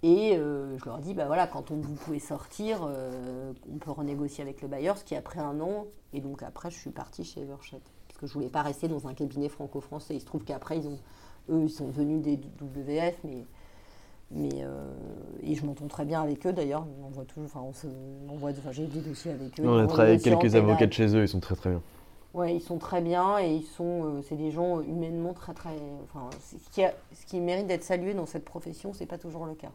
Et 0.04 0.38
euh, 0.38 0.78
je 0.78 0.86
leur 0.86 1.00
dis, 1.00 1.14
bah 1.14 1.26
voilà, 1.26 1.48
quand 1.48 1.72
on, 1.72 1.76
vous 1.76 1.96
pouvez 1.96 2.20
sortir, 2.20 2.82
euh, 2.88 3.52
on 3.74 3.78
peut 3.78 3.92
renégocier 3.92 4.44
avec 4.44 4.62
le 4.62 4.68
bailleur, 4.68 4.98
ce 4.98 5.04
qui 5.04 5.16
a 5.16 5.22
pris 5.22 5.40
un 5.40 5.60
an. 5.60 5.86
Et 6.14 6.22
donc 6.22 6.44
après, 6.44 6.70
je 6.70 6.78
suis 6.78 6.92
partie 6.92 7.24
chez 7.24 7.42
Evershed. 7.42 7.82
Parce 8.08 8.20
que 8.20 8.28
je 8.28 8.34
voulais 8.34 8.50
pas 8.50 8.62
rester 8.62 8.88
dans 8.88 9.08
un 9.08 9.14
cabinet 9.14 9.50
franco-français. 9.50 10.16
Il 10.16 10.22
se 10.22 10.26
trouve 10.26 10.44
qu'après, 10.44 10.78
ils 10.78 10.88
ont, 10.88 11.00
eux, 11.50 11.64
ils 11.64 11.70
sont 11.70 11.88
devenus 11.88 12.22
des 12.22 12.40
WF, 12.62 13.16
mais 13.24 13.46
mais 14.30 14.50
euh, 14.62 14.94
et 15.42 15.56
je 15.56 15.66
m'entends 15.66 15.88
très 15.88 16.04
bien 16.04 16.22
avec 16.22 16.46
eux 16.46 16.52
d'ailleurs. 16.54 16.86
On 17.04 17.10
voit 17.10 17.24
toujours, 17.26 17.46
enfin, 17.46 17.62
on 17.62 17.74
se, 17.74 17.88
on 18.30 18.36
voit, 18.36 18.52
enfin, 18.52 18.72
j'ai 18.74 18.86
des 18.86 19.00
dossiers 19.00 19.32
avec 19.32 19.58
eux. 19.60 19.64
On 19.68 19.78
a 19.78 19.88
travaillé 19.88 20.10
avec 20.16 20.22
quelques 20.42 20.52
avocats 20.70 20.86
de 20.88 20.94
chez 20.94 21.16
eux, 21.16 21.22
ils 21.24 21.28
sont 21.30 21.40
très 21.40 21.56
très 21.56 21.70
bien. 21.70 21.82
Ouais, 22.34 22.54
ils 22.56 22.62
sont 22.62 22.78
très 22.78 23.02
bien 23.02 23.40
et 23.40 23.56
ils 23.56 23.64
sont, 23.64 24.04
euh, 24.04 24.22
c'est 24.28 24.36
des 24.36 24.52
gens 24.52 24.82
humainement 24.82 25.34
très 25.34 25.54
très. 25.54 25.74
Enfin, 26.04 26.30
ce 26.42 26.70
qui, 26.72 26.84
a- 26.84 26.94
ce 27.14 27.26
qui 27.26 27.40
mérite 27.40 27.68
d'être 27.68 27.84
salué 27.86 28.14
dans 28.14 28.26
cette 28.26 28.44
profession, 28.46 28.92
c'est 28.94 29.06
pas 29.06 29.18
toujours 29.18 29.46
le 29.46 29.56
cas. 29.56 29.72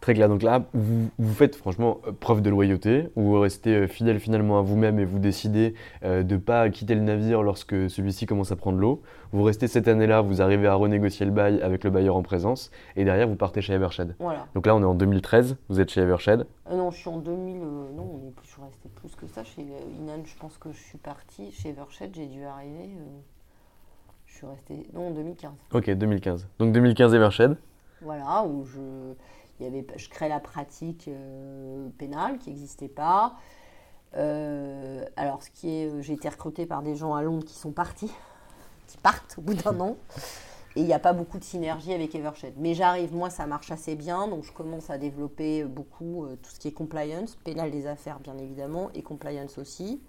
Très 0.00 0.14
clair. 0.14 0.28
Donc 0.28 0.42
là, 0.42 0.64
vous, 0.72 1.10
vous 1.18 1.34
faites 1.34 1.56
franchement 1.56 2.00
euh, 2.06 2.12
preuve 2.12 2.40
de 2.40 2.48
loyauté, 2.48 3.08
vous 3.16 3.38
restez 3.38 3.74
euh, 3.74 3.86
fidèle 3.86 4.18
finalement 4.18 4.58
à 4.58 4.62
vous-même 4.62 4.98
et 4.98 5.04
vous 5.04 5.18
décidez 5.18 5.74
euh, 6.04 6.22
de 6.22 6.34
ne 6.34 6.40
pas 6.40 6.70
quitter 6.70 6.94
le 6.94 7.02
navire 7.02 7.42
lorsque 7.42 7.90
celui-ci 7.90 8.24
commence 8.24 8.50
à 8.50 8.56
prendre 8.56 8.78
l'eau. 8.78 9.02
Vous 9.32 9.42
restez 9.42 9.68
cette 9.68 9.88
année-là, 9.88 10.22
vous 10.22 10.40
arrivez 10.40 10.66
à 10.66 10.74
renégocier 10.74 11.26
le 11.26 11.32
bail 11.32 11.60
avec 11.62 11.84
le 11.84 11.90
bailleur 11.90 12.16
en 12.16 12.22
présence 12.22 12.70
et 12.96 13.04
derrière 13.04 13.28
vous 13.28 13.36
partez 13.36 13.60
chez 13.60 13.74
Evershed. 13.74 14.16
Voilà. 14.18 14.46
Donc 14.54 14.66
là, 14.66 14.74
on 14.74 14.80
est 14.80 14.86
en 14.86 14.94
2013, 14.94 15.56
vous 15.68 15.80
êtes 15.80 15.90
chez 15.90 16.00
Evershed. 16.00 16.46
Euh, 16.70 16.76
non, 16.76 16.90
je 16.90 16.96
suis 16.98 17.10
en 17.10 17.18
2000. 17.18 17.56
euh, 17.58 17.92
non, 17.94 18.20
on 18.24 18.28
est 18.28 18.32
plus, 18.32 18.46
je 18.46 18.52
suis 18.52 18.62
restée 18.62 18.88
plus 18.88 19.14
que 19.14 19.26
ça. 19.26 19.44
Chez 19.44 19.62
Inan, 19.62 20.22
je 20.24 20.34
pense 20.38 20.56
que 20.56 20.72
je 20.72 20.78
suis 20.78 20.98
partie. 20.98 21.52
Chez 21.52 21.68
Evershed, 21.70 22.14
j'ai 22.14 22.26
dû 22.26 22.42
arriver. 22.44 22.88
je 24.26 24.34
suis 24.34 24.46
restée. 24.46 24.86
Non, 24.94 25.08
en 25.08 25.10
2015. 25.10 25.52
Ok, 25.74 25.90
2015. 25.90 26.48
Donc 26.58 26.72
2015 26.72 27.14
Evershed. 27.14 27.56
Voilà, 28.02 28.44
où 28.44 28.64
je, 28.64 28.78
je 29.96 30.08
crée 30.08 30.28
la 30.28 30.40
pratique 30.40 31.08
euh, 31.08 31.88
pénale 31.98 32.38
qui 32.38 32.50
n'existait 32.50 32.88
pas. 32.88 33.34
Euh, 34.16 35.04
alors, 35.16 35.42
ce 35.42 35.50
qui 35.50 35.68
est, 35.68 35.86
euh, 35.86 36.02
j'ai 36.02 36.14
été 36.14 36.28
recrutée 36.28 36.66
par 36.66 36.82
des 36.82 36.96
gens 36.96 37.14
à 37.14 37.22
Londres 37.22 37.44
qui 37.44 37.54
sont 37.54 37.72
partis, 37.72 38.10
qui 38.86 38.96
partent 38.98 39.36
au 39.38 39.42
bout 39.42 39.54
d'un 39.54 39.78
an. 39.80 39.96
Et 40.76 40.80
il 40.80 40.86
n'y 40.86 40.94
a 40.94 41.00
pas 41.00 41.12
beaucoup 41.12 41.38
de 41.38 41.44
synergie 41.44 41.92
avec 41.92 42.14
Evershed. 42.14 42.54
Mais 42.56 42.74
j'arrive, 42.74 43.14
moi, 43.14 43.28
ça 43.28 43.46
marche 43.46 43.70
assez 43.72 43.96
bien. 43.96 44.28
Donc, 44.28 44.44
je 44.44 44.52
commence 44.52 44.88
à 44.88 44.98
développer 44.98 45.64
beaucoup 45.64 46.26
tout 46.42 46.50
ce 46.50 46.60
qui 46.60 46.68
est 46.68 46.72
compliance, 46.72 47.34
pénal 47.34 47.72
des 47.72 47.88
affaires, 47.88 48.20
bien 48.20 48.38
évidemment, 48.38 48.88
et 48.94 49.02
compliance 49.02 49.58
aussi. 49.58 50.00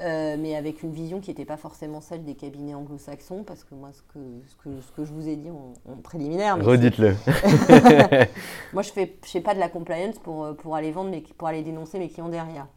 Euh, 0.00 0.36
mais 0.38 0.54
avec 0.54 0.84
une 0.84 0.92
vision 0.92 1.18
qui 1.20 1.30
n'était 1.30 1.44
pas 1.44 1.56
forcément 1.56 2.00
celle 2.00 2.24
des 2.24 2.36
cabinets 2.36 2.74
anglo-saxons, 2.74 3.42
parce 3.42 3.64
que 3.64 3.74
moi, 3.74 3.90
ce 3.92 4.02
que, 4.02 4.20
ce 4.46 4.54
que, 4.54 4.80
ce 4.80 4.92
que 4.92 5.04
je 5.04 5.12
vous 5.12 5.26
ai 5.28 5.34
dit 5.34 5.50
en, 5.50 5.72
en 5.90 5.96
préliminaire, 5.96 6.56
mais 6.56 6.62
Redites-le. 6.62 7.16
moi, 8.72 8.82
je 8.82 8.90
fais, 8.92 9.16
je 9.24 9.28
fais 9.30 9.40
pas 9.40 9.54
de 9.54 9.58
la 9.58 9.68
compliance 9.68 10.18
pour, 10.20 10.44
euh, 10.44 10.52
pour 10.54 10.76
aller 10.76 10.92
vendre, 10.92 11.10
mes, 11.10 11.20
pour 11.20 11.48
aller 11.48 11.62
dénoncer 11.62 11.98
mes 11.98 12.08
clients 12.08 12.28
derrière. 12.28 12.68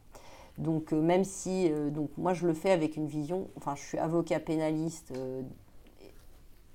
Donc, 0.57 0.93
euh, 0.93 0.99
même 0.99 1.23
si, 1.23 1.71
euh, 1.71 1.91
donc, 1.91 2.09
moi, 2.17 2.33
je 2.33 2.47
le 2.47 2.53
fais 2.55 2.71
avec 2.71 2.97
une 2.97 3.05
vision, 3.05 3.49
enfin, 3.55 3.75
je 3.75 3.81
suis 3.83 3.97
avocat 3.99 4.39
pénaliste 4.39 5.13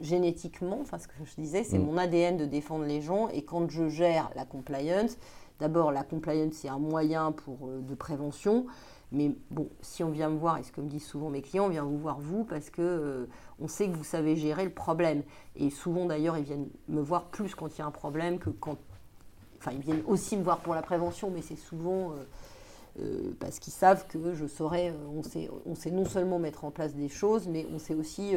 génétiquement, 0.01 0.79
enfin, 0.81 0.99
ce 0.99 1.09
que 1.09 1.15
je 1.25 1.41
disais, 1.41 1.65
c'est 1.65 1.79
Mm. 1.79 1.87
mon 1.87 1.97
ADN 1.97 2.37
de 2.37 2.45
défendre 2.45 2.85
les 2.85 3.01
gens, 3.01 3.29
et 3.31 3.43
quand 3.43 3.69
je 3.71 3.89
gère 3.89 4.31
la 4.37 4.45
compliance, 4.45 5.17
d'abord, 5.59 5.91
la 5.91 6.05
compliance, 6.05 6.53
c'est 6.55 6.69
un 6.69 6.79
moyen 6.79 7.33
pour, 7.33 7.69
de 7.81 7.95
prévention, 7.95 8.67
mais 9.13 9.31
bon, 9.51 9.69
si 9.83 10.03
on 10.03 10.11
vient 10.11 10.29
me 10.29 10.39
voir, 10.39 10.59
et 10.59 10.65
ce 10.65 10.73
que 10.73 10.81
me 10.81 10.89
disent 10.89 11.07
souvent 11.07 11.31
mes 11.31 11.43
clients, 11.43 11.67
on 11.67 11.69
vient 11.69 11.85
vous 11.85 11.99
voir 11.99 12.19
vous 12.19 12.45
parce 12.45 12.71
que 12.71 12.83
euh, 12.83 13.27
on 13.61 13.69
sait 13.69 13.89
que 13.89 13.95
vous 13.95 14.05
savez 14.05 14.37
gérer 14.37 14.65
le 14.65 14.71
problème. 14.71 15.23
Et 15.55 15.71
souvent 15.71 16.07
d'ailleurs, 16.07 16.37
ils 16.37 16.45
viennent 16.45 16.69
me 16.89 17.01
voir 17.01 17.27
plus 17.27 17.55
quand 17.55 17.69
il 17.69 17.79
y 17.79 17.83
a 17.83 17.87
un 17.87 17.93
problème 17.93 18.39
que 18.39 18.51
quand. 18.51 18.77
Enfin, 19.59 19.71
ils 19.73 19.81
viennent 19.81 20.03
aussi 20.07 20.37
me 20.37 20.43
voir 20.43 20.59
pour 20.59 20.75
la 20.75 20.83
prévention, 20.83 21.31
mais 21.31 21.41
c'est 21.41 21.57
souvent 21.57 22.11
euh, 22.13 22.15
euh, 23.01 23.33
parce 23.39 23.61
qu'ils 23.61 23.73
savent 23.73 24.07
que 24.09 24.35
je 24.35 24.47
saurais. 24.47 24.93
on, 25.15 25.23
sait, 25.23 25.49
on 25.67 25.77
sait 25.77 25.93
non 25.93 26.05
seulement 26.05 26.41
mettre 26.41 26.65
en 26.65 26.73
place 26.73 26.95
des 26.95 27.09
choses, 27.09 27.47
mais 27.47 27.65
on 27.73 27.79
sait 27.79 27.95
aussi 27.95 28.35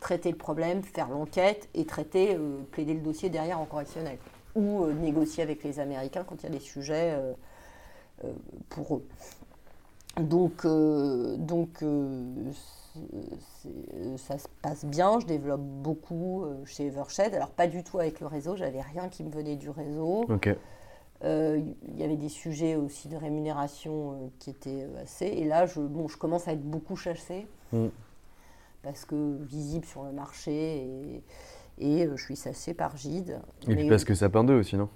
traiter 0.00 0.30
le 0.30 0.36
problème, 0.36 0.82
faire 0.82 1.08
l'enquête 1.08 1.70
et 1.72 1.86
traiter, 1.86 2.38
plaider 2.70 2.94
le 2.94 3.00
dossier 3.00 3.30
derrière 3.30 3.58
en 3.60 3.64
correctionnel. 3.64 4.18
Ou 4.54 4.86
négocier 4.86 5.42
avec 5.42 5.64
les 5.64 5.80
Américains 5.80 6.24
quand 6.24 6.42
il 6.42 6.44
y 6.44 6.48
a 6.48 6.50
des 6.50 6.60
sujets 6.60 7.18
pour 8.68 8.96
eux. 8.96 9.04
Donc, 10.20 10.64
euh, 10.64 11.36
donc 11.38 11.82
euh, 11.82 12.22
c'est- 13.62 14.18
ça 14.18 14.36
se 14.38 14.46
passe 14.60 14.84
bien, 14.84 15.18
je 15.20 15.26
développe 15.26 15.62
beaucoup 15.62 16.44
euh, 16.44 16.64
chez 16.66 16.86
Evershed. 16.88 17.34
Alors 17.34 17.50
pas 17.50 17.66
du 17.66 17.82
tout 17.82 17.98
avec 17.98 18.20
le 18.20 18.26
réseau, 18.26 18.54
j'avais 18.56 18.82
rien 18.82 19.08
qui 19.08 19.24
me 19.24 19.30
venait 19.30 19.56
du 19.56 19.70
réseau. 19.70 20.26
Euh, 21.24 21.60
Il 21.88 21.96
y 21.98 22.02
avait 22.04 22.16
des 22.16 22.28
sujets 22.28 22.74
aussi 22.76 23.08
de 23.08 23.16
rémunération 23.16 24.12
euh, 24.12 24.26
qui 24.38 24.50
étaient 24.50 24.84
euh, 24.84 25.02
assez. 25.02 25.26
Et 25.26 25.44
là, 25.44 25.66
je, 25.66 25.80
bon, 25.80 26.08
je 26.08 26.16
commence 26.18 26.48
à 26.48 26.52
être 26.52 26.62
beaucoup 26.64 26.96
chassée 26.96 27.46
Mm. 27.72 27.86
parce 28.82 29.04
que 29.06 29.38
visible 29.44 29.86
sur 29.86 30.02
le 30.02 30.12
marché 30.12 30.84
et, 30.84 31.22
et 31.78 32.06
euh, 32.06 32.16
je 32.16 32.24
suis 32.24 32.36
chassée 32.36 32.74
par 32.74 32.96
Gide. 32.98 33.40
Et 33.62 33.68
Mais- 33.68 33.76
puis 33.76 33.88
parce 33.88 34.04
que 34.04 34.14
Sapin 34.14 34.44
2 34.44 34.58
aussi, 34.58 34.76
non? 34.76 34.88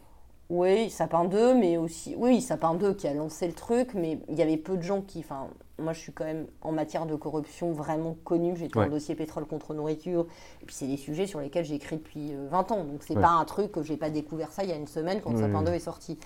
Oui, 0.49 0.91
Sapin 0.91 1.25
2, 1.25 1.55
mais 1.55 1.77
aussi. 1.77 2.15
Oui, 2.17 2.41
Sapin 2.41 2.75
2 2.75 2.95
qui 2.95 3.09
a 3.09 3.15
lancé 3.15 3.47
le 3.47 3.53
truc, 3.53 3.95
mais 3.95 4.21
il 4.29 4.37
y 4.37 4.43
avait 4.43 4.57
peu 4.57 4.77
de 4.77 4.83
gens 4.83 5.03
qui. 5.03 5.19
Enfin, 5.21 5.49
moi, 5.79 5.93
je 5.93 5.99
suis 6.01 6.13
quand 6.13 6.25
même 6.25 6.47
en 6.63 6.73
matière 6.73 7.05
de 7.07 7.17
corruption 7.17 7.73
vraiment 7.73 8.17
connue. 8.25 8.57
J'étais 8.57 8.79
Ouais. 8.79 8.87
en 8.87 8.91
dossier 8.91 9.15
pétrole 9.15 9.45
contre 9.47 9.75
nourriture. 9.75 10.27
Et 10.63 10.67
puis, 10.67 10.75
c'est 10.75 10.87
des 10.87 10.97
sujets 10.97 11.27
sur 11.27 11.41
lesquels 11.41 11.65
j'écris 11.65 11.97
depuis 11.97 12.33
euh, 12.33 12.47
20 12.51 12.71
ans. 12.73 12.85
Donc, 12.85 13.03
c'est 13.03 13.17
Ouais. 13.17 13.23
pas 13.23 13.31
un 13.31 13.45
truc 13.45 13.73
que 13.73 13.83
j'ai 13.83 13.97
pas 13.97 14.09
découvert 14.11 14.53
ça 14.53 14.63
il 14.63 14.71
y 14.71 14.73
a 14.73 14.77
une 14.77 14.87
semaine 14.87 15.21
quand 15.21 15.33
Oui, 15.33 15.41
Sapin 15.41 15.59
oui. 15.59 15.65
2 15.67 15.73
est 15.73 15.79
sorti. 15.81 16.19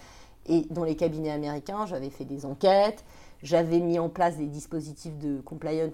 Et 0.46 0.66
dans 0.70 0.84
les 0.84 0.96
cabinets 0.96 1.30
américains, 1.30 1.86
j'avais 1.86 2.10
fait 2.10 2.24
des 2.24 2.44
enquêtes, 2.46 3.04
j'avais 3.42 3.78
mis 3.78 3.98
en 3.98 4.08
place 4.08 4.36
des 4.36 4.46
dispositifs 4.46 5.16
de 5.18 5.40
compliance 5.40 5.92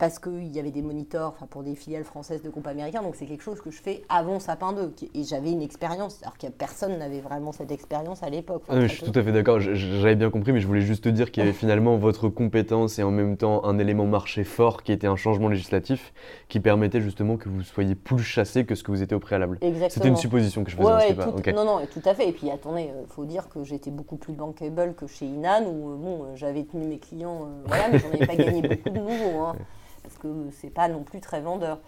parce 0.00 0.18
qu'il 0.18 0.48
y 0.48 0.58
avait 0.58 0.70
des 0.70 0.80
monitors 0.80 1.34
pour 1.50 1.62
des 1.62 1.74
filiales 1.74 2.04
françaises 2.04 2.42
de 2.42 2.48
groupes 2.48 2.66
américains. 2.66 3.02
Donc 3.02 3.16
c'est 3.16 3.26
quelque 3.26 3.42
chose 3.42 3.60
que 3.60 3.70
je 3.70 3.80
fais 3.82 4.02
avant 4.08 4.40
Sapin 4.40 4.72
2. 4.72 4.88
qui- 4.96 5.10
Et 5.14 5.24
j'avais 5.24 5.52
une 5.52 5.60
expérience, 5.60 6.20
alors 6.22 6.38
que 6.38 6.46
personne 6.46 6.96
n'avait 6.98 7.20
vraiment 7.20 7.52
cette 7.52 7.70
expérience 7.70 8.22
à 8.22 8.30
l'époque. 8.30 8.62
Enfin, 8.66 8.78
très 8.78 8.88
je 8.88 8.94
suis 8.94 9.02
tout 9.12 9.16
à 9.18 9.22
fait 9.22 9.30
d'accord, 9.30 9.60
j'avais 9.60 10.16
bien 10.16 10.30
compris, 10.30 10.52
mais 10.52 10.60
je 10.60 10.66
voulais 10.66 10.80
juste 10.80 11.04
te 11.04 11.10
dire 11.10 11.30
qu'il 11.30 11.42
y 11.42 11.46
avait 11.46 11.52
finalement 11.56 11.98
votre 11.98 12.30
compétence 12.30 12.98
et 12.98 13.02
en 13.02 13.10
même 13.10 13.36
temps 13.36 13.62
un 13.66 13.78
élément 13.78 14.06
marché 14.06 14.42
fort 14.42 14.82
qui 14.82 14.92
était 14.92 15.06
un 15.06 15.16
changement 15.16 15.48
législatif 15.48 16.14
qui 16.48 16.60
permettait 16.60 17.02
justement 17.02 17.36
que 17.36 17.50
vous 17.50 17.62
soyez 17.62 17.94
plus 17.94 18.22
chassé 18.22 18.64
que 18.64 18.74
ce 18.74 18.82
que 18.82 18.90
vous 18.90 19.02
étiez 19.02 19.14
au 19.14 19.20
préalable. 19.20 19.58
Exactement. 19.60 19.90
C'était 19.90 20.08
une 20.08 20.16
supposition 20.16 20.64
que 20.64 20.70
je 20.70 20.76
faisais, 20.76 20.86
Ouais, 20.88 20.92
hein, 20.94 20.98
ouais, 21.08 21.14
pas. 21.14 21.26
tout-. 21.26 21.54
Non, 21.54 21.64
non, 21.66 21.80
tout 21.92 22.02
à 22.08 22.14
fait. 22.14 22.26
Et 22.26 22.32
puis 22.32 22.50
attendez, 22.50 22.88
il 23.02 23.06
faut 23.12 23.26
dire 23.26 23.50
que 23.50 23.64
j'étais 23.64 23.90
beaucoup 23.90 24.16
plus 24.16 24.32
bankable 24.32 24.94
que 24.94 25.06
chez 25.06 25.26
Inan, 25.26 25.62
où 25.66 25.90
euh, 25.90 25.96
bon, 25.96 26.22
euh, 26.24 26.36
j'avais 26.36 26.64
tenu 26.64 26.86
mes 26.86 26.98
clients, 26.98 27.42
euh, 27.44 27.62
voilà, 27.66 27.88
mais 27.92 27.98
j'en 27.98 28.08
avais 28.08 28.26
pas 28.26 28.34
gagné 28.42 28.62
beaucoup 28.62 28.88
de 28.90 28.98
nouveaux, 28.98 29.40
hein, 29.42 29.56
parce 30.02 30.16
que 30.18 30.48
c'est 30.60 30.70
pas 30.70 30.88
non 30.88 31.02
plus 31.02 31.20
très 31.20 31.40
vendeur. 31.40 31.78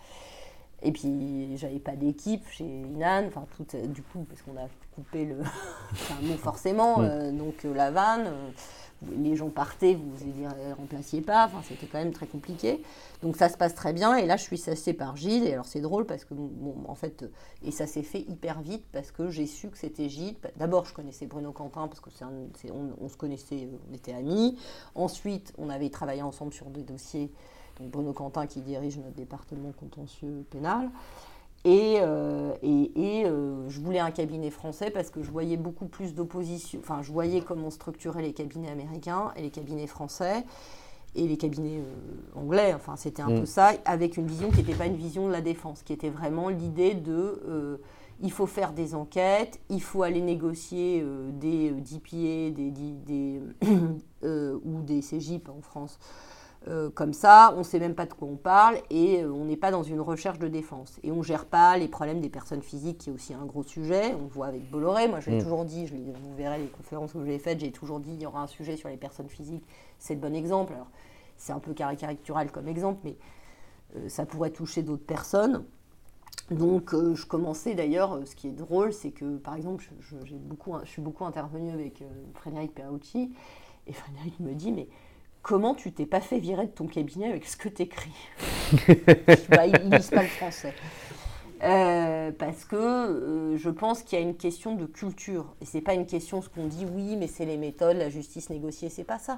Et 0.85 0.91
puis 0.91 1.57
j'avais 1.57 1.79
pas 1.79 1.95
d'équipe 1.95 2.45
chez 2.49 2.65
Inan, 2.65 3.25
enfin 3.29 3.45
tout, 3.57 3.67
euh, 3.75 3.87
du 3.87 4.03
coup, 4.03 4.25
parce 4.29 4.43
qu'on 4.43 4.57
a 4.57 4.67
coupé 4.97 5.25
le, 5.27 5.37
un 6.11 6.27
mot 6.27 6.37
forcément, 6.37 7.01
euh, 7.03 7.31
donc 7.31 7.65
euh, 7.65 7.73
la 7.75 7.91
vanne. 7.93 8.27
euh, 8.27 8.51
les 9.19 9.35
gens 9.35 9.49
partaient, 9.49 9.95
vous 9.95 10.25
ne 10.25 10.33
les 10.47 10.73
remplaciez 10.75 11.23
pas, 11.23 11.47
enfin, 11.47 11.59
c'était 11.69 11.87
quand 11.89 11.99
même 11.99 12.13
très 12.13 12.29
compliqué. 12.29 12.85
Donc 13.21 13.37
ça 13.37 13.49
se 13.49 13.57
passe 13.57 13.75
très 13.75 13.93
bien, 13.93 14.15
et 14.17 14.27
là 14.27 14.37
je 14.37 14.45
suis 14.45 14.59
sassée 14.59 14.93
par 14.93 15.17
Gilles, 15.17 15.45
et 15.45 15.55
alors 15.55 15.67
c'est 15.67 15.81
drôle 15.81 16.07
parce 16.07 16.25
que, 16.25 16.35
bon, 16.35 16.77
en 16.87 16.95
fait, 16.95 17.25
et 17.65 17.73
ça 17.73 17.89
s'est 17.89 18.05
fait 18.05 18.21
hyper 18.21 18.61
vite 18.61 18.85
parce 18.93 19.11
que 19.11 19.29
j'ai 19.29 19.47
su 19.49 19.71
que 19.71 19.77
c'était 19.79 20.09
Gilles. 20.09 20.37
D'abord 20.57 20.85
je 20.85 20.95
connaissais 20.95 21.27
Bruno 21.27 21.51
Quentin 21.51 21.89
parce 21.89 21.99
que 21.99 22.11
c'est 22.11 22.23
un- 22.25 22.31
c'est- 22.57 22.71
on, 22.71 22.91
on 23.01 23.09
se 23.09 23.17
connaissait, 23.17 23.69
on 23.91 23.95
était 23.95 24.13
amis. 24.13 24.57
Ensuite 24.95 25.53
on 25.59 25.69
avait 25.69 25.91
travaillé 25.91 26.23
ensemble 26.23 26.53
sur 26.53 26.67
des 26.67 26.83
dossiers, 26.85 27.33
donc 27.81 27.91
Bruno 27.91 28.13
Quentin 28.13 28.47
qui 28.47 28.61
dirige 28.61 28.99
notre 28.99 29.15
département 29.17 29.73
contentieux 29.79 30.45
pénal. 30.51 30.91
Et, 31.65 31.99
euh, 32.01 32.55
et, 32.63 33.21
et, 33.21 33.25
euh, 33.27 33.69
je 33.69 33.81
voulais 33.81 34.01
un 34.01 34.11
cabinet 34.11 34.51
français 34.51 34.91
parce 34.91 35.11
que 35.11 35.23
je 35.23 35.31
voyais 35.31 35.57
beaucoup 35.57 35.87
plus 35.87 36.13
d'opposition. 36.13 36.81
Enfin, 36.81 37.03
je 37.03 37.13
voyais 37.13 37.41
comment 37.41 37.71
structuraient 37.71 38.23
les 38.23 38.33
cabinets 38.33 38.71
américains 38.71 39.33
et 39.37 39.43
les 39.43 39.51
cabinets 39.51 39.87
français 39.87 40.45
et 41.15 41.29
les 41.29 41.37
cabinets 41.37 41.79
euh, 41.79 42.41
anglais. 42.41 42.75
Enfin, 42.75 42.97
c'était 42.97 43.23
un 43.23 43.31
Mm. 43.31 43.41
peu 43.41 43.47
ça, 43.47 43.75
avec 43.85 44.17
une 44.17 44.27
vision 44.27 44.51
qui 44.51 44.57
n'était 44.59 44.75
pas 44.75 44.87
une 44.87 44.97
vision 44.97 45.29
de 45.29 45.33
la 45.33 45.41
défense, 45.41 45.83
qui 45.83 45.93
était 45.93 46.11
vraiment 46.11 46.49
l'idée 46.49 46.95
de 46.95 47.79
il 48.23 48.31
faut 48.31 48.47
faire 48.47 48.73
des 48.73 48.95
enquêtes, 48.95 49.61
il 49.69 49.83
faut 49.83 50.05
aller 50.05 50.21
négocier 50.21 51.05
des 51.33 51.73
DPA 51.73 52.51
des, 52.55 52.71
des, 52.71 53.41
euh, 54.25 54.59
ou 54.65 54.81
des 54.83 55.01
CGIP 55.01 55.49
en 55.49 55.61
France. 55.61 55.99
Euh, 56.69 56.91
comme 56.91 57.13
ça, 57.13 57.53
on 57.57 57.59
ne 57.59 57.63
sait 57.65 57.81
même 57.81 57.95
pas 57.97 58.07
de 58.07 58.13
quoi 58.13 58.29
on 58.29 58.37
parle 58.37 58.77
et 58.89 59.23
euh, 59.23 59.33
on 59.33 59.45
n'est 59.47 59.57
pas 59.57 59.73
dans 59.73 59.83
une 59.83 60.01
recherche 60.01 60.39
de 60.39 60.47
défense. 60.47 61.01
Et 61.03 61.11
on 61.11 61.17
ne 61.17 61.23
gère 61.23 61.45
pas 61.47 61.77
les 61.77 61.89
problèmes 61.89 62.21
des 62.21 62.29
personnes 62.29 62.63
physiques, 62.63 62.99
qui 62.99 63.11
est 63.11 63.13
aussi 63.13 63.35
un 63.35 63.45
gros 63.45 63.65
sujet. 63.65 64.15
On 64.15 64.23
le 64.23 64.29
voit 64.29 64.47
avec 64.47 64.71
Bolloré. 64.71 65.09
Moi, 65.09 65.19
je 65.19 65.31
l'ai 65.31 65.39
Mm. 65.39 65.43
toujours 65.43 65.65
dit, 65.65 65.87
je 65.89 65.95
vous 65.95 66.35
verrez 66.37 66.59
les 66.59 66.69
conférences 66.69 67.13
que 67.15 67.25
j'ai 67.25 67.39
faites, 67.41 67.59
j'ai 67.59 67.73
toujours 67.73 67.99
dit 67.99 68.13
il 68.15 68.23
y 68.23 68.27
aura 68.27 68.43
un 68.43 68.47
sujet 68.47 68.77
sur 68.77 68.89
les 68.89 68.97
personnes 68.97 69.29
physiques. 69.29 69.65
C'est 69.99 70.15
le 70.15 70.21
bon 70.21 70.35
exemple. 70.37 70.73
Alors, 70.75 70.89
c'est 71.37 71.53
un 71.53 71.59
peu 71.59 71.73
caricatural 71.73 72.53
comme 72.53 72.69
exemple, 72.69 73.01
mais 73.03 73.17
euh, 73.97 74.09
ça 74.09 74.25
pourrait 74.25 74.51
toucher 74.51 74.83
d'autres 74.83 75.05
personnes. 75.05 75.65
Donc, 76.53 76.95
euh, 76.95 77.15
je 77.17 77.27
commençais 77.27 77.75
d'ailleurs, 77.75 78.21
ce 78.25 78.37
qui 78.37 78.49
est 78.49 78.53
drôle, 78.53 78.93
c'est 78.93 79.11
que 79.11 79.37
par 79.39 79.57
exemple, 79.57 79.85
je, 80.01 80.35
beaucoup, 80.37 80.75
je 80.85 80.89
suis 80.89 81.03
beaucoup 81.03 81.25
intervenue 81.25 81.73
avec 81.73 82.05
Frédéric 82.35 82.73
Perucci, 82.75 83.33
et 83.87 83.93
Frédéric 83.93 84.39
me 84.39 84.55
dit 84.55 84.71
Mais 84.71 84.87
comment 85.43 85.75
tu 85.75 85.93
t'es 85.93 86.07
pas 86.07 86.21
fait 86.21 86.39
virer 86.39 86.67
de 86.67 86.73
ton 86.73 86.87
cabinet 86.87 87.29
avec 87.29 87.47
ce 87.47 87.57
que 87.57 87.69
t'écris 87.69 88.13
bah, 89.49 89.67
Ils 89.67 89.89
ne 89.89 89.97
lisent 89.97 90.11
pas 90.11 90.23
le 90.23 90.29
français. 90.29 90.75
Euh, 91.63 92.33
parce 92.33 92.65
que 92.65 92.77
euh, 92.77 93.57
je 93.57 93.71
pense 93.71 94.03
qu'il 94.03 94.19
y 94.19 94.23
a 94.23 94.25
une 94.25 94.37
question 94.37 94.75
de 94.75 94.87
culture. 94.87 95.55
Et 95.61 95.65
c'est 95.65 95.81
pas 95.81 95.95
une 95.95 96.07
question 96.07 96.43
ce 96.43 96.49
qu'on 96.49 96.67
dit, 96.67 96.87
oui, 96.93 97.17
mais 97.17 97.29
c'est 97.29 97.45
les 97.45 97.57
méthodes, 97.57 97.97
la 97.97 98.09
justice 98.09 98.51
négociée, 98.51 98.89
c'est 98.89 99.05
pas 99.05 99.19
ça. 99.19 99.37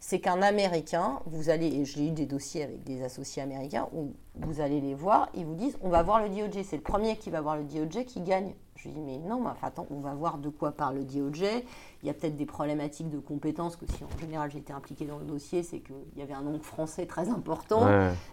C'est 0.00 0.18
qu'un 0.18 0.40
Américain, 0.40 1.20
vous 1.26 1.50
allez, 1.50 1.66
et 1.66 1.84
j'ai 1.84 2.06
eu 2.06 2.10
des 2.10 2.24
dossiers 2.24 2.64
avec 2.64 2.82
des 2.84 3.02
associés 3.04 3.42
américains, 3.42 3.86
où 3.94 4.14
vous 4.34 4.62
allez 4.62 4.80
les 4.80 4.94
voir, 4.94 5.28
ils 5.34 5.44
vous 5.44 5.54
disent, 5.54 5.76
on 5.82 5.90
va 5.90 6.02
voir 6.02 6.22
le 6.22 6.30
DOJ, 6.30 6.64
c'est 6.64 6.76
le 6.76 6.82
premier 6.82 7.16
qui 7.16 7.28
va 7.28 7.42
voir 7.42 7.56
le 7.56 7.64
DOJ 7.64 8.06
qui 8.06 8.22
gagne. 8.22 8.54
Je 8.76 8.88
lui 8.88 8.94
dis, 8.94 9.00
mais 9.00 9.18
non, 9.18 9.40
mais 9.40 9.50
attends, 9.60 9.86
on 9.90 10.00
va 10.00 10.14
voir 10.14 10.38
de 10.38 10.48
quoi 10.48 10.72
parle 10.72 10.96
le 10.96 11.04
DOJ. 11.04 11.42
Il 12.02 12.06
y 12.06 12.10
a 12.10 12.14
peut-être 12.14 12.36
des 12.36 12.46
problématiques 12.46 13.10
de 13.10 13.18
compétences, 13.18 13.76
que 13.76 13.84
si 13.86 14.02
en 14.02 14.18
général 14.18 14.50
j'étais 14.50 14.72
impliquée 14.72 15.04
dans 15.04 15.18
le 15.18 15.26
dossier, 15.26 15.62
c'est 15.62 15.80
qu'il 15.80 15.94
y 16.16 16.22
avait 16.22 16.32
un 16.32 16.42
nom 16.42 16.58
français 16.60 17.04
très 17.04 17.28
important. 17.28 17.86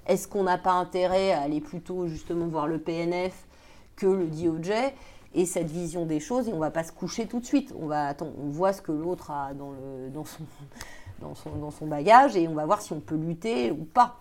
Est-ce 0.05 0.29
qu'on 0.29 0.43
n'a 0.43 0.57
pas 0.57 0.71
intérêt 0.71 1.33
à 1.33 1.41
aller 1.41 1.59
plutôt 1.59 2.07
justement 2.07 2.47
voir 2.47 2.67
le 2.67 2.79
PNF 2.79 3.45
que 3.97 4.07
le 4.07 4.27
DOJ 4.27 4.71
et 5.33 5.45
cette 5.45 5.69
vision 5.69 6.05
des 6.05 6.21
choses 6.21 6.47
et 6.47 6.53
on 6.53 6.59
va 6.59 6.71
pas 6.71 6.83
se 6.83 6.93
coucher 6.93 7.27
tout 7.27 7.39
de 7.39 7.45
suite. 7.45 7.73
On 7.77 7.87
va 7.87 8.07
attends, 8.07 8.31
on 8.41 8.49
voit 8.49 8.71
ce 8.71 8.81
que 8.81 8.93
l'autre 8.93 9.31
a 9.31 9.53
dans, 9.53 9.71
le, 9.71 10.09
dans, 10.09 10.23
son, 10.23 10.43
dans, 11.19 11.35
son, 11.35 11.51
dans 11.51 11.71
son 11.71 11.87
bagage 11.87 12.35
et 12.35 12.47
on 12.47 12.53
va 12.53 12.65
voir 12.65 12.81
si 12.81 12.93
on 12.93 12.99
peut 12.99 13.15
lutter 13.15 13.71
ou 13.71 13.85
pas. 13.85 14.17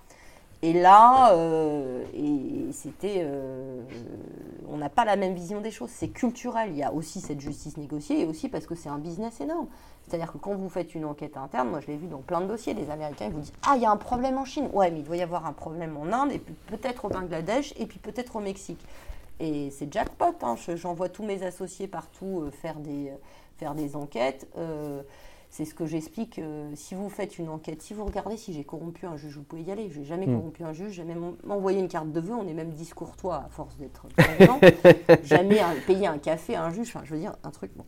Et 0.62 0.72
là, 0.72 1.32
euh, 1.32 2.04
et 2.14 2.72
c'était, 2.72 3.18
euh, 3.18 3.82
on 4.68 4.78
n'a 4.78 4.88
pas 4.88 5.04
la 5.04 5.16
même 5.16 5.34
vision 5.34 5.60
des 5.60 5.70
choses. 5.70 5.90
C'est 5.90 6.08
culturel. 6.08 6.70
Il 6.70 6.78
y 6.78 6.82
a 6.82 6.92
aussi 6.92 7.20
cette 7.20 7.40
justice 7.40 7.76
négociée 7.76 8.22
et 8.22 8.24
aussi 8.24 8.48
parce 8.48 8.66
que 8.66 8.74
c'est 8.74 8.88
un 8.88 8.98
business 8.98 9.40
énorme. 9.40 9.66
C'est-à-dire 10.06 10.32
que 10.32 10.38
quand 10.38 10.54
vous 10.54 10.68
faites 10.68 10.94
une 10.94 11.04
enquête 11.04 11.36
interne, 11.36 11.68
moi 11.68 11.80
je 11.80 11.88
l'ai 11.88 11.96
vu 11.96 12.06
dans 12.06 12.20
plein 12.20 12.40
de 12.40 12.46
dossiers, 12.46 12.72
les 12.72 12.90
Américains 12.90 13.26
ils 13.26 13.32
vous 13.32 13.40
disent 13.40 13.52
Ah, 13.66 13.74
il 13.76 13.82
y 13.82 13.86
a 13.86 13.90
un 13.90 13.96
problème 13.96 14.38
en 14.38 14.44
Chine. 14.44 14.68
Ouais, 14.72 14.90
mais 14.90 15.00
il 15.00 15.04
doit 15.04 15.16
y 15.16 15.22
avoir 15.22 15.46
un 15.46 15.52
problème 15.52 15.96
en 15.96 16.10
Inde, 16.12 16.32
et 16.32 16.38
puis 16.38 16.54
peut-être 16.68 17.04
au 17.04 17.08
Bangladesh, 17.08 17.74
et 17.78 17.86
puis 17.86 17.98
peut-être 17.98 18.36
au 18.36 18.40
Mexique. 18.40 18.82
Et 19.40 19.70
c'est 19.70 19.92
jackpot. 19.92 20.34
Hein. 20.42 20.56
J'envoie 20.74 21.10
tous 21.10 21.24
mes 21.24 21.42
associés 21.42 21.86
partout 21.86 22.40
euh, 22.40 22.50
faire, 22.50 22.76
des, 22.76 23.12
faire 23.58 23.74
des 23.74 23.94
enquêtes. 23.94 24.48
C'est 25.50 25.64
ce 25.64 25.74
que 25.74 25.86
j'explique. 25.86 26.38
Euh, 26.38 26.70
si 26.74 26.94
vous 26.94 27.08
faites 27.08 27.38
une 27.38 27.48
enquête, 27.48 27.82
si 27.82 27.94
vous 27.94 28.04
regardez 28.04 28.36
si 28.36 28.52
j'ai 28.52 28.64
corrompu 28.64 29.06
un 29.06 29.16
juge, 29.16 29.36
vous 29.36 29.42
pouvez 29.42 29.62
y 29.62 29.70
aller. 29.70 29.88
Je 29.90 30.00
n'ai 30.00 30.04
jamais 30.04 30.26
hmm. 30.26 30.36
corrompu 30.36 30.64
un 30.64 30.72
juge, 30.72 30.92
j'ai 30.92 31.04
même 31.04 31.36
envoyé 31.48 31.78
une 31.78 31.88
carte 31.88 32.10
de 32.12 32.20
vœux. 32.20 32.34
On 32.34 32.46
est 32.46 32.54
même 32.54 32.72
discourtois 32.72 33.36
à 33.36 33.48
force 33.48 33.76
d'être 33.76 34.06
jamais 35.24 35.60
payé 35.86 36.06
un 36.06 36.18
café 36.18 36.56
à 36.56 36.64
un 36.64 36.70
juge. 36.70 36.88
Enfin, 36.88 37.04
je 37.04 37.14
veux 37.14 37.20
dire, 37.20 37.36
un 37.42 37.50
truc. 37.50 37.70
Bon. 37.76 37.84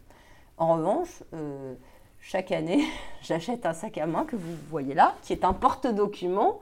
En 0.57 0.77
revanche, 0.77 1.23
euh, 1.35 1.75
chaque 2.21 2.53
année, 2.53 2.85
j'achète 3.23 3.67
un 3.67 3.73
sac 3.73 3.99
à 3.99 4.07
main 4.07 4.25
que 4.25 4.37
vous 4.37 4.55
voyez 4.71 4.95
là, 4.95 5.15
qui 5.23 5.33
est 5.33 5.45
un 5.45 5.53
porte-document. 5.53 6.61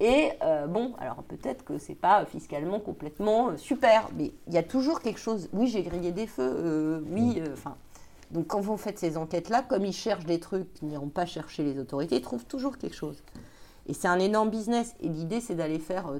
Et 0.00 0.30
euh, 0.42 0.66
bon, 0.66 0.92
alors 0.98 1.22
peut-être 1.22 1.64
que 1.64 1.78
c'est 1.78 1.94
pas 1.94 2.24
fiscalement 2.26 2.80
complètement 2.80 3.56
super, 3.56 4.08
mais 4.16 4.32
il 4.48 4.52
y 4.52 4.58
a 4.58 4.62
toujours 4.62 5.00
quelque 5.00 5.20
chose. 5.20 5.48
Oui, 5.52 5.68
j'ai 5.68 5.82
grillé 5.82 6.12
des 6.12 6.26
feux. 6.26 7.04
oui, 7.10 7.40
hmm. 7.40 7.52
enfin. 7.52 7.76
Donc 8.34 8.48
quand 8.48 8.60
vous 8.60 8.76
faites 8.76 8.98
ces 8.98 9.16
enquêtes-là, 9.16 9.62
comme 9.62 9.86
ils 9.86 9.92
cherchent 9.92 10.26
des 10.26 10.40
trucs 10.40 10.74
qu'ils 10.74 10.88
n'iront 10.88 11.08
pas 11.08 11.24
chercher 11.24 11.62
les 11.62 11.78
autorités, 11.78 12.16
ils 12.16 12.20
trouvent 12.20 12.44
toujours 12.44 12.78
quelque 12.78 12.96
chose. 12.96 13.22
Et 13.86 13.94
c'est 13.94 14.08
un 14.08 14.18
énorme 14.18 14.50
business. 14.50 14.96
Et 15.00 15.08
l'idée, 15.08 15.40
c'est 15.40 15.54
d'aller 15.54 15.78
faire... 15.78 16.08
Euh, 16.08 16.18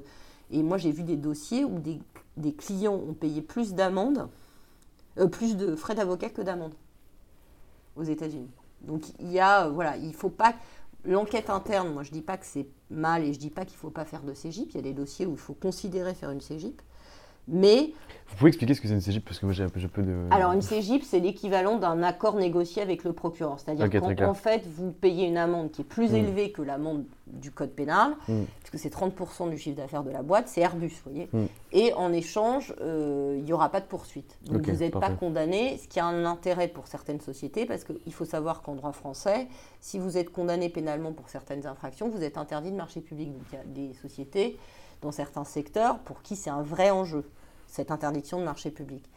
et 0.49 0.63
moi, 0.63 0.77
j'ai 0.77 0.91
vu 0.91 1.03
des 1.03 1.17
dossiers 1.17 1.65
où 1.65 1.77
des, 1.77 2.53
clients 2.53 2.93
ont 2.93 3.13
payé 3.13 3.41
plus 3.41 3.73
d'amendes, 3.73 4.29
euh, 5.17 5.27
plus 5.27 5.57
de 5.57 5.75
frais 5.75 5.93
d'avocat 5.93 6.29
que 6.29 6.41
d'amendes 6.41 6.75
aux 7.97 8.03
États-Unis. 8.03 8.49
Donc 8.81 9.03
il 9.19 9.31
y 9.31 9.39
a, 9.39 9.65
euh, 9.65 9.69
voilà, 9.69 9.97
il 9.97 10.13
faut 10.13 10.29
pas... 10.29 10.55
L'enquête 11.03 11.49
interne, 11.51 11.93
moi 11.93 12.01
je 12.01 12.11
dis 12.11 12.21
pas 12.21 12.35
que 12.37 12.45
c'est 12.47 12.67
mal 12.89 13.23
et 13.23 13.33
je 13.33 13.37
dis 13.37 13.51
pas 13.51 13.63
qu'il 13.63 13.77
faut 13.77 13.91
pas 13.91 14.05
faire 14.05 14.23
de 14.23 14.33
CGIP. 14.33 14.71
Il 14.71 14.75
y 14.75 14.79
a 14.79 14.81
des 14.81 14.93
dossiers 14.93 15.25
où 15.25 15.33
il 15.33 15.37
faut 15.37 15.53
considérer 15.53 16.15
faire 16.15 16.31
une 16.31 16.41
CGIP. 16.41 16.81
Mais. 17.47 17.93
Vous 18.27 18.37
pouvez 18.37 18.49
expliquer 18.49 18.73
ce 18.73 18.81
que 18.81 18.87
c'est 18.87 18.93
une 18.95 19.01
CGIP 19.01 19.23
Parce 19.23 19.39
que 19.39 19.45
moi 19.45 19.53
j'ai 19.53 19.63
un 19.63 19.69
peu, 19.69 20.01
de. 20.01 20.13
Alors, 20.31 20.51
une 20.51 20.61
CGIP, 20.61 21.03
c'est 21.03 21.19
l'équivalent 21.19 21.77
d'un 21.77 22.01
accord 22.01 22.35
négocié 22.35 22.81
avec 22.81 23.03
le 23.03 23.13
procureur. 23.13 23.59
C'est-à-dire 23.59 23.87
qu'en 24.17 24.33
fait, 24.33 24.63
vous 24.67 24.91
payez 24.91 25.27
une 25.27 25.37
amende 25.37 25.71
qui 25.71 25.81
est 25.81 25.85
plus 25.85 26.11
hmm. 26.11 26.15
élevée 26.15 26.51
que 26.51 26.61
l'amende 26.61 27.05
du 27.27 27.51
code 27.51 27.69
pénal, 27.69 28.13
hmm. 28.27 28.43
puisque 28.59 28.79
c'est 28.79 28.93
30% 28.93 29.49
du 29.49 29.57
chiffre 29.57 29.77
d'affaires 29.77 30.03
de 30.03 30.09
la 30.09 30.23
boîte, 30.23 30.47
c'est 30.47 30.61
Airbus, 30.61 31.01
vous 31.05 31.11
voyez. 31.11 31.29
Hmm. 31.31 31.45
Et 31.71 31.93
en 31.93 32.11
échange, 32.11 32.73
euh, 32.81 33.35
il 33.37 33.43
n'y 33.43 33.53
aura 33.53 33.69
pas 33.69 33.79
de 33.79 33.85
poursuite. 33.85 34.37
Donc, 34.45 34.67
vous 34.67 34.79
n'êtes 34.79 34.93
pas 34.93 35.11
condamné, 35.11 35.77
ce 35.77 35.87
qui 35.87 35.99
a 35.99 36.05
un 36.05 36.25
intérêt 36.25 36.67
pour 36.67 36.87
certaines 36.87 37.21
sociétés, 37.21 37.65
parce 37.65 37.83
qu'il 37.83 38.13
faut 38.13 38.25
savoir 38.25 38.63
qu'en 38.63 38.73
droit 38.73 38.91
français, 38.91 39.47
si 39.79 39.99
vous 39.99 40.17
êtes 40.17 40.31
condamné 40.31 40.69
pénalement 40.69 41.13
pour 41.13 41.29
certaines 41.29 41.67
infractions, 41.67 42.09
vous 42.09 42.23
êtes 42.23 42.37
interdit 42.37 42.71
de 42.71 42.77
marché 42.77 43.01
public. 43.01 43.31
Donc, 43.31 43.43
il 43.51 43.55
y 43.55 43.59
a 43.59 43.87
des 43.87 43.93
sociétés 43.93 44.57
dans 45.05 45.11
certains 45.11 45.43
secteurs 45.45 45.99
pour 45.99 46.21
qui 46.21 46.35
c'est 46.35 46.49
un 46.49 46.63
vrai 46.63 46.89
enjeu, 46.89 47.23
cette 47.67 47.91
interdiction 47.91 48.39
de 48.39 48.43
marché 48.43 48.71
public. 48.71 49.07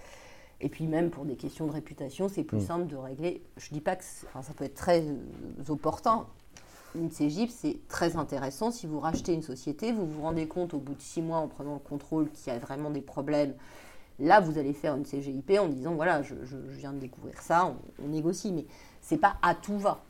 Et 0.60 0.68
puis 0.68 0.86
même 0.86 1.10
pour 1.10 1.24
des 1.24 1.36
questions 1.36 1.66
de 1.66 1.72
réputation, 1.72 2.28
c'est 2.28 2.44
plus 2.44 2.58
mm. 2.58 2.66
simple 2.66 2.86
de 2.86 2.96
régler. 2.96 3.42
Je 3.56 3.68
ne 3.70 3.74
dis 3.74 3.80
pas 3.80 3.96
que 3.96 4.04
ça 4.04 4.52
peut 4.56 4.64
être 4.64 4.74
très 4.74 5.02
euh, 5.02 5.14
opportun. 5.68 6.26
Une 6.94 7.10
CGIP, 7.10 7.50
c'est 7.50 7.78
très 7.88 8.16
intéressant. 8.16 8.70
Si 8.70 8.86
vous 8.86 8.98
rachetez 8.98 9.34
une 9.34 9.42
société, 9.42 9.92
vous 9.92 10.06
vous 10.06 10.22
rendez 10.22 10.48
compte 10.48 10.74
au 10.74 10.78
bout 10.78 10.94
de 10.94 11.00
six 11.00 11.22
mois 11.22 11.38
en 11.38 11.48
prenant 11.48 11.74
le 11.74 11.80
contrôle 11.80 12.30
qu'il 12.30 12.52
y 12.52 12.56
a 12.56 12.58
vraiment 12.58 12.90
des 12.90 13.02
problèmes. 13.02 13.54
Là, 14.18 14.40
vous 14.40 14.58
allez 14.58 14.72
faire 14.72 14.96
une 14.96 15.04
CGIP 15.04 15.52
en 15.60 15.68
disant 15.68 15.94
voilà, 15.94 16.22
je, 16.22 16.34
viens 16.70 16.92
de 16.92 16.98
découvrir 16.98 17.40
ça, 17.40 17.66
on, 17.66 18.04
on 18.04 18.08
négocie. 18.08 18.52
Mais 18.52 18.66
c'est 19.00 19.18
pas 19.18 19.36
à 19.42 19.54
tout 19.54 19.78
va. 19.78 20.02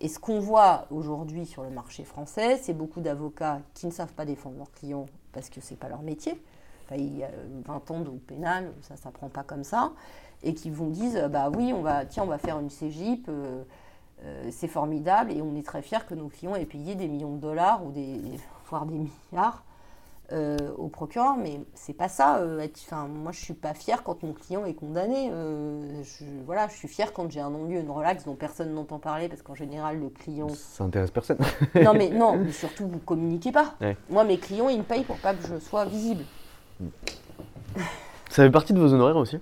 Et 0.00 0.08
ce 0.08 0.18
qu'on 0.18 0.40
voit 0.40 0.86
aujourd'hui 0.90 1.44
sur 1.44 1.62
le 1.62 1.68
marché 1.68 2.04
français, 2.04 2.58
c'est 2.62 2.72
beaucoup 2.72 3.00
d'avocats 3.00 3.60
qui 3.74 3.86
ne 3.86 3.90
savent 3.90 4.14
pas 4.14 4.24
défendre 4.24 4.56
leurs 4.56 4.72
clients 4.72 5.06
parce 5.32 5.50
que 5.50 5.60
ce 5.60 5.70
n'est 5.70 5.76
pas 5.76 5.88
leur 5.88 6.02
métier. 6.02 6.40
il 6.92 7.18
y 7.18 7.24
a 7.24 7.30
20 7.66 7.90
ans 7.90 8.00
de 8.00 8.10
pénal, 8.10 8.72
ça 8.82 8.94
ne 8.94 8.98
s'apprend 8.98 9.28
pas 9.28 9.42
comme 9.42 9.64
ça. 9.64 9.92
Et 10.42 10.54
qui 10.54 10.70
vous 10.70 10.90
disent, 10.90 11.22
bah 11.30 11.50
oui, 11.54 11.72
on 11.74 11.82
va, 11.82 12.06
tiens, 12.06 12.22
on 12.22 12.26
va 12.26 12.38
faire 12.38 12.58
une 12.58 12.70
CGIP, 12.70 13.28
euh, 13.28 13.62
euh, 14.22 14.48
c'est 14.50 14.68
formidable, 14.68 15.32
et 15.32 15.42
on 15.42 15.54
est 15.54 15.66
très 15.66 15.82
fiers 15.82 16.06
que 16.08 16.14
nos 16.14 16.28
clients 16.28 16.54
aient 16.54 16.64
payé 16.64 16.94
des 16.94 17.08
millions 17.08 17.34
de 17.34 17.40
dollars, 17.40 17.84
ou 17.84 17.90
des, 17.90 18.20
voire 18.68 18.86
des 18.86 18.96
milliards, 18.96 19.64
euh, 20.32 20.56
au 20.76 20.88
procureur, 20.88 21.36
mais 21.36 21.60
c'est 21.74 21.92
pas 21.92 22.08
ça. 22.08 22.38
Euh, 22.38 22.66
moi, 23.08 23.32
je 23.32 23.40
suis 23.40 23.54
pas 23.54 23.74
fière 23.74 24.04
quand 24.04 24.22
mon 24.22 24.32
client 24.32 24.64
est 24.64 24.74
condamné. 24.74 25.28
Euh, 25.32 26.02
je, 26.04 26.24
voilà, 26.46 26.68
je 26.68 26.74
suis 26.74 26.88
fière 26.88 27.12
quand 27.12 27.30
j'ai 27.30 27.40
un 27.40 27.50
non-lieu, 27.50 27.80
une 27.80 27.90
relax 27.90 28.24
dont 28.24 28.36
personne 28.36 28.72
n'entend 28.72 28.98
parler, 28.98 29.28
parce 29.28 29.42
qu'en 29.42 29.56
général, 29.56 29.98
le 29.98 30.08
client. 30.08 30.48
Ça 30.50 30.84
intéresse 30.84 31.10
personne. 31.10 31.38
non, 31.74 31.94
mais 31.94 32.08
non, 32.12 32.36
mais 32.36 32.52
surtout, 32.52 32.86
vous 32.86 32.98
communiquez 32.98 33.50
pas. 33.50 33.74
Moi, 34.08 34.24
mes 34.24 34.38
clients, 34.38 34.68
ils 34.68 34.78
me 34.78 34.84
payent 34.84 35.04
pour 35.04 35.18
pas 35.18 35.34
que 35.34 35.46
je 35.46 35.58
sois 35.58 35.84
visible. 35.84 36.24
Ça 38.28 38.44
fait 38.44 38.50
partie 38.50 38.72
de 38.72 38.78
vos 38.78 38.92
honoraires 38.92 39.16
aussi? 39.16 39.38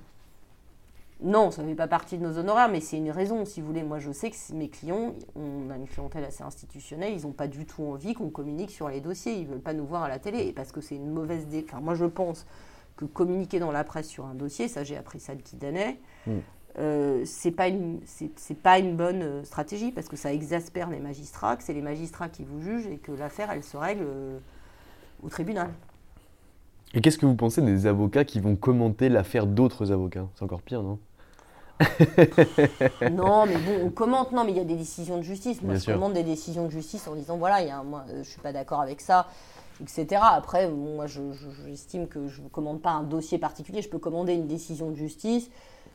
Non, 1.20 1.50
ça 1.50 1.62
ne 1.62 1.68
fait 1.68 1.74
pas 1.74 1.88
partie 1.88 2.16
de 2.16 2.22
nos 2.22 2.38
honoraires, 2.38 2.68
mais 2.68 2.80
c'est 2.80 2.96
une 2.96 3.10
raison, 3.10 3.44
si 3.44 3.60
vous 3.60 3.66
voulez. 3.66 3.82
Moi, 3.82 3.98
je 3.98 4.12
sais 4.12 4.30
que 4.30 4.36
mes 4.54 4.68
clients, 4.68 5.14
on 5.34 5.68
a 5.70 5.76
une 5.76 5.88
clientèle 5.88 6.24
assez 6.24 6.44
institutionnelle, 6.44 7.12
ils 7.12 7.22
n'ont 7.22 7.32
pas 7.32 7.48
du 7.48 7.66
tout 7.66 7.82
envie 7.82 8.14
qu'on 8.14 8.30
communique 8.30 8.70
sur 8.70 8.88
les 8.88 9.00
dossiers. 9.00 9.32
Ils 9.32 9.44
ne 9.44 9.52
veulent 9.52 9.60
pas 9.60 9.74
nous 9.74 9.84
voir 9.84 10.04
à 10.04 10.08
la 10.08 10.20
télé, 10.20 10.52
parce 10.52 10.70
que 10.70 10.80
c'est 10.80 10.94
une 10.94 11.10
mauvaise... 11.10 11.42
idée. 11.42 11.64
Enfin, 11.68 11.80
moi, 11.80 11.94
je 11.94 12.04
pense 12.04 12.46
que 12.96 13.04
communiquer 13.04 13.58
dans 13.58 13.72
la 13.72 13.84
presse 13.84 14.08
sur 14.08 14.26
un 14.26 14.34
dossier, 14.34 14.68
ça, 14.68 14.84
j'ai 14.84 14.96
appris 14.96 15.20
ça 15.20 15.34
de 15.34 15.40
qui 15.40 15.56
mm. 15.56 16.30
euh, 16.78 17.22
c'est 17.24 17.52
pas 17.52 17.68
une 17.68 18.00
c'est 18.04 18.58
pas 18.60 18.78
une 18.78 18.96
bonne 18.96 19.22
euh, 19.22 19.44
stratégie 19.44 19.92
parce 19.92 20.08
que 20.08 20.16
ça 20.16 20.32
exaspère 20.32 20.90
les 20.90 20.98
magistrats, 20.98 21.56
que 21.56 21.62
c'est 21.62 21.72
les 21.72 21.82
magistrats 21.82 22.28
qui 22.28 22.44
vous 22.44 22.60
jugent 22.60 22.88
et 22.88 22.98
que 22.98 23.12
l'affaire 23.12 23.50
elle 23.52 23.62
se 23.62 23.76
règle 23.76 24.04
euh, 24.04 24.38
au 25.22 25.28
tribunal. 25.28 25.70
Et 26.92 27.00
qu'est-ce 27.00 27.18
que 27.18 27.26
vous 27.26 27.36
pensez 27.36 27.62
des 27.62 27.86
avocats 27.86 28.24
qui 28.24 28.40
vont 28.40 28.56
commenter 28.56 29.08
l'affaire 29.08 29.46
d'autres 29.46 29.92
avocats? 29.92 30.26
C'est 30.34 30.42
encore 30.42 30.62
pire, 30.62 30.82
non? 30.82 30.98
non, 33.12 33.46
mais 33.46 33.56
bon, 33.56 33.84
on 33.84 33.90
commente. 33.90 34.32
Non, 34.32 34.44
mais 34.44 34.52
il 34.52 34.56
y 34.56 34.60
a 34.60 34.64
des 34.64 34.76
décisions 34.76 35.16
de 35.16 35.22
justice. 35.22 35.62
Moi, 35.62 35.76
je 35.76 35.92
commente 35.92 36.12
des 36.12 36.24
décisions 36.24 36.64
de 36.64 36.70
justice 36.70 37.06
en 37.06 37.14
disant 37.14 37.36
voilà, 37.36 37.62
il 37.62 37.68
y 37.68 37.70
a 37.70 37.82
moi, 37.82 38.04
euh, 38.10 38.22
je 38.22 38.28
suis 38.28 38.40
pas 38.40 38.52
d'accord 38.52 38.80
avec 38.80 39.00
ça, 39.00 39.28
etc. 39.80 40.20
Après, 40.22 40.68
moi, 40.68 41.06
j'estime 41.06 42.08
que 42.08 42.26
je 42.26 42.42
ne 42.42 42.48
commande 42.48 42.80
pas 42.82 42.90
un 42.90 43.04
dossier 43.04 43.38
particulier. 43.38 43.82
Je 43.82 43.88
peux 43.88 43.98
commander 43.98 44.34
une 44.34 44.46
décision 44.46 44.90
de 44.90 44.96
justice 44.96 45.50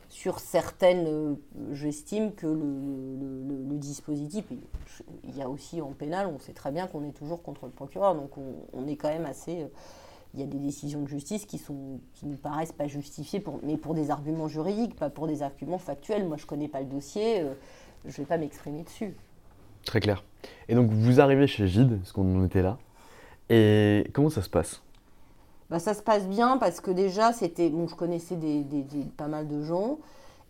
sur 0.08 0.38
certaines. 0.38 1.06
Euh, 1.06 1.34
j'estime 1.72 2.32
que 2.32 2.46
le, 2.46 3.76
dispositif, 3.76 4.44
il 5.24 5.36
y 5.36 5.42
a 5.42 5.48
aussi 5.48 5.82
en 5.82 5.92
pénal, 5.92 6.26
on 6.26 6.38
sait 6.38 6.52
très 6.52 6.70
bien 6.70 6.86
qu'on 6.86 7.04
est 7.04 7.12
toujours 7.12 7.42
contre 7.42 7.66
le 7.66 7.72
procureur, 7.72 8.14
donc 8.14 8.30
on, 8.72 8.86
est 8.86 8.96
quand 8.96 9.08
même 9.08 9.26
assez. 9.26 9.62
Euh, 9.62 9.66
il 10.34 10.40
y 10.40 10.42
a 10.42 10.46
des 10.46 10.58
décisions 10.58 11.02
de 11.02 11.08
justice 11.08 11.46
qui 11.46 11.58
sont 11.58 12.00
qui 12.14 12.26
nous 12.26 12.36
paraissent 12.36 12.72
pas 12.72 12.88
justifiées, 12.88 13.40
pour, 13.40 13.60
mais 13.62 13.76
pour 13.76 13.94
des 13.94 14.10
arguments 14.10 14.48
juridiques, 14.48 14.96
pas 14.96 15.08
pour 15.08 15.28
des 15.28 15.42
arguments 15.42 15.78
factuels. 15.78 16.26
Moi, 16.26 16.36
je 16.36 16.46
connais 16.46 16.68
pas 16.68 16.80
le 16.80 16.86
dossier, 16.86 17.40
euh, 17.40 17.54
je 18.04 18.16
vais 18.16 18.26
pas 18.26 18.36
m'exprimer 18.36 18.82
dessus. 18.82 19.14
Très 19.84 20.00
clair. 20.00 20.24
Et 20.68 20.74
donc, 20.74 20.90
vous 20.90 21.20
arrivez 21.20 21.46
chez 21.46 21.68
Gide, 21.68 21.98
parce 21.98 22.12
qu'on 22.12 22.44
était 22.44 22.62
là. 22.62 22.78
Et 23.48 24.10
comment 24.12 24.30
ça 24.30 24.42
se 24.42 24.50
passe? 24.50 24.82
Bah, 25.70 25.78
Ça 25.78 25.94
se 25.94 26.02
passe 26.02 26.26
bien 26.26 26.58
parce 26.58 26.80
que 26.80 26.90
déjà, 26.90 27.32
c'était 27.32 27.70
bon, 27.70 27.86
je 27.86 27.94
connaissais 27.94 28.36
des, 28.36 28.64
pas 29.16 29.28
mal 29.28 29.46
de 29.46 29.62
gens 29.62 29.98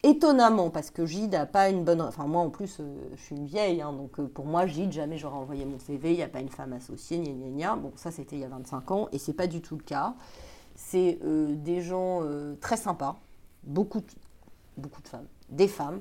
étonnamment, 0.04 0.70
parce 0.70 0.90
que 0.90 1.06
Gide 1.06 1.32
n'a 1.32 1.46
pas 1.46 1.70
une 1.70 1.82
bonne. 1.82 2.02
Enfin, 2.02 2.26
moi 2.26 2.42
en 2.42 2.50
plus, 2.50 2.76
euh, 2.78 2.94
je 3.16 3.22
suis 3.22 3.34
une 3.34 3.46
vieille, 3.46 3.80
hein, 3.80 3.92
donc 3.92 4.20
euh, 4.20 4.28
pour 4.28 4.44
moi, 4.44 4.66
Gide, 4.66 4.92
jamais 4.92 5.16
j'aurais 5.16 5.38
envoyé 5.38 5.64
mon 5.64 5.78
CV, 5.78 6.12
il 6.12 6.16
n'y 6.16 6.22
a 6.22 6.28
pas 6.28 6.40
une 6.40 6.50
femme 6.50 6.74
associée, 6.74 7.18
gna 7.18 7.32
gna 7.32 7.48
gna. 7.48 7.76
Bon, 7.76 7.92
ça 7.96 8.10
c'était 8.10 8.36
il 8.36 8.42
y 8.42 8.44
a 8.44 8.48
25 8.48 8.90
ans, 8.90 9.08
et 9.12 9.18
c'est 9.18 9.32
pas 9.32 9.46
du 9.46 9.62
tout 9.62 9.76
le 9.76 9.82
cas. 9.82 10.14
C'est 10.76 11.18
euh, 11.24 11.54
des 11.54 11.80
gens 11.80 12.20
très 12.60 12.76
sympas, 12.76 13.16
beaucoup 13.62 14.00
de, 14.00 14.06
beaucoup 14.76 15.00
de 15.02 15.08
femmes, 15.08 15.26
des 15.48 15.68
femmes, 15.68 16.00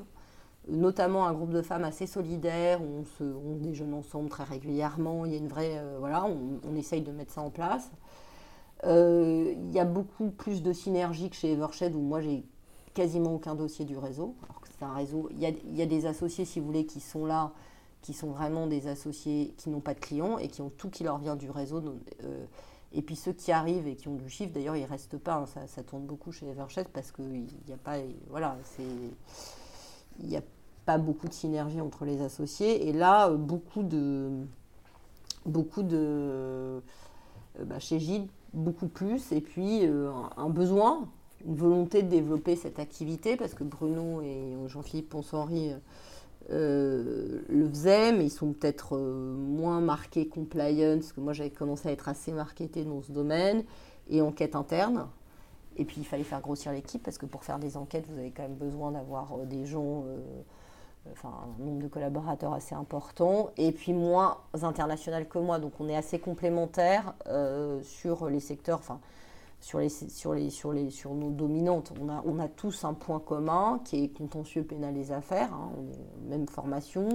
notamment 0.67 1.25
un 1.25 1.33
groupe 1.33 1.51
de 1.51 1.61
femmes 1.61 1.85
assez 1.85 2.07
solidaire, 2.07 2.81
où 2.81 3.01
on, 3.01 3.05
se, 3.05 3.23
déjeune 3.63 3.93
ensemble 3.93 4.29
très 4.29 4.43
régulièrement, 4.43 5.25
il 5.25 5.31
y 5.31 5.35
a 5.35 5.37
une 5.37 5.47
vraie... 5.47 5.81
voilà, 5.99 6.25
on, 6.25 6.59
on 6.67 6.75
essaye 6.75 7.01
de 7.01 7.11
mettre 7.11 7.31
ça 7.31 7.41
en 7.41 7.51
place. 7.51 7.89
Il 8.85 9.71
y 9.71 9.79
a 9.79 9.85
beaucoup 9.85 10.29
plus 10.29 10.61
de 10.61 10.73
synergie 10.73 11.29
que 11.29 11.35
chez 11.35 11.53
Evershed, 11.53 11.95
où 11.95 12.01
moi 12.01 12.19
j'ai 12.19 12.43
quasiment 12.93 13.33
aucun 13.35 13.55
dossier 13.55 13.85
du 13.85 13.97
réseau. 13.97 14.35
Il 15.31 15.41
y, 15.77 15.81
a, 15.81 15.85
des 15.85 16.05
associés, 16.05 16.45
si 16.45 16.59
vous 16.59 16.65
voulez, 16.65 16.85
qui 16.85 16.99
sont 16.99 17.25
là, 17.25 17.51
qui 18.01 18.13
sont 18.13 18.31
vraiment 18.31 18.67
des 18.67 18.87
associés 18.87 19.53
qui 19.57 19.69
n'ont 19.69 19.79
pas 19.79 19.93
de 19.93 19.99
clients 19.99 20.37
et 20.37 20.49
qui 20.49 20.61
ont 20.61 20.69
tout 20.69 20.89
qui 20.89 21.03
leur 21.03 21.17
vient 21.19 21.35
du 21.35 21.49
réseau. 21.49 21.81
Euh, 22.23 22.45
et 22.91 23.01
puis 23.01 23.15
ceux 23.15 23.31
qui 23.31 23.51
arrivent 23.51 23.87
et 23.87 23.95
qui 23.95 24.07
ont 24.07 24.15
du 24.15 24.29
chiffre, 24.29 24.51
d'ailleurs, 24.53 24.75
ils 24.75 24.85
restent 24.85 25.17
pas. 25.17 25.35
hein, 25.35 25.45
ça, 25.67 25.83
tourne 25.83 26.05
beaucoup 26.05 26.31
chez 26.31 26.47
Evershed 26.47 26.89
parce 26.89 27.11
qu'il 27.11 27.45
n'y 27.67 27.73
a 27.73 27.77
pas. 27.77 27.97
Voilà. 28.29 28.57
Il 30.19 30.27
n'y 30.27 30.37
a 30.37 30.43
pas 30.85 30.97
beaucoup 30.97 31.27
de 31.27 31.33
synergie 31.33 31.79
entre 31.79 32.03
les 32.05 32.21
associés. 32.21 32.87
Et 32.87 32.93
là, 32.93 33.29
euh, 33.29 33.37
beaucoup 33.37 33.83
de. 33.83 34.31
Beaucoup 35.45 35.83
de. 35.83 35.97
euh, 35.97 36.79
bah, 37.65 37.79
chez 37.79 37.99
Gilles, 37.99 38.27
beaucoup 38.53 38.87
plus. 38.87 39.31
Et 39.31 39.41
puis, 39.41 39.85
un 40.37 40.49
besoin, 40.49 41.07
une 41.45 41.55
volonté 41.55 42.03
de 42.03 42.09
développer 42.09 42.55
cette 42.55 42.79
activité 42.79 43.35
parce 43.35 43.53
que 43.53 43.63
Bruno 43.63 44.21
et 44.21 44.55
Jean-Philippe 44.67 45.09
Ponshenry 45.09 45.71
euh, 45.71 45.77
euh, 46.51 47.41
le 47.47 47.69
faisaient, 47.69 48.11
mais 48.11 48.25
ils 48.25 48.29
sont 48.29 48.51
peut-être 48.51 48.97
euh, 48.97 49.33
moins 49.33 49.79
marqués 49.79 50.27
compliance, 50.27 50.99
parce 50.99 51.13
que 51.13 51.21
moi 51.21 51.31
j'avais 51.31 51.51
commencé 51.51 51.87
à 51.87 51.91
être 51.91 52.09
assez 52.09 52.33
marketé 52.33 52.83
dans 52.83 53.01
ce 53.01 53.11
domaine, 53.13 53.63
et 54.09 54.21
enquête 54.21 54.55
interne. 54.55 55.07
Et 55.77 55.85
puis 55.85 55.97
il 55.99 56.03
fallait 56.03 56.23
faire 56.23 56.41
grossir 56.41 56.73
l'équipe, 56.73 57.01
parce 57.01 57.17
que 57.17 57.25
pour 57.25 57.45
faire 57.45 57.59
des 57.59 57.77
enquêtes, 57.77 58.05
vous 58.09 58.19
avez 58.19 58.31
quand 58.31 58.43
même 58.43 58.55
besoin 58.55 58.91
d'avoir 58.91 59.33
euh, 59.33 59.45
des 59.45 59.65
gens, 59.65 60.03
enfin 61.13 61.29
un 61.29 61.63
nombre 61.63 61.81
de 61.81 61.87
collaborateurs 61.87 62.53
assez 62.53 62.75
important, 62.75 63.51
et 63.55 63.71
puis 63.71 63.93
moins 63.93 64.39
international 64.61 65.29
que 65.29 65.39
moi, 65.39 65.59
donc 65.59 65.73
on 65.79 65.87
est 65.87 65.95
assez 65.95 66.19
complémentaires 66.19 67.13
sur 67.83 68.29
les 68.29 68.41
secteurs, 68.41 68.79
enfin 68.79 68.99
sur, 69.63 69.79
les, 69.79 69.87
sur, 69.87 70.33
les, 70.33 70.49
sur, 70.49 70.73
les, 70.73 70.89
sur 70.89 71.13
nos 71.13 71.29
dominantes. 71.29 71.93
On 72.01 72.09
a, 72.09 72.21
on 72.25 72.37
a 72.37 72.49
tous 72.49 72.83
un 72.83 72.93
point 72.93 73.19
commun 73.19 73.79
qui 73.85 74.03
est 74.03 74.09
contentieux 74.09 74.63
pénal 74.63 74.93
des 74.93 75.13
affaires, 75.13 75.53
hein, 75.53 75.71
on 75.77 75.89
est 75.89 76.29
même 76.29 76.47
formation. 76.47 77.07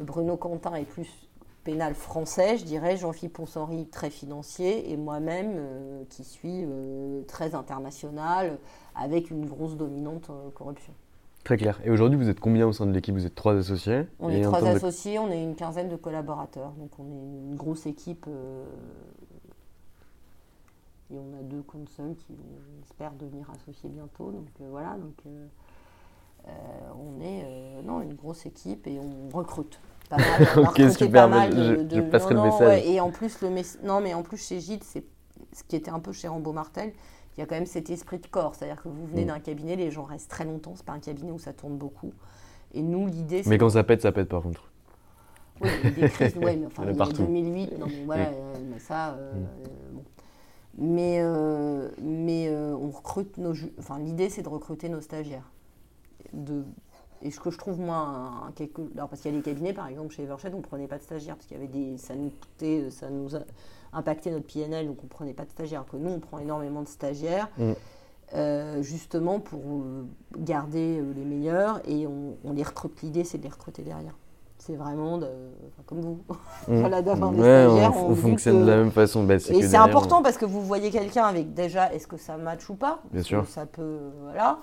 Bruno 0.00 0.38
Quentin 0.38 0.74
est 0.76 0.86
plus 0.86 1.28
pénal 1.62 1.94
français, 1.94 2.56
je 2.56 2.64
dirais, 2.64 2.96
Jean-Philippe 2.96 3.34
Ponshenry 3.34 3.86
très 3.86 4.08
financier, 4.08 4.90
et 4.90 4.96
moi-même 4.96 5.52
euh, 5.56 6.04
qui 6.08 6.24
suis 6.24 6.64
euh, 6.64 7.22
très 7.28 7.54
international, 7.54 8.58
avec 8.94 9.30
une 9.30 9.44
grosse 9.44 9.76
dominante 9.76 10.30
euh, 10.30 10.50
corruption. 10.54 10.94
Très 11.44 11.58
clair. 11.58 11.78
Et 11.84 11.90
aujourd'hui, 11.90 12.18
vous 12.18 12.30
êtes 12.30 12.40
combien 12.40 12.66
au 12.66 12.72
sein 12.72 12.86
de 12.86 12.92
l'équipe? 12.92 13.14
Vous 13.14 13.26
êtes 13.26 13.34
trois 13.34 13.54
associés 13.54 14.06
On 14.20 14.30
est 14.30 14.40
trois 14.40 14.62
de- 14.62 14.68
associés, 14.68 15.18
on 15.18 15.30
est 15.30 15.42
une 15.42 15.54
quinzaine 15.54 15.90
de 15.90 15.96
collaborateurs, 15.96 16.72
donc 16.78 16.98
on 16.98 17.04
est 17.04 17.50
une 17.50 17.56
grosse 17.56 17.84
équipe. 17.84 18.26
Et 21.12 21.18
on 21.18 21.38
a 21.38 21.42
deux 21.42 21.62
consoles 21.62 22.14
qui 22.16 22.32
on 22.32 22.82
espère 22.82 23.12
devenir 23.12 23.50
associés 23.50 23.88
bientôt. 23.90 24.30
Donc 24.30 24.48
euh, 24.60 24.66
voilà, 24.70 24.96
donc 24.96 25.14
euh, 25.26 25.46
euh, 26.48 26.50
on 26.98 27.20
est 27.22 27.82
non, 27.84 28.00
une 28.00 28.14
grosse 28.14 28.46
équipe 28.46 28.86
et 28.86 28.98
on 28.98 29.28
recrute. 29.36 29.78
Pas 30.10 30.16
mal, 30.18 30.26
on 30.56 30.60
Ok, 30.60 30.66
recruté 30.68 30.90
super, 30.90 31.24
pas 31.24 31.28
mal 31.28 31.52
je- 31.52 31.56
de- 31.82 31.96
je 31.96 32.00
de- 32.00 32.10
passerai 32.10 32.34
non, 32.34 32.44
le 32.44 32.50
message. 32.50 32.68
ouais, 32.68 32.88
et 32.90 33.00
en 33.00 33.10
plus, 33.10 33.40
le 33.42 33.48
non, 33.86 34.00
mais 34.00 34.12
en 34.14 34.22
plus 34.22 34.36
chez 34.36 34.60
Gilles, 34.60 34.82
c'est 34.84 35.04
ce 35.52 35.64
qui 35.64 35.76
était 35.76 35.90
un 35.90 36.00
peu 36.00 36.12
chez 36.12 36.28
Rambo 36.28 36.52
Martel, 36.52 36.92
il 37.36 37.40
y 37.40 37.42
a 37.42 37.46
quand 37.46 37.54
même 37.54 37.66
cet 37.66 37.90
esprit 37.90 38.18
de 38.18 38.26
corps. 38.26 38.54
C'est-à-dire 38.54 38.82
que 38.82 38.88
vous 38.88 39.06
venez 39.06 39.24
Mm. 39.24 39.28
d'un 39.28 39.40
cabinet, 39.40 39.76
les 39.76 39.90
gens 39.90 40.04
restent 40.04 40.30
très 40.30 40.44
longtemps. 40.44 40.74
C'est 40.76 40.84
pas 40.84 40.92
un 40.92 41.00
cabinet 41.00 41.30
où 41.32 41.38
ça 41.38 41.52
tourne 41.52 41.76
beaucoup. 41.76 42.12
Et 42.74 42.82
nous, 42.82 43.06
l'idée, 43.06 43.42
c'est 43.42 43.50
Mais 43.50 43.58
quand 43.58 43.70
ça 43.70 43.82
pète, 43.84 44.02
ça 44.02 44.12
pète 44.12 44.28
par 44.28 44.42
contre. 44.42 44.70
oui, 45.60 45.68
il 45.72 45.80
y 45.82 45.86
a 45.86 45.90
eu 45.90 45.92
des 45.94 46.08
crises, 46.10 46.36
ouais, 46.36 46.56
mais 46.56 46.66
enfin, 46.66 46.82
Il 46.84 46.86
y 46.86 46.88
en 46.88 46.90
a 46.90 46.92
il 46.92 46.98
y 46.98 47.02
a 47.02 47.04
partout. 47.04 47.22
2008, 47.24 47.78
non, 47.78 47.86
mais 47.86 48.04
voilà, 48.04 48.28
Oui. 48.30 48.36
euh, 48.36 48.54
mais 48.72 48.78
ça, 48.78 49.10
euh, 49.14 49.32
Mm. 49.34 49.46
bon. 49.94 50.04
Mais, 50.78 51.18
euh, 51.22 51.88
mais 52.02 52.48
euh, 52.48 52.74
on 52.76 52.90
recrute 52.90 53.38
nos, 53.38 53.54
enfin, 53.78 53.98
l'idée, 53.98 54.28
c'est 54.28 54.42
de 54.42 54.48
recruter 54.48 54.88
nos 54.88 55.00
stagiaires. 55.00 55.48
De, 56.32 56.64
et 57.22 57.30
ce 57.30 57.38
que 57.40 57.50
je 57.50 57.58
trouve, 57.58 57.78
moi, 57.78 57.96
un- 57.96 58.48
un 58.48 58.52
quelque, 58.52 58.82
alors 58.96 59.08
parce 59.08 59.22
qu'il 59.22 59.30
y 59.30 59.34
a 59.34 59.38
des 59.38 59.44
cabinets, 59.44 59.72
par 59.72 59.86
exemple, 59.86 60.12
chez 60.12 60.24
Evershed, 60.24 60.52
on 60.52 60.58
ne 60.58 60.62
prenait 60.62 60.88
pas 60.88 60.98
de 60.98 61.02
stagiaires, 61.04 61.36
parce 61.36 61.46
qu'il 61.46 61.56
y 61.56 61.60
avait 61.60 61.68
des, 61.68 61.96
ça 61.96 62.14
nous 62.16 62.30
coûtait, 62.30 62.90
ça 62.90 63.08
nous 63.08 63.36
a 63.36 63.40
impacté 63.92 64.30
notre 64.32 64.46
PNL, 64.52 64.88
donc 64.88 64.98
on 65.00 65.04
ne 65.04 65.08
prenait 65.08 65.32
pas 65.34 65.44
de 65.44 65.50
stagiaires. 65.50 65.84
Que 65.86 65.96
nous, 65.96 66.10
on 66.10 66.18
prend 66.20 66.38
énormément 66.38 66.82
de 66.82 66.88
stagiaires. 66.88 67.48
Mm. 67.58 67.72
euh, 68.34 68.82
justement 68.82 69.38
pour 69.38 69.60
garder 70.36 71.00
les 71.14 71.24
meilleurs 71.24 71.80
et 71.88 72.06
on, 72.08 72.36
on 72.42 72.52
les 72.52 72.64
recrute. 72.64 73.00
L'idée, 73.02 73.22
c'est 73.22 73.38
de 73.38 73.44
les 73.44 73.48
recruter 73.50 73.82
derrière. 73.82 74.16
C'est 74.66 74.76
vraiment 74.76 75.18
de, 75.18 75.26
enfin, 75.26 75.82
comme 75.84 76.00
vous. 76.00 76.18
Voilà, 76.68 77.02
d'avoir 77.02 77.32
des 77.32 77.40
Ouais, 77.42 77.66
stagiaires, 77.66 77.96
on, 78.02 78.14
fonctionne 78.14 78.60
que- 78.60 78.64
de 78.64 78.70
la 78.70 78.76
même 78.78 78.90
façon. 78.92 79.22
Bah, 79.24 79.34
Et 79.34 79.38
c'est 79.38 79.76
important 79.76 80.22
parce 80.22 80.38
que 80.38 80.46
vous 80.46 80.62
voyez 80.62 80.90
quelqu'un 80.90 81.24
avec 81.24 81.52
déjà, 81.52 81.92
est-ce 81.92 82.06
que 82.06 82.16
ça 82.16 82.38
match 82.38 82.70
ou 82.70 82.74
pas? 82.74 83.00
Bien 83.12 83.22
sûr. 83.22 83.46
Ça 83.46 83.66
peut, 83.66 83.98
voilà. 84.22 84.58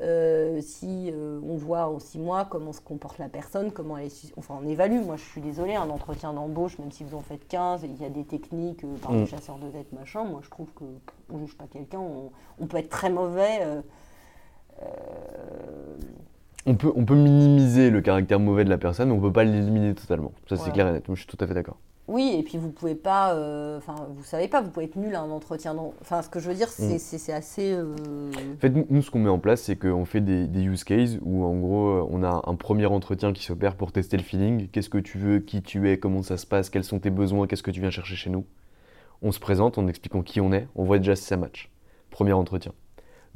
Euh, 0.00 0.60
si 0.62 1.10
euh, 1.12 1.38
on 1.46 1.56
voit 1.56 1.86
en 1.88 1.98
six 1.98 2.18
mois 2.18 2.46
comment 2.46 2.72
se 2.72 2.80
comporte 2.80 3.18
la 3.18 3.28
personne, 3.28 3.72
comment 3.72 3.96
elle 3.98 4.06
est, 4.06 4.32
enfin 4.38 4.54
on 4.62 4.66
évalue. 4.66 5.02
Moi 5.04 5.16
je 5.16 5.24
suis 5.24 5.40
désolée, 5.42 5.74
un 5.74 5.88
entretien 5.90 6.32
d'embauche, 6.34 6.78
même 6.78 6.90
si 6.90 7.02
vous 7.04 7.16
en 7.16 7.20
faites 7.22 7.46
15, 7.48 7.84
et 7.84 7.88
il 7.88 8.02
y 8.02 8.04
a 8.06 8.10
des 8.10 8.24
techniques 8.24 8.84
euh, 8.84 8.96
par 9.02 9.12
Mm. 9.12 9.16
les 9.20 9.26
chasseurs 9.26 9.56
de 9.58 9.68
tête, 9.68 9.90
machin, 9.92 10.24
moi 10.24 10.40
je 10.42 10.50
trouve 10.50 10.68
que 10.74 10.84
pff, 10.84 11.14
on 11.32 11.38
juge 11.38 11.56
pas 11.56 11.64
quelqu'un, 11.70 11.98
on, 12.00 12.30
on 12.58 12.66
peut 12.66 12.76
être 12.78 12.90
très 12.90 13.08
mauvais. 13.10 13.60
Euh, 16.66 16.70
euh, 16.70 16.72
On 16.72 16.76
peut, 16.76 16.92
on 16.96 17.04
peut 17.04 17.14
minimiser 17.14 17.90
le 17.90 18.00
caractère 18.00 18.40
mauvais 18.40 18.64
de 18.64 18.70
la 18.70 18.78
personne, 18.78 19.08
mais 19.08 19.14
on 19.14 19.20
peut 19.20 19.32
pas 19.32 19.44
l'éliminer 19.44 19.94
totalement. 19.94 20.32
Ça, 20.48 20.56
c'est 20.56 20.56
Voilà. 20.56 20.72
clair 20.72 20.88
et 20.88 20.92
net. 20.92 21.04
Je 21.08 21.14
suis 21.14 21.26
tout 21.26 21.38
à 21.40 21.46
fait 21.46 21.54
d'accord. 21.54 21.76
Oui, 22.08 22.36
et 22.38 22.44
puis 22.44 22.56
vous 22.56 22.70
pouvez 22.70 22.94
pas, 22.94 23.34
euh, 23.34 23.78
enfin 23.78 23.96
vous 24.16 24.22
savez 24.22 24.46
pas, 24.46 24.60
vous 24.62 24.70
pouvez 24.70 24.84
être 24.86 24.94
nul 24.94 25.12
à 25.16 25.22
un 25.22 25.30
entretien. 25.32 25.74
Enfin 26.00 26.22
ce 26.22 26.28
que 26.28 26.38
je 26.38 26.48
veux 26.48 26.54
dire, 26.54 26.68
c'est 26.68 26.92
Mm. 26.94 27.32
assez. 27.34 27.72
euh, 27.72 27.96
En 28.54 28.60
fait, 28.60 28.72
nous, 28.90 29.02
ce 29.02 29.10
qu'on 29.10 29.18
met 29.18 29.28
en 29.28 29.40
place, 29.40 29.62
c'est 29.62 29.74
qu'on 29.74 30.04
fait 30.04 30.20
des, 30.20 30.46
des 30.46 30.62
use 30.62 30.84
cases 30.84 31.18
où, 31.22 31.44
en 31.44 31.56
gros, 31.56 31.88
euh, 31.88 32.06
on 32.08 32.22
a 32.22 32.42
un 32.46 32.54
premier 32.54 32.86
entretien 32.86 33.32
qui 33.32 33.42
s'opère 33.42 33.74
pour 33.74 33.90
tester 33.90 34.16
le 34.16 34.22
feeling. 34.22 34.68
Qu'est-ce 34.68 34.88
que 34.88 34.98
tu 34.98 35.18
veux, 35.18 35.40
qui 35.40 35.62
tu 35.62 35.90
es, 35.90 35.98
comment 35.98 36.22
ça 36.22 36.36
se 36.36 36.46
passe, 36.46 36.70
quels 36.70 36.84
sont 36.84 37.00
tes 37.00 37.10
besoins, 37.10 37.48
qu'est-ce 37.48 37.64
que 37.64 37.72
tu 37.72 37.80
viens 37.80 37.90
chercher 37.90 38.14
chez 38.14 38.30
nous? 38.30 38.44
On 39.20 39.32
se 39.32 39.40
présente 39.40 39.76
en 39.76 39.88
expliquant 39.88 40.22
qui 40.22 40.40
on 40.40 40.52
est, 40.52 40.68
on 40.76 40.84
voit 40.84 40.98
déjà 40.98 41.16
si 41.16 41.24
ça 41.24 41.36
match. 41.36 41.70
Premier 42.10 42.34
entretien. 42.34 42.70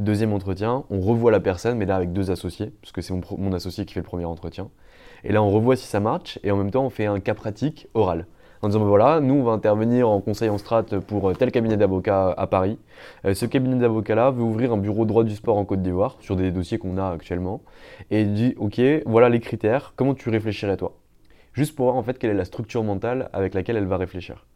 Deuxième 0.01 0.33
entretien, 0.33 0.85
on 0.89 0.99
revoit 1.01 1.31
la 1.31 1.41
personne, 1.41 1.77
mais 1.77 1.85
là 1.85 1.95
avec 1.95 2.15
deux 2.15 2.31
associés, 2.31 2.73
parce 2.81 2.91
que 2.91 3.03
c'est 3.03 3.13
mon, 3.13 3.53
associé 3.53 3.85
qui 3.85 3.93
fait 3.93 4.01
le 4.01 4.05
premier 4.05 4.25
entretien. 4.25 4.71
Et 5.25 5.31
là, 5.31 5.43
on 5.43 5.51
revoit 5.51 5.77
si 5.77 5.87
ça 5.87 6.01
marche, 6.01 6.39
et 6.43 6.51
en 6.51 6.57
même 6.57 6.71
temps, 6.71 6.87
on 6.87 6.89
fait 6.89 7.05
un 7.05 7.21
cas 7.21 7.35
pratique 7.35 7.87
oral. 7.93 8.25
En 8.63 8.69
disant, 8.69 8.81
ben 8.81 8.87
voilà, 8.87 9.21
nous, 9.21 9.35
on 9.35 9.43
va 9.43 9.53
intervenir 9.53 10.09
en 10.09 10.23
conseil 10.23 10.49
en 10.49 10.57
strat 10.57 10.85
pour 11.07 11.37
tel 11.37 11.53
cabinet 11.53 11.77
d'avocats 11.77 12.31
à 12.31 12.47
Paris. 12.47 12.79
Euh, 13.27 13.35
ce 13.35 13.45
cabinet 13.45 13.77
d'avocats-là 13.77 14.31
veut 14.31 14.43
ouvrir 14.43 14.73
un 14.73 14.79
bureau 14.79 15.05
droit 15.05 15.23
du 15.23 15.35
sport 15.35 15.59
en 15.59 15.67
Côte 15.67 15.83
d'Ivoire, 15.83 16.17
sur 16.21 16.35
des 16.35 16.51
dossiers 16.51 16.79
qu'on 16.79 16.97
a 16.97 17.11
actuellement. 17.11 17.61
Et 18.11 18.23
il 18.23 18.33
dit, 18.33 18.55
ok, 18.57 18.81
voilà 19.05 19.29
les 19.29 19.41
critères, 19.41 19.93
comment 19.97 20.15
tu 20.15 20.31
réfléchirais 20.31 20.79
toi? 20.79 20.97
Juste 21.53 21.77
pour 21.77 21.85
voir 21.85 21.97
en 21.97 22.03
fait 22.03 22.19
quelle 22.19 22.31
est 22.31 22.35
la 22.35 22.47
structure 22.47 22.83
mentale 22.85 23.29
avec 23.35 23.53
laquelle 23.53 23.77
elle 23.77 23.85
va 23.85 23.99
réfléchir. 23.99 24.47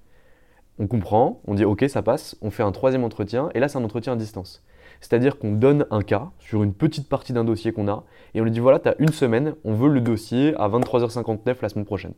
On 0.78 0.86
comprend, 0.86 1.42
on 1.46 1.52
dit 1.52 1.66
ok, 1.66 1.84
ça 1.86 2.00
passe, 2.00 2.34
on 2.40 2.50
fait 2.50 2.62
un 2.62 2.72
troisième 2.72 3.04
entretien, 3.04 3.50
et 3.54 3.60
là 3.60 3.68
c'est 3.68 3.76
un 3.76 3.84
entretien 3.84 4.14
à 4.14 4.16
distance. 4.16 4.64
C'est-à-dire 5.04 5.38
qu'on 5.38 5.52
donne 5.52 5.84
un 5.90 6.00
cas 6.00 6.30
sur 6.38 6.62
une 6.62 6.72
petite 6.72 7.10
partie 7.10 7.34
d'un 7.34 7.44
dossier 7.44 7.72
qu'on 7.72 7.88
a, 7.88 8.04
et 8.32 8.40
on 8.40 8.44
lui 8.44 8.50
dit 8.50 8.58
voilà, 8.58 8.78
tu 8.78 8.88
une 8.98 9.10
semaine, 9.10 9.54
on 9.62 9.74
veut 9.74 9.90
le 9.90 10.00
dossier 10.00 10.54
à 10.56 10.66
23h59 10.66 11.56
la 11.60 11.68
semaine 11.68 11.84
prochaine. 11.84 12.14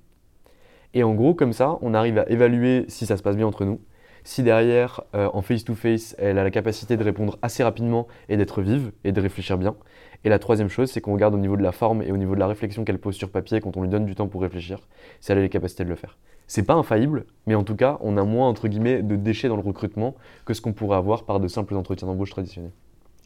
Et 0.94 1.02
en 1.02 1.12
gros, 1.12 1.34
comme 1.34 1.52
ça, 1.52 1.78
on 1.82 1.94
arrive 1.94 2.16
à 2.16 2.30
évaluer 2.30 2.84
si 2.86 3.04
ça 3.04 3.16
se 3.16 3.24
passe 3.24 3.34
bien 3.34 3.44
entre 3.44 3.64
nous, 3.64 3.80
si 4.22 4.44
derrière, 4.44 5.00
euh, 5.16 5.28
en 5.32 5.42
face-to-face, 5.42 6.14
elle 6.18 6.38
a 6.38 6.44
la 6.44 6.50
capacité 6.52 6.96
de 6.96 7.02
répondre 7.02 7.40
assez 7.42 7.64
rapidement 7.64 8.06
et 8.28 8.36
d'être 8.36 8.62
vive 8.62 8.92
et 9.02 9.10
de 9.10 9.20
réfléchir 9.20 9.58
bien. 9.58 9.74
Et 10.22 10.28
la 10.28 10.38
troisième 10.38 10.68
chose, 10.68 10.88
c'est 10.88 11.00
qu'on 11.00 11.14
regarde 11.14 11.34
au 11.34 11.38
niveau 11.38 11.56
de 11.56 11.64
la 11.64 11.72
forme 11.72 12.02
et 12.02 12.12
au 12.12 12.16
niveau 12.16 12.36
de 12.36 12.40
la 12.40 12.46
réflexion 12.46 12.84
qu'elle 12.84 13.00
pose 13.00 13.16
sur 13.16 13.30
papier 13.30 13.60
quand 13.60 13.76
on 13.76 13.82
lui 13.82 13.88
donne 13.88 14.06
du 14.06 14.14
temps 14.14 14.28
pour 14.28 14.42
réfléchir, 14.42 14.78
si 15.20 15.32
elle 15.32 15.38
a 15.38 15.42
les 15.42 15.48
capacités 15.48 15.82
de 15.82 15.88
le 15.88 15.96
faire. 15.96 16.16
C'est 16.48 16.62
pas 16.62 16.74
infaillible, 16.74 17.26
mais 17.46 17.54
en 17.54 17.64
tout 17.64 17.74
cas, 17.76 17.98
on 18.00 18.16
a 18.16 18.22
moins, 18.22 18.48
entre 18.48 18.68
guillemets, 18.68 19.02
de 19.02 19.16
déchets 19.16 19.48
dans 19.48 19.56
le 19.56 19.62
recrutement 19.62 20.14
que 20.44 20.54
ce 20.54 20.60
qu'on 20.60 20.72
pourrait 20.72 20.96
avoir 20.96 21.24
par 21.24 21.40
de 21.40 21.48
simples 21.48 21.74
entretiens 21.74 22.06
d'embauche 22.06 22.30
traditionnels. 22.30 22.70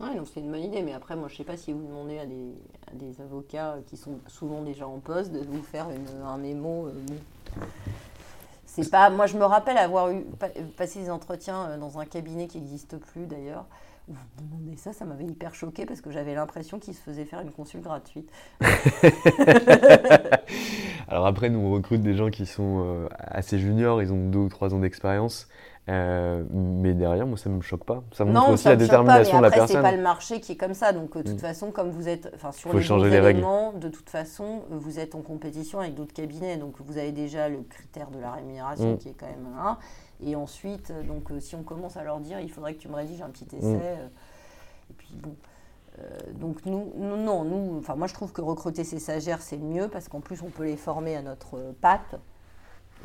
Ouais, 0.00 0.14
donc 0.16 0.26
c'est 0.32 0.40
une 0.40 0.50
bonne 0.50 0.62
idée, 0.62 0.80
mais 0.80 0.94
après, 0.94 1.14
moi, 1.14 1.28
je 1.28 1.36
sais 1.36 1.44
pas 1.44 1.58
si 1.58 1.72
vous 1.72 1.82
demandez 1.86 2.18
à 2.18 2.24
des, 2.24 3.20
avocats 3.20 3.76
qui 3.86 3.98
sont 3.98 4.18
souvent 4.28 4.62
déjà 4.62 4.88
en 4.88 4.98
poste 4.98 5.30
de 5.32 5.40
vous 5.40 5.62
faire 5.62 5.88
une- 5.90 6.22
un 6.26 6.38
mémo. 6.38 6.86
euh. 6.86 6.92
C'est 8.64 8.90
pas. 8.90 9.10
Moi, 9.10 9.26
je 9.26 9.36
me 9.36 9.44
rappelle 9.44 9.76
avoir 9.76 10.10
eu 10.10 10.22
pa- 10.38 10.48
passé 10.76 11.00
des 11.00 11.10
entretiens 11.10 11.66
euh, 11.70 11.76
dans 11.78 11.98
un 11.98 12.06
cabinet 12.06 12.46
qui 12.46 12.58
n'existe 12.58 12.96
plus 12.96 13.26
d'ailleurs. 13.26 13.66
Vous 14.08 14.14
me 14.14 14.48
demandez 14.60 14.76
ça, 14.76 14.92
ça 14.92 15.04
m'avait 15.04 15.24
hyper 15.24 15.54
choqué 15.54 15.86
parce 15.86 16.00
que 16.00 16.10
j'avais 16.10 16.34
l'impression 16.34 16.78
qu'ils 16.80 16.94
se 16.94 17.00
faisaient 17.00 17.24
faire 17.24 17.40
une 17.40 17.52
consulte 17.52 17.84
gratuite. 17.84 18.28
Alors 21.08 21.26
après, 21.26 21.48
nous, 21.50 21.60
on 21.60 21.72
recrute 21.72 22.02
des 22.02 22.14
gens 22.14 22.30
qui 22.30 22.46
sont 22.46 22.82
euh, 22.84 23.08
assez 23.20 23.58
juniors, 23.58 24.02
ils 24.02 24.12
ont 24.12 24.28
deux 24.28 24.38
ou 24.38 24.48
trois 24.48 24.74
ans 24.74 24.78
d'expérience. 24.80 25.48
Euh, 25.88 26.44
mais 26.52 26.92
derrière, 26.94 27.26
moi, 27.26 27.36
ça 27.36 27.50
ne 27.50 27.56
me 27.56 27.62
choque 27.62 27.84
pas. 27.84 28.02
Ça 28.12 28.24
Non, 28.24 28.32
montre 28.32 28.50
aussi 28.50 28.62
ça 28.64 28.70
la 28.70 28.78
choque 28.78 28.78
pas, 28.80 28.84
détermination 28.84 29.32
mais 29.34 29.38
de 29.38 29.42
la 29.42 29.48
après, 29.48 29.60
c'est 29.66 29.72
personne. 29.74 29.82
pas 29.90 29.96
le 29.96 30.02
marché 30.02 30.40
qui 30.40 30.52
est 30.52 30.56
comme 30.56 30.74
ça. 30.74 30.92
Donc, 30.92 31.16
euh, 31.16 31.22
de 31.22 31.28
toute 31.30 31.38
Mm. 31.38 31.40
façon, 31.40 31.70
comme 31.72 31.90
vous 31.90 32.06
êtes, 32.08 32.30
enfin, 32.34 32.52
sur 32.52 32.70
Faut 32.70 32.76
les 32.78 32.84
changer 32.84 33.10
les 33.10 33.18
règles. 33.18 33.44
de 33.76 33.88
toute 33.88 34.08
façon, 34.10 34.62
vous 34.70 35.00
êtes 35.00 35.14
en 35.16 35.22
compétition 35.22 35.80
avec 35.80 35.94
d'autres 35.94 36.12
cabinets. 36.12 36.58
Donc, 36.58 36.74
vous 36.80 36.96
avez 36.98 37.10
déjà 37.12 37.48
le 37.48 37.62
critère 37.62 38.10
de 38.10 38.20
la 38.20 38.30
rémunération 38.32 38.92
Mm. 38.92 38.98
qui 38.98 39.08
est 39.08 39.14
quand 39.18 39.26
même 39.26 39.48
un. 39.58 39.78
Et 40.22 40.36
ensuite, 40.36 40.90
euh, 40.90 41.02
donc, 41.02 41.30
euh, 41.30 41.40
si 41.40 41.54
on 41.54 41.62
commence 41.62 41.96
à 41.96 42.04
leur 42.04 42.20
dire, 42.20 42.40
il 42.40 42.50
faudrait 42.50 42.74
que 42.74 42.80
tu 42.80 42.88
me 42.88 42.94
rédiges 42.94 43.22
un 43.22 43.30
petit 43.30 43.46
essai. 43.56 43.76
Mm. 43.76 43.80
euh, 43.82 44.06
et 44.90 44.92
puis, 44.94 45.14
bon. 45.14 45.34
donc 46.34 46.64
nous, 46.66 46.92
nous, 46.96 47.16
non, 47.16 47.44
nous, 47.44 47.78
enfin 47.78 47.94
moi 47.94 48.08
je 48.08 48.14
trouve 48.14 48.32
que 48.32 48.40
recruter 48.40 48.82
ces 48.82 48.98
stagiaires 48.98 49.40
c'est 49.40 49.58
mieux 49.58 49.86
parce 49.86 50.08
qu'en 50.08 50.20
plus 50.20 50.42
on 50.42 50.50
peut 50.50 50.64
les 50.64 50.76
former 50.76 51.14
à 51.14 51.22
notre 51.22 51.74
patte 51.80 52.16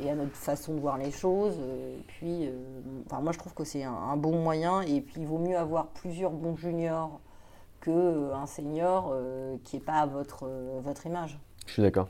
et 0.00 0.10
à 0.10 0.16
notre 0.16 0.34
façon 0.34 0.74
de 0.74 0.80
voir 0.80 0.98
les 0.98 1.12
choses. 1.12 1.56
Et 1.58 2.02
puis, 2.08 2.50
enfin, 3.06 3.20
moi, 3.20 3.32
je 3.32 3.38
trouve 3.38 3.54
que 3.54 3.64
c'est 3.64 3.84
un, 3.84 3.92
un 3.92 4.16
bon 4.16 4.42
moyen. 4.42 4.82
Et 4.82 5.00
puis, 5.00 5.22
il 5.22 5.26
vaut 5.26 5.38
mieux 5.38 5.56
avoir 5.56 5.86
plusieurs 5.88 6.32
bons 6.32 6.56
juniors 6.56 7.20
qu'un 7.80 8.46
senior 8.46 9.16
qui 9.64 9.76
n'est 9.76 9.82
pas 9.82 10.00
à 10.00 10.06
votre, 10.06 10.50
votre 10.80 11.06
image. 11.06 11.38
Je 11.66 11.72
suis 11.72 11.82
d'accord. 11.82 12.08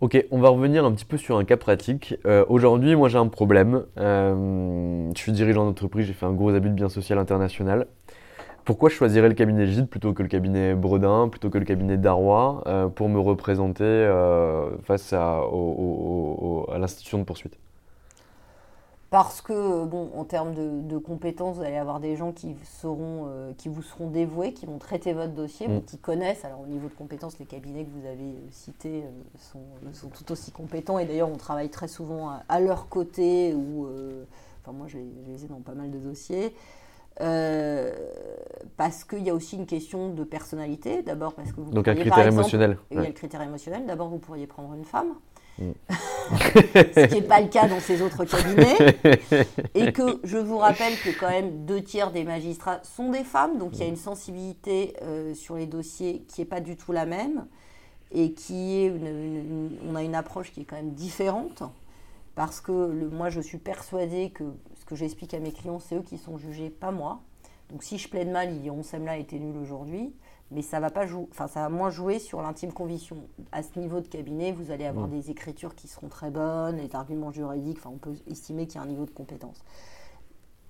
Ok, 0.00 0.24
on 0.30 0.38
va 0.38 0.48
revenir 0.48 0.86
un 0.86 0.92
petit 0.92 1.04
peu 1.04 1.18
sur 1.18 1.36
un 1.36 1.44
cas 1.44 1.58
pratique. 1.58 2.14
Euh, 2.24 2.46
Aujourd'hui, 2.48 2.96
moi 2.96 3.10
j'ai 3.10 3.18
un 3.18 3.28
problème. 3.28 3.84
Euh, 3.98 5.10
je 5.14 5.20
suis 5.20 5.30
dirigeant 5.30 5.66
d'entreprise, 5.66 6.06
j'ai 6.06 6.14
fait 6.14 6.24
un 6.24 6.32
gros 6.32 6.54
abus 6.54 6.70
de 6.70 6.74
bien 6.74 6.88
social 6.88 7.18
international. 7.18 7.86
Pourquoi 8.64 8.88
je 8.88 8.94
choisirais 8.94 9.28
le 9.28 9.34
cabinet 9.34 9.66
Gide 9.66 9.90
plutôt 9.90 10.14
que 10.14 10.22
le 10.22 10.28
cabinet 10.30 10.74
Bredin, 10.74 11.28
plutôt 11.28 11.50
que 11.50 11.58
le 11.58 11.66
cabinet 11.66 11.98
Darrois 11.98 12.62
euh, 12.66 12.88
pour 12.88 13.10
me 13.10 13.20
représenter 13.20 13.84
euh, 13.84 14.70
face 14.84 15.12
à, 15.12 15.42
l'institution 16.78 17.18
de 17.18 17.24
poursuite? 17.24 17.58
Parce 19.10 19.40
que, 19.40 19.84
bon, 19.86 20.08
en 20.16 20.24
termes 20.24 20.54
de, 20.54 20.82
de 20.82 20.96
compétences, 20.96 21.56
vous 21.56 21.62
allez 21.62 21.76
avoir 21.76 21.98
des 21.98 22.14
gens 22.14 22.30
qui, 22.30 22.54
seront, 22.64 23.26
euh, 23.28 23.52
qui 23.58 23.68
vous 23.68 23.82
seront 23.82 24.08
dévoués, 24.08 24.52
qui 24.52 24.66
vont 24.66 24.78
traiter 24.78 25.12
votre 25.12 25.32
dossier, 25.32 25.66
Mm. 25.66 25.82
qui 25.82 25.98
connaissent. 25.98 26.44
Alors, 26.44 26.60
au 26.60 26.66
niveau 26.66 26.86
de 26.88 26.94
compétences, 26.94 27.36
les 27.40 27.44
cabinets 27.46 27.84
que 27.84 27.90
vous 27.90 28.06
avez 28.06 28.20
euh, 28.22 28.48
cités 28.52 29.02
euh, 29.04 29.10
sont, 29.36 29.58
sont 29.92 30.08
tout 30.10 30.30
aussi 30.30 30.52
compétents. 30.52 31.00
Et 31.00 31.06
d'ailleurs, 31.06 31.28
on 31.28 31.36
travaille 31.36 31.70
très 31.70 31.88
souvent 31.88 32.28
à, 32.28 32.42
à 32.48 32.60
leur 32.60 32.88
côté. 32.88 33.52
Ou, 33.52 33.86
euh, 33.86 34.22
enfin, 34.62 34.70
moi, 34.72 34.86
je 34.86 34.98
les, 34.98 35.44
ai 35.44 35.48
dans 35.48 35.58
pas 35.60 35.74
mal 35.74 35.90
de 35.90 35.98
dossiers. 35.98 36.54
Euh, 37.20 37.92
parce 38.76 39.02
qu'il 39.04 39.24
y 39.24 39.30
a 39.30 39.34
aussi 39.34 39.56
une 39.56 39.66
question 39.66 40.10
de 40.10 40.22
personnalité. 40.24 41.02
D'abord, 41.02 41.34
parce 41.34 41.50
que 41.50 41.60
vous 41.60 41.72
Donc 41.72 41.88
un 41.88 41.94
pourriez, 41.94 42.08
par 42.08 42.18
critère 42.18 42.26
exemple, 42.28 42.42
émotionnel. 42.42 42.78
il 42.90 42.94
y 42.94 42.98
a 42.98 43.02
Ouais. 43.02 43.08
le 43.08 43.12
critère 43.12 43.42
émotionnel. 43.42 43.86
D'abord, 43.86 44.08
vous 44.08 44.18
pourriez 44.18 44.46
prendre 44.46 44.72
une 44.74 44.84
femme. 44.84 45.14
Ce 45.60 47.06
qui 47.06 47.14
n'est 47.16 47.22
pas 47.22 47.40
le 47.40 47.48
cas 47.48 47.68
dans 47.68 47.80
ces 47.80 48.02
autres 48.02 48.24
cabinets. 48.24 48.96
Et 49.74 49.92
que 49.92 50.20
je 50.24 50.38
vous 50.38 50.58
rappelle 50.58 50.94
que 51.04 51.10
quand 51.18 51.28
même 51.28 51.66
deux 51.66 51.82
tiers 51.82 52.12
des 52.12 52.24
magistrats 52.24 52.80
sont 52.82 53.10
des 53.10 53.24
femmes. 53.24 53.58
Donc 53.58 53.72
il 53.74 53.80
y 53.80 53.84
a 53.84 53.88
une 53.88 53.96
sensibilité 53.96 54.94
euh, 55.02 55.34
sur 55.34 55.56
les 55.56 55.66
dossiers 55.66 56.24
qui 56.28 56.40
n'est 56.40 56.46
pas 56.46 56.60
du 56.60 56.76
tout 56.76 56.92
la 56.92 57.06
même. 57.06 57.46
Et 58.12 58.32
qui 58.32 58.84
est 58.84 58.92
on 59.88 59.94
a 59.94 60.02
une 60.02 60.14
approche 60.14 60.52
qui 60.52 60.62
est 60.62 60.64
quand 60.64 60.76
même 60.76 60.92
différente. 60.92 61.62
Parce 62.34 62.60
que 62.60 63.08
moi, 63.08 63.28
je 63.28 63.40
suis 63.40 63.58
persuadée 63.58 64.30
que 64.30 64.44
ce 64.78 64.84
que 64.84 64.94
j'explique 64.94 65.34
à 65.34 65.40
mes 65.40 65.52
clients, 65.52 65.78
c'est 65.78 65.96
eux 65.96 66.02
qui 66.02 66.16
sont 66.16 66.38
jugés, 66.38 66.70
pas 66.70 66.90
moi. 66.90 67.20
Donc 67.70 67.82
si 67.82 67.98
je 67.98 68.08
plaide 68.08 68.30
mal, 68.30 68.52
ils 68.52 68.62
diront 68.62 68.82
Semla 68.82 69.16
été 69.16 69.38
nul 69.38 69.56
aujourd'hui, 69.56 70.12
mais 70.50 70.62
ça 70.62 70.80
va 70.80 70.90
pas 70.90 71.06
jouer, 71.06 71.26
enfin 71.30 71.46
ça 71.46 71.60
va 71.60 71.68
moins 71.68 71.90
jouer 71.90 72.18
sur 72.18 72.42
l'intime 72.42 72.72
conviction. 72.72 73.16
À 73.52 73.62
ce 73.62 73.78
niveau 73.78 74.00
de 74.00 74.08
cabinet, 74.08 74.52
vous 74.52 74.70
allez 74.70 74.84
avoir 74.84 75.08
des 75.08 75.30
écritures 75.30 75.74
qui 75.74 75.88
seront 75.88 76.08
très 76.08 76.30
bonnes, 76.30 76.76
les 76.76 76.94
arguments 76.94 77.30
juridiques, 77.30 77.78
enfin 77.78 77.90
on 77.92 77.98
peut 77.98 78.14
estimer 78.26 78.66
qu'il 78.66 78.76
y 78.76 78.78
a 78.78 78.82
un 78.82 78.88
niveau 78.88 79.04
de 79.04 79.10
compétence. 79.10 79.64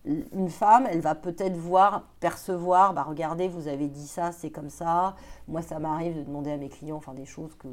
Une 0.07 0.49
femme, 0.49 0.87
elle 0.91 1.03
va 1.03 1.14
peut-être 1.14 1.57
voir, 1.59 2.05
percevoir, 2.20 2.95
bah 2.95 3.03
regardez, 3.03 3.49
vous 3.49 3.68
avez 3.68 3.87
dit 3.89 4.07
ça, 4.07 4.33
c'est 4.33 4.49
comme 4.51 4.70
ça. 4.70 5.14
Moi, 5.47 5.61
ça 5.61 5.78
m'arrive 5.78 6.16
de 6.16 6.22
demander 6.22 6.53
à 6.53 6.57
mes 6.57 6.70
clients, 6.70 6.97
enfin 6.97 7.12
des 7.12 7.26
choses 7.26 7.55
que, 7.57 7.68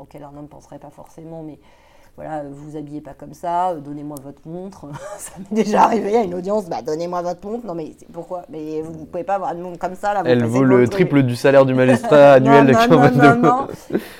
auxquelles 0.00 0.24
un 0.24 0.30
homme 0.30 0.42
ne 0.42 0.48
penserait 0.48 0.80
pas 0.80 0.90
forcément, 0.90 1.44
mais 1.44 1.60
voilà, 2.20 2.42
vous 2.44 2.70
vous 2.72 2.76
habillez 2.76 3.00
pas 3.00 3.14
comme 3.14 3.32
ça, 3.32 3.70
euh, 3.70 3.80
donnez-moi 3.80 4.16
votre 4.22 4.46
montre. 4.46 4.86
ça 5.18 5.32
m'est 5.38 5.62
déjà 5.62 5.84
arrivé 5.84 6.16
à 6.16 6.22
une 6.22 6.34
audience, 6.34 6.66
bah 6.68 6.82
donnez-moi 6.82 7.22
votre 7.22 7.46
montre. 7.46 7.66
Non 7.66 7.74
mais 7.74 7.92
pourquoi? 8.12 8.42
Mais 8.50 8.82
vous 8.82 8.92
ne 8.92 9.04
pouvez 9.06 9.24
pas 9.24 9.36
avoir 9.36 9.52
une 9.54 9.60
montre 9.62 9.78
comme 9.78 9.94
ça 9.94 10.12
là. 10.12 10.22
vous 10.22 10.28
Elle 10.28 10.44
vaut 10.44 10.62
le 10.64 10.86
triple 10.86 11.22
du 11.22 11.34
salaire 11.34 11.64
du 11.64 11.72
magistrat 11.82 12.32
annuel 12.34 12.66
non, 12.66 12.78
qui 12.78 12.90
non, 12.90 12.98
non, 12.98 13.08
de 13.08 13.36
non. 13.40 13.66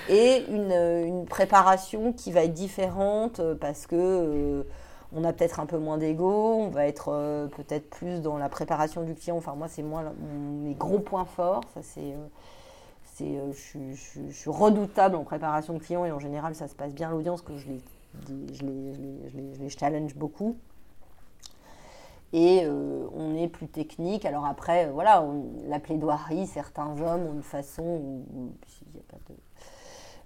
Et 0.08 0.44
une, 0.50 0.72
euh, 0.72 1.04
une 1.04 1.26
préparation 1.26 2.12
qui 2.14 2.32
va 2.32 2.44
être 2.44 2.54
différente 2.54 3.40
euh, 3.40 3.54
parce 3.54 3.86
que 3.86 3.96
euh, 3.96 4.62
on 5.14 5.22
a 5.24 5.32
peut-être 5.34 5.60
un 5.60 5.66
peu 5.66 5.76
moins 5.78 5.98
d'ego, 5.98 6.54
on 6.58 6.68
va 6.68 6.86
être 6.86 7.10
euh, 7.12 7.48
peut-être 7.48 7.90
plus 7.90 8.22
dans 8.22 8.38
la 8.38 8.48
préparation 8.48 9.02
du 9.02 9.14
client. 9.14 9.36
Enfin 9.36 9.52
moi 9.58 9.66
c'est 9.68 9.82
moi 9.82 10.02
là, 10.02 10.12
mon- 10.18 10.64
mes 10.66 10.74
gros 10.74 11.00
points 11.00 11.26
forts. 11.26 11.64
Ça 11.74 11.80
c'est 11.82 12.14
euh, 13.22 13.52
je, 13.52 13.94
suis- 14.32 14.50
redoutable 14.50 15.16
en 15.16 15.24
préparation 15.24 15.74
de 15.74 15.78
clients 15.78 16.04
et 16.04 16.12
en 16.12 16.18
général 16.18 16.54
ça 16.54 16.68
se 16.68 16.74
passe 16.74 16.94
bien 16.94 17.10
l'audience 17.10 17.42
que 17.42 17.56
je 17.56 17.68
les, 17.68 17.80
challenge 19.68 20.14
beaucoup. 20.16 20.56
Et 22.32 22.60
euh, 22.64 23.06
on 23.12 23.34
est 23.36 23.48
plus 23.48 23.66
technique. 23.66 24.24
Alors 24.24 24.44
après, 24.46 24.86
euh, 24.86 24.92
voilà, 24.92 25.24
la 25.66 25.80
plaidoirie, 25.80 26.46
certains 26.46 26.90
hommes 27.00 27.26
ont 27.26 27.32
une 27.34 27.42
façon, 27.42 28.22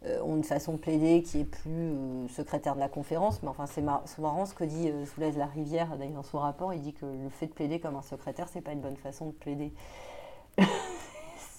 de- 0.02 0.20
ont 0.22 0.36
une 0.36 0.44
façon 0.44 0.72
de 0.72 0.76
plaider 0.78 1.22
qui 1.22 1.40
est 1.40 1.44
plus 1.44 1.94
secrétaire 2.28 2.74
de 2.74 2.80
la 2.80 2.90
conférence. 2.90 3.42
Mais 3.42 3.48
enfin, 3.48 3.64
c'est 3.66 3.80
mar- 3.80 4.02
c'est 4.04 4.20
marrant 4.20 4.44
ce 4.44 4.52
que 4.54 4.64
dit 4.64 4.90
euh, 4.90 5.06
Soulaise 5.06 5.38
la 5.38 5.46
Rivière 5.46 5.96
dans 5.96 6.22
son 6.22 6.38
rapport. 6.40 6.74
Il 6.74 6.82
dit 6.82 6.92
que 6.92 7.06
le 7.06 7.30
fait 7.30 7.46
de 7.46 7.52
plaider 7.52 7.80
comme 7.80 7.96
un 7.96 8.02
secrétaire, 8.02 8.48
c'est 8.48 8.60
pas 8.60 8.72
une 8.72 8.80
bonne 8.80 8.96
façon 8.98 9.26
de 9.28 9.32
plaider. 9.32 9.72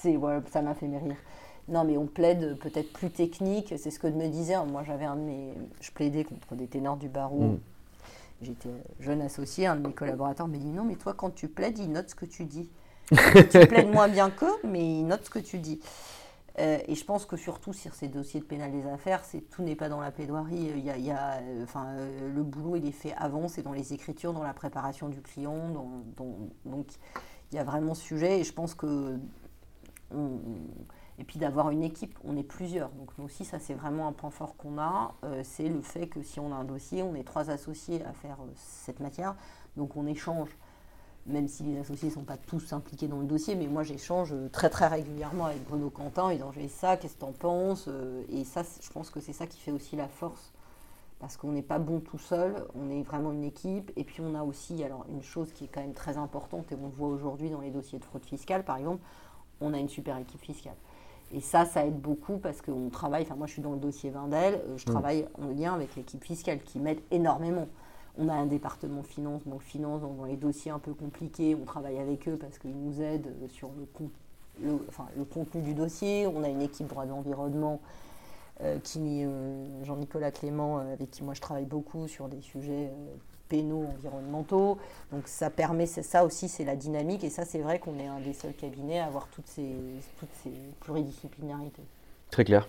C'est 0.05 0.51
ça 0.51 0.61
m'a 0.61 0.73
fait 0.75 0.85
rire. 0.87 1.15
Non, 1.67 1.83
mais 1.83 1.97
on 1.97 2.05
plaide 2.05 2.57
peut-être 2.59 2.93
plus 2.93 3.09
technique. 3.09 3.73
C'est 3.77 3.89
ce 3.89 3.97
que 3.99 4.07
me 4.07 4.27
disait. 4.27 4.55
Moi, 4.65 4.83
j'avais 4.83 5.05
un 5.05 5.15
de 5.15 5.21
mes, 5.21 5.53
je 5.81 5.91
plaidais 5.91 6.23
contre 6.23 6.55
des 6.55 6.67
ténors 6.67 6.97
du 6.97 7.09
barreau. 7.09 7.41
Mm. 7.41 7.59
J'étais 8.41 8.69
jeune 8.99 9.21
associé, 9.21 9.65
un 9.65 9.75
de 9.75 9.87
mes 9.87 9.93
collaborateurs 10.01 10.47
me 10.47 10.57
dit 10.57 10.67
non, 10.67 10.83
mais 10.83 10.95
toi, 10.95 11.13
quand 11.13 11.33
tu 11.33 11.47
plaides, 11.47 11.79
il 11.79 11.91
note 11.91 12.09
ce 12.09 12.15
que 12.15 12.25
tu 12.25 12.45
dis. 12.45 12.69
tu 13.09 13.67
plaides 13.67 13.91
moins 13.91 14.07
bien 14.07 14.29
qu'eux, 14.29 14.53
mais 14.63 14.99
il 14.99 15.03
note 15.05 15.25
ce 15.25 15.29
que 15.29 15.39
tu 15.39 15.57
dis. 15.59 15.79
Euh, 16.57 16.77
et 16.87 16.95
je 16.95 17.03
pense 17.03 17.25
que 17.25 17.35
surtout 17.35 17.73
sur 17.73 17.93
ces 17.93 18.07
dossiers 18.07 18.39
de 18.39 18.45
pénal 18.45 18.71
des 18.71 18.85
affaires, 18.87 19.23
c'est 19.25 19.41
tout 19.49 19.61
n'est 19.61 19.75
pas 19.75 19.89
dans 19.89 19.99
la 19.99 20.11
plaidoirie. 20.11 20.71
Il 20.75 20.85
y 20.85 20.89
a, 20.89 20.97
il 20.97 21.05
y 21.05 21.11
a, 21.11 21.33
euh, 21.41 21.63
enfin, 21.63 21.85
euh, 21.87 22.33
le 22.33 22.43
boulot, 22.43 22.77
il 22.77 22.85
est 22.87 22.91
fait 22.93 23.13
avant, 23.17 23.47
c'est 23.47 23.61
dans 23.61 23.73
les 23.73 23.93
écritures, 23.93 24.33
dans 24.33 24.43
la 24.43 24.53
préparation 24.53 25.09
du 25.09 25.21
client. 25.21 25.69
dans- 25.69 26.03
dans- 26.15 26.37
donc, 26.65 26.87
il 27.51 27.55
y 27.55 27.59
a 27.59 27.63
vraiment 27.63 27.93
ce 27.93 28.03
sujet. 28.03 28.39
Et 28.39 28.43
je 28.43 28.53
pense 28.53 28.73
que. 28.75 29.17
Et 31.17 31.23
puis 31.23 31.39
d'avoir 31.39 31.69
une 31.69 31.83
équipe, 31.83 32.17
on 32.25 32.35
est 32.35 32.43
plusieurs. 32.43 32.89
Donc 32.89 33.09
nous 33.17 33.25
aussi, 33.25 33.45
ça 33.45 33.59
c'est 33.59 33.73
vraiment 33.73 34.07
un 34.07 34.11
point 34.11 34.31
fort 34.31 34.57
qu'on 34.57 34.77
a. 34.77 35.13
Euh, 35.23 35.41
c'est 35.43 35.69
le 35.69 35.81
fait 35.81 36.07
que 36.07 36.21
si 36.21 36.39
on 36.39 36.51
a 36.51 36.55
un 36.55 36.65
dossier, 36.65 37.03
on 37.03 37.15
est 37.15 37.23
trois 37.23 37.49
associés 37.49 38.03
à 38.05 38.13
faire 38.13 38.37
euh, 38.41 38.51
cette 38.55 38.99
matière. 38.99 39.35
Donc 39.77 39.95
on 39.95 40.05
échange 40.05 40.49
même 41.27 41.47
si 41.47 41.63
les 41.63 41.79
associés 41.79 42.09
ne 42.09 42.13
sont 42.13 42.23
pas 42.23 42.37
tous 42.37 42.71
impliqués 42.71 43.07
dans 43.07 43.17
le 43.17 43.25
dossier, 43.25 43.55
mais 43.55 43.65
moi 43.65 43.81
j'échange 43.81 44.31
euh, 44.31 44.47
très 44.49 44.69
très 44.69 44.87
régulièrement 44.87 45.45
avec 45.45 45.63
Bruno 45.67 45.89
Quentin, 45.89 46.29
et 46.29 46.39
j'ai 46.53 46.67
ça, 46.67 46.97
qu'est-ce 46.97 47.15
que 47.15 47.21
t'en 47.21 47.31
penses 47.31 47.89
Et 48.29 48.43
ça, 48.43 48.61
je 48.79 48.89
pense 48.91 49.09
que 49.09 49.19
c'est 49.19 49.33
ça 49.33 49.47
qui 49.47 49.59
fait 49.59 49.71
aussi 49.71 49.95
la 49.95 50.07
force, 50.07 50.53
parce 51.19 51.35
qu'on 51.35 51.51
n'est 51.51 51.63
pas 51.63 51.79
bon 51.79 51.99
tout 51.99 52.19
seul, 52.19 52.53
on 52.75 52.91
est 52.91 53.01
vraiment 53.01 53.31
une 53.31 53.43
équipe, 53.43 53.91
et 53.95 54.03
puis 54.03 54.21
on 54.21 54.35
a 54.35 54.43
aussi 54.43 54.83
alors 54.83 55.03
une 55.09 55.23
chose 55.23 55.51
qui 55.51 55.63
est 55.63 55.67
quand 55.67 55.81
même 55.81 55.95
très 55.95 56.17
importante, 56.17 56.71
et 56.71 56.75
on 56.75 56.85
le 56.85 56.93
voit 56.93 57.07
aujourd'hui 57.07 57.49
dans 57.49 57.61
les 57.61 57.71
dossiers 57.71 57.97
de 57.97 58.05
fraude 58.05 58.23
fiscale 58.23 58.63
par 58.63 58.77
exemple, 58.77 59.01
on 59.61 59.73
a 59.73 59.77
une 59.79 59.89
super 59.89 60.17
équipe 60.17 60.41
fiscale. 60.41 60.75
Et 61.31 61.41
ça, 61.41 61.65
ça 61.65 61.85
aide 61.85 61.99
beaucoup 61.99 62.37
parce 62.37 62.61
qu'on 62.61 62.89
travaille, 62.89 63.23
enfin 63.23 63.35
moi 63.35 63.47
je 63.47 63.53
suis 63.53 63.61
dans 63.61 63.73
le 63.73 63.79
dossier 63.79 64.09
Vindel, 64.11 64.55
euh, 64.55 64.77
je 64.77 64.85
travaille 64.85 65.27
en 65.41 65.47
lien 65.47 65.73
avec 65.73 65.95
l'équipe 65.95 66.23
fiscale 66.23 66.61
qui 66.61 66.79
m'aide 66.79 66.99
énormément. 67.11 67.67
On 68.17 68.29
a 68.29 68.33
un 68.33 68.45
département 68.45 69.03
finance, 69.03 69.45
donc 69.45 69.61
finance, 69.61 70.01
donc 70.01 70.17
dans 70.17 70.25
les 70.25 70.37
dossiers 70.37 70.71
un 70.71 70.79
peu 70.79 70.93
compliqués, 70.93 71.55
on 71.59 71.65
travaille 71.65 71.97
avec 71.97 72.27
eux 72.29 72.37
parce 72.39 72.57
qu'ils 72.59 72.77
nous 72.77 73.01
aident 73.01 73.33
euh, 73.43 73.47
sur 73.49 73.69
le, 73.77 73.85
con- 73.85 74.11
le- 74.63 74.79
enfin, 74.87 75.07
le 75.17 75.25
contenu 75.25 75.61
du 75.61 75.73
dossier. 75.73 76.27
On 76.27 76.43
a 76.43 76.47
une 76.47 76.61
équipe 76.61 76.87
droit 76.87 77.05
de 77.05 77.09
l'environnement 77.09 77.81
euh, 78.61 78.77
qui, 78.79 79.25
euh, 79.25 79.83
Jean-Nicolas 79.83 80.31
Clément, 80.31 80.79
euh, 80.79 80.93
avec 80.93 81.11
qui 81.11 81.23
moi 81.23 81.33
je 81.33 81.41
travaille 81.41 81.65
beaucoup 81.65 82.07
sur 82.07 82.29
des 82.29 82.39
sujets 82.41 82.91
pénaux, 83.49 83.85
environnementaux. 83.97 84.77
Donc 85.11 85.27
ça 85.27 85.49
permet, 85.49 85.85
ça 85.85 86.23
aussi, 86.25 86.47
c'est 86.49 86.65
la 86.65 86.75
dynamique. 86.75 87.23
Et 87.23 87.29
ça, 87.29 87.45
c'est 87.45 87.59
vrai 87.59 87.79
qu'on 87.79 87.97
est 87.99 88.07
un 88.07 88.19
des 88.19 88.33
seuls 88.33 88.53
cabinets 88.53 88.99
à 88.99 89.05
avoir 89.05 89.27
toutes 89.27 89.47
ces, 89.47 89.75
toutes 90.19 90.29
ces 90.43 90.51
pluridisciplinarités. 90.81 91.83
Très 92.31 92.43
clair. 92.43 92.67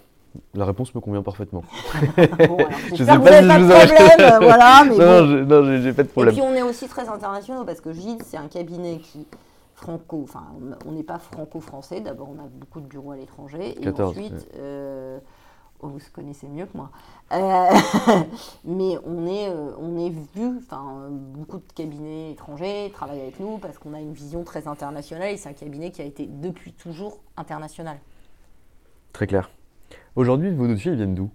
La 0.55 0.67
réponse 0.67 0.95
me 0.95 1.01
convient 1.01 1.23
parfaitement. 1.23 1.63
Bon, 2.49 2.57
alors, 2.59 2.71
Je 2.95 3.05
sais 3.05 3.17
vous 3.17 3.23
pas 3.25 3.41
si 3.41 3.47
pas 3.49 3.55
je 3.55 3.59
de 3.59 3.65
vous 3.65 3.71
aurais- 3.73 3.87
problème, 3.87 4.21
euh, 4.21 4.39
voilà, 4.41 4.85
mais 4.89 4.97
non, 4.99 5.45
bon. 5.45 5.63
non, 5.65 5.83
j'ai 5.83 5.93
pas 5.95 6.03
de 6.03 6.09
Et 6.09 6.13
problème. 6.13 6.35
puis 6.35 6.43
on 6.43 6.55
est 6.55 6.63
aussi 6.63 6.89
très 6.89 7.09
internationaux 7.09 7.65
parce 7.65 7.81
que 7.81 7.93
Gilles, 7.93 8.19
c'est 8.25 8.37
un 8.37 8.49
cabinet 8.49 8.99
qui 8.99 9.27
franco, 9.75 10.21
enfin 10.25 10.45
on- 10.61 10.89
on 10.91 10.93
n'est 10.93 11.03
pas 11.03 11.19
franco-français. 11.19 12.01
D'abord, 12.01 12.29
on 12.37 12.39
a 12.43 12.47
beaucoup 12.49 12.81
de 12.81 12.87
bureaux 12.87 13.13
à 13.13 13.17
l'étranger 13.17 13.71
et 13.79 13.81
14, 13.81 14.11
ensuite 14.11 14.33
ouais. 14.33 14.39
euh, 14.59 15.19
Oh, 15.81 15.89
vous 15.89 15.99
connaissez 16.13 16.47
mieux 16.49 16.67
que 16.67 16.77
moi. 16.77 16.91
Euh, 17.33 17.69
mais 18.65 18.97
on 19.05 19.27
est, 19.27 19.49
euh, 19.49 19.73
on 19.79 19.99
est 19.99 20.11
vu, 20.35 20.57
enfin, 20.59 21.09
beaucoup 21.11 21.59
de 21.59 21.73
cabinets 21.75 22.33
étrangers 22.33 22.91
travaillent 22.95 23.21
avec 23.21 23.41
nous 23.41 23.59
parce 23.59 23.77
qu'on 23.79 23.93
a 23.93 24.01
une 24.01 24.13
vision 24.13 24.43
très 24.43 24.69
internationale 24.69 25.33
et 25.33 25.37
c'est 25.37 25.49
un 25.51 25.55
cabinet 25.55 25.91
qui 25.91 26.01
a 26.01 26.05
été 26.05 26.27
depuis 26.27 26.73
toujours 26.73 27.19
international. 27.37 27.99
Très 29.13 29.27
clair. 29.27 29.51
Aujourd'hui, 30.15 30.51
vos 30.55 30.67
dossiers 30.67 30.93
ils 30.93 30.97
viennent 30.97 31.15
d'où? 31.15 31.31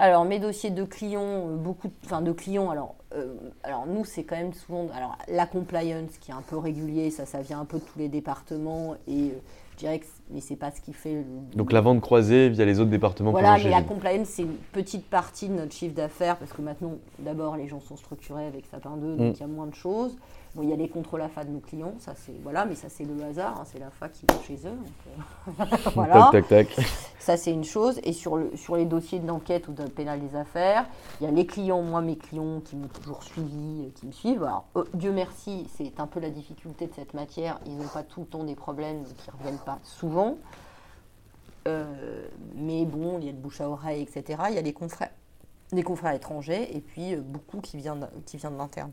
Alors, 0.00 0.24
mes 0.24 0.38
dossiers 0.38 0.70
de 0.70 0.84
clients, 0.84 1.48
euh, 1.48 1.56
beaucoup, 1.56 1.88
de- 1.88 1.94
enfin, 2.04 2.22
de 2.22 2.30
clients, 2.30 2.70
alors, 2.70 2.94
euh, 3.14 3.34
alors 3.64 3.84
nous, 3.86 4.04
c'est 4.04 4.22
quand 4.22 4.36
même 4.36 4.52
souvent, 4.52 4.86
alors, 4.94 5.18
la 5.26 5.44
compliance 5.44 6.18
qui 6.20 6.30
est 6.30 6.34
un 6.34 6.42
peu 6.42 6.56
régulier, 6.56 7.10
ça, 7.10 7.26
ça 7.26 7.42
vient 7.42 7.58
un 7.58 7.64
peu 7.64 7.78
de 7.78 7.84
tous 7.84 7.98
les 7.98 8.08
départements 8.08 8.94
et 9.08 9.32
dirais 9.78 9.98
que, 10.00 10.06
mais 10.30 10.40
c'est 10.40 10.56
pas 10.56 10.70
ce 10.70 10.80
qui 10.80 10.92
fait 10.92 11.14
le, 11.14 11.24
Donc 11.56 11.72
la 11.72 11.80
vente 11.80 12.00
croisée 12.00 12.48
via 12.48 12.64
les 12.64 12.80
autres 12.80 12.90
départements 12.90 13.30
Voilà, 13.30 13.56
mais 13.56 13.70
la 13.70 13.82
compliance, 13.82 14.28
c'est 14.28 14.42
une 14.42 14.56
petite 14.72 15.06
partie 15.06 15.48
de 15.48 15.54
notre 15.54 15.72
chiffre 15.72 15.94
d'affaires 15.94 16.36
parce 16.36 16.52
que 16.52 16.62
maintenant, 16.62 16.92
d'abord, 17.18 17.56
les 17.56 17.66
gens 17.68 17.80
sont 17.80 17.96
structurés 17.96 18.46
avec 18.46 18.66
Sapin 18.66 18.96
2, 18.96 19.16
donc 19.16 19.18
Mm. 19.28 19.32
il 19.34 19.40
y 19.40 19.44
a 19.44 19.46
moins 19.46 19.66
de 19.66 19.74
choses. 19.74 20.16
Bon, 20.58 20.64
il 20.64 20.70
y 20.70 20.72
a 20.72 20.76
les 20.76 20.88
contrôles 20.88 21.22
AFA 21.22 21.44
de 21.44 21.50
nos 21.50 21.60
clients, 21.60 21.94
ça 22.00 22.14
c'est 22.16 22.34
voilà, 22.42 22.64
mais 22.64 22.74
ça 22.74 22.88
c'est 22.88 23.04
le 23.04 23.22
hasard, 23.22 23.60
hein, 23.60 23.64
c'est 23.64 23.78
la 23.78 23.90
FA 23.90 24.08
qui 24.08 24.26
va 24.26 24.34
chez 24.42 24.56
eux. 24.66 24.72
donc, 24.72 25.60
euh, 25.60 25.90
voilà. 25.94 26.30
Tac, 26.32 26.48
tac, 26.48 26.74
tac. 26.74 26.86
Ça, 27.20 27.36
c'est 27.36 27.52
une 27.52 27.62
chose. 27.62 28.00
Et 28.02 28.12
sur, 28.12 28.36
le, 28.36 28.56
sur 28.56 28.74
les 28.74 28.86
dossiers 28.86 29.20
d'enquête 29.20 29.68
ou 29.68 29.72
de 29.72 29.84
pénal 29.84 30.18
des 30.18 30.34
affaires, 30.34 30.86
il 31.20 31.26
y 31.26 31.26
a 31.28 31.30
les 31.30 31.46
clients, 31.46 31.82
moi, 31.82 32.00
mes 32.00 32.16
clients 32.16 32.60
qui 32.60 32.74
m'ont 32.74 32.88
toujours 32.88 33.22
suivi, 33.22 33.84
euh, 33.84 33.90
qui 33.94 34.06
me 34.06 34.12
suivent. 34.12 34.42
Alors, 34.42 34.64
euh, 34.76 34.84
Dieu 34.94 35.12
merci, 35.12 35.68
c'est 35.76 36.00
un 36.00 36.08
peu 36.08 36.18
la 36.18 36.30
difficulté 36.30 36.88
de 36.88 36.94
cette 36.94 37.14
matière. 37.14 37.60
Ils 37.66 37.76
n'ont 37.76 37.86
pas 37.86 38.02
tout 38.02 38.20
le 38.20 38.26
temps 38.26 38.42
des 38.42 38.56
problèmes 38.56 39.02
donc 39.02 39.12
ils 39.26 39.30
ne 39.30 39.38
reviennent 39.38 39.64
pas 39.64 39.78
souvent. 39.84 40.38
Euh, 41.68 42.26
mais 42.56 42.84
bon, 42.84 43.18
il 43.18 43.26
y 43.26 43.28
a 43.28 43.32
le 43.32 43.38
bouche 43.38 43.60
à 43.60 43.68
oreille, 43.68 44.02
etc. 44.02 44.42
Il 44.48 44.54
y 44.56 44.58
a 44.58 44.62
les 44.62 44.72
confrères, 44.72 45.10
les 45.70 45.82
confrères 45.84 46.14
étrangers 46.14 46.74
et 46.74 46.80
puis 46.80 47.14
beaucoup 47.14 47.60
qui 47.60 47.76
viennent, 47.76 48.08
qui 48.24 48.38
viennent 48.38 48.54
de 48.54 48.58
l'interne. 48.58 48.92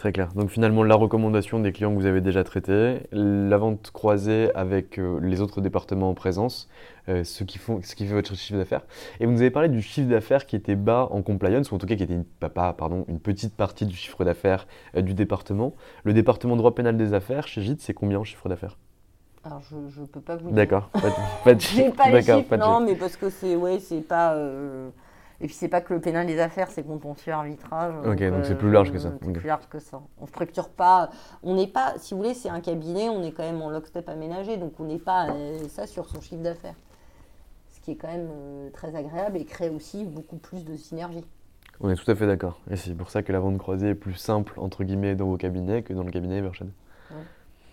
Très 0.00 0.12
clair. 0.12 0.32
Donc 0.34 0.48
finalement, 0.48 0.82
la 0.82 0.94
recommandation 0.94 1.60
des 1.60 1.72
clients 1.72 1.90
que 1.94 2.00
vous 2.00 2.06
avez 2.06 2.22
déjà 2.22 2.42
traités, 2.42 3.02
la 3.12 3.58
vente 3.58 3.90
croisée 3.90 4.50
avec 4.54 4.98
euh, 4.98 5.20
les 5.20 5.42
autres 5.42 5.60
départements 5.60 6.08
en 6.08 6.14
présence, 6.14 6.70
euh, 7.10 7.22
ce, 7.22 7.44
qui 7.44 7.58
font, 7.58 7.82
ce 7.82 7.94
qui 7.94 8.06
fait 8.06 8.14
votre 8.14 8.34
chiffre 8.34 8.58
d'affaires. 8.58 8.86
Et 9.20 9.26
vous 9.26 9.32
nous 9.32 9.42
avez 9.42 9.50
parlé 9.50 9.68
du 9.68 9.82
chiffre 9.82 10.08
d'affaires 10.08 10.46
qui 10.46 10.56
était 10.56 10.74
bas 10.74 11.06
en 11.10 11.20
compliance, 11.20 11.70
ou 11.70 11.74
en 11.74 11.78
tout 11.78 11.86
cas 11.86 11.96
qui 11.96 12.02
était 12.02 12.14
une, 12.14 12.24
pas- 12.24 12.48
pas- 12.48 12.72
pardon, 12.72 13.04
une 13.08 13.20
petite 13.20 13.54
partie 13.54 13.84
du 13.84 13.94
chiffre 13.94 14.24
d'affaires 14.24 14.66
euh, 14.96 15.02
du 15.02 15.12
département. 15.12 15.74
Le 16.04 16.14
département 16.14 16.56
droit 16.56 16.74
pénal 16.74 16.96
des 16.96 17.12
affaires, 17.12 17.46
chez 17.46 17.60
Gide, 17.60 17.82
c'est 17.82 17.92
combien 17.92 18.18
en 18.20 18.24
chiffre 18.24 18.48
d'affaires? 18.48 18.78
Alors, 19.44 19.60
je 19.60 20.00
ne 20.00 20.06
peux 20.06 20.22
pas 20.22 20.36
vous 20.36 20.46
dire. 20.46 20.54
D'accord. 20.56 20.88
Pas 20.94 21.00
de, 21.10 21.44
pas 21.44 21.54
de 21.54 21.60
chiffre. 21.60 21.94
pas 21.94 22.06
les 22.06 22.12
D'accord, 22.22 22.38
chiffres, 22.38 22.48
pas 22.48 22.56
de 22.56 22.62
non, 22.62 22.78
chiffre. 22.78 22.86
mais 22.90 22.94
parce 22.94 23.16
que 23.18 23.28
c'est, 23.28 23.54
ouais, 23.54 23.78
c'est 23.80 24.00
pas. 24.00 24.32
euh, 24.32 24.88
Et 25.42 25.46
puis 25.46 25.54
c'est 25.54 25.68
pas 25.68 25.80
que 25.80 25.94
le 25.94 26.00
pénal 26.00 26.26
des 26.26 26.38
affaires, 26.38 26.70
c'est 26.70 26.82
contentieux 26.82 27.32
arbitrage. 27.32 27.94
Ok, 28.06 28.22
donc 28.30 28.44
c'est 28.44 28.58
plus 28.58 28.70
large 28.70 28.92
que 28.92 28.98
ça. 28.98 29.12
C'est 29.22 29.28
Ok. 29.28 29.38
plus 29.38 29.46
large 29.48 29.66
que 29.70 29.78
ça. 29.78 30.02
On 30.20 30.26
structure 30.26 30.68
pas. 30.68 31.10
On 31.42 31.54
n'est 31.54 31.66
pas, 31.66 31.94
si 31.96 32.12
vous 32.12 32.20
voulez, 32.20 32.34
c'est 32.34 32.50
un 32.50 32.60
cabinet, 32.60 33.08
on 33.08 33.22
est 33.22 33.32
quand 33.32 33.42
même 33.42 33.62
en 33.62 33.70
lockstep 33.70 34.08
aménagé, 34.08 34.58
donc 34.58 34.78
on 34.78 34.84
n'est 34.84 34.98
pas 34.98 35.30
euh, 35.30 35.66
ça 35.68 35.86
sur 35.86 36.08
son 36.08 36.20
chiffre 36.20 36.42
d'affaires. 36.42 36.74
Ce 37.70 37.80
qui 37.80 37.92
est 37.92 37.96
quand 37.96 38.08
même 38.08 38.28
euh, 38.30 38.70
très 38.70 38.94
agréable 38.94 39.38
et 39.38 39.46
crée 39.46 39.70
aussi 39.70 40.04
beaucoup 40.04 40.36
plus 40.36 40.64
de 40.64 40.76
synergie. 40.76 41.24
On 41.80 41.88
est 41.88 41.94
tout 41.96 42.10
à 42.10 42.14
fait 42.14 42.26
d'accord. 42.26 42.60
Et 42.70 42.76
c'est 42.76 42.94
pour 42.94 43.08
ça 43.08 43.22
que 43.22 43.32
la 43.32 43.40
vente 43.40 43.56
croisée 43.56 43.88
est 43.88 43.94
plus 43.94 44.12
simple, 44.14 44.52
entre 44.60 44.84
guillemets, 44.84 45.14
dans 45.14 45.26
vos 45.26 45.38
cabinets 45.38 45.82
que 45.82 45.94
dans 45.94 46.02
le 46.02 46.10
cabinet 46.10 46.36
Evershed. 46.36 46.68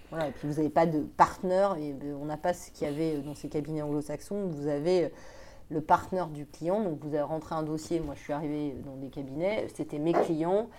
Voilà, 0.10 0.30
et 0.30 0.32
puis 0.32 0.48
vous 0.48 0.56
n'avez 0.56 0.70
pas 0.70 0.86
de 0.86 1.02
partenaire, 1.02 1.76
et 1.78 1.94
euh, 2.06 2.16
on 2.22 2.24
n'a 2.24 2.38
pas 2.38 2.54
ce 2.54 2.72
qu'il 2.72 2.88
y 2.88 2.90
avait 2.90 3.18
dans 3.18 3.36
ces 3.36 3.50
cabinets 3.50 3.82
anglo-saxons, 3.82 4.48
vous 4.48 4.68
avez 4.68 5.04
euh, 5.04 5.10
le 5.70 5.82
partenaire 5.82 6.28
du 6.28 6.46
client, 6.46 6.82
donc 6.82 7.00
vous 7.02 7.10
avez 7.10 7.22
rentré 7.24 7.54
un 7.56 7.64
dossier, 7.64 8.00
moi 8.00 8.16
je 8.16 8.22
suis 8.24 8.34
arrivée 8.34 8.76
dans 8.86 8.96
des 8.96 9.08
cabinets, 9.08 9.68
c'était 9.76 10.00
mes 10.00 10.14
clients, 10.14 10.70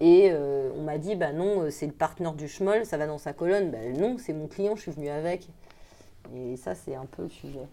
et 0.00 0.28
euh, 0.30 0.70
on 0.76 0.82
m'a 0.82 0.98
dit, 0.98 1.16
bah 1.16 1.32
non, 1.32 1.62
euh, 1.62 1.70
c'est 1.70 1.86
le 1.86 1.92
partenaire 1.92 2.34
du 2.34 2.46
schmoll, 2.46 2.84
ça 2.84 2.96
va 2.98 3.06
dans 3.06 3.18
sa 3.18 3.32
colonne, 3.32 3.70
bah 3.70 3.78
non, 3.98 4.16
c'est 4.18 4.32
mon 4.32 4.46
client, 4.46 4.76
je 4.76 4.82
suis 4.82 4.92
venue 4.92 5.08
avec. 5.08 5.48
Et 6.36 6.56
ça, 6.56 6.74
c'est 6.74 6.94
un 6.94 7.06
peu 7.06 7.22
le 7.22 7.28
sujet. 7.30 7.66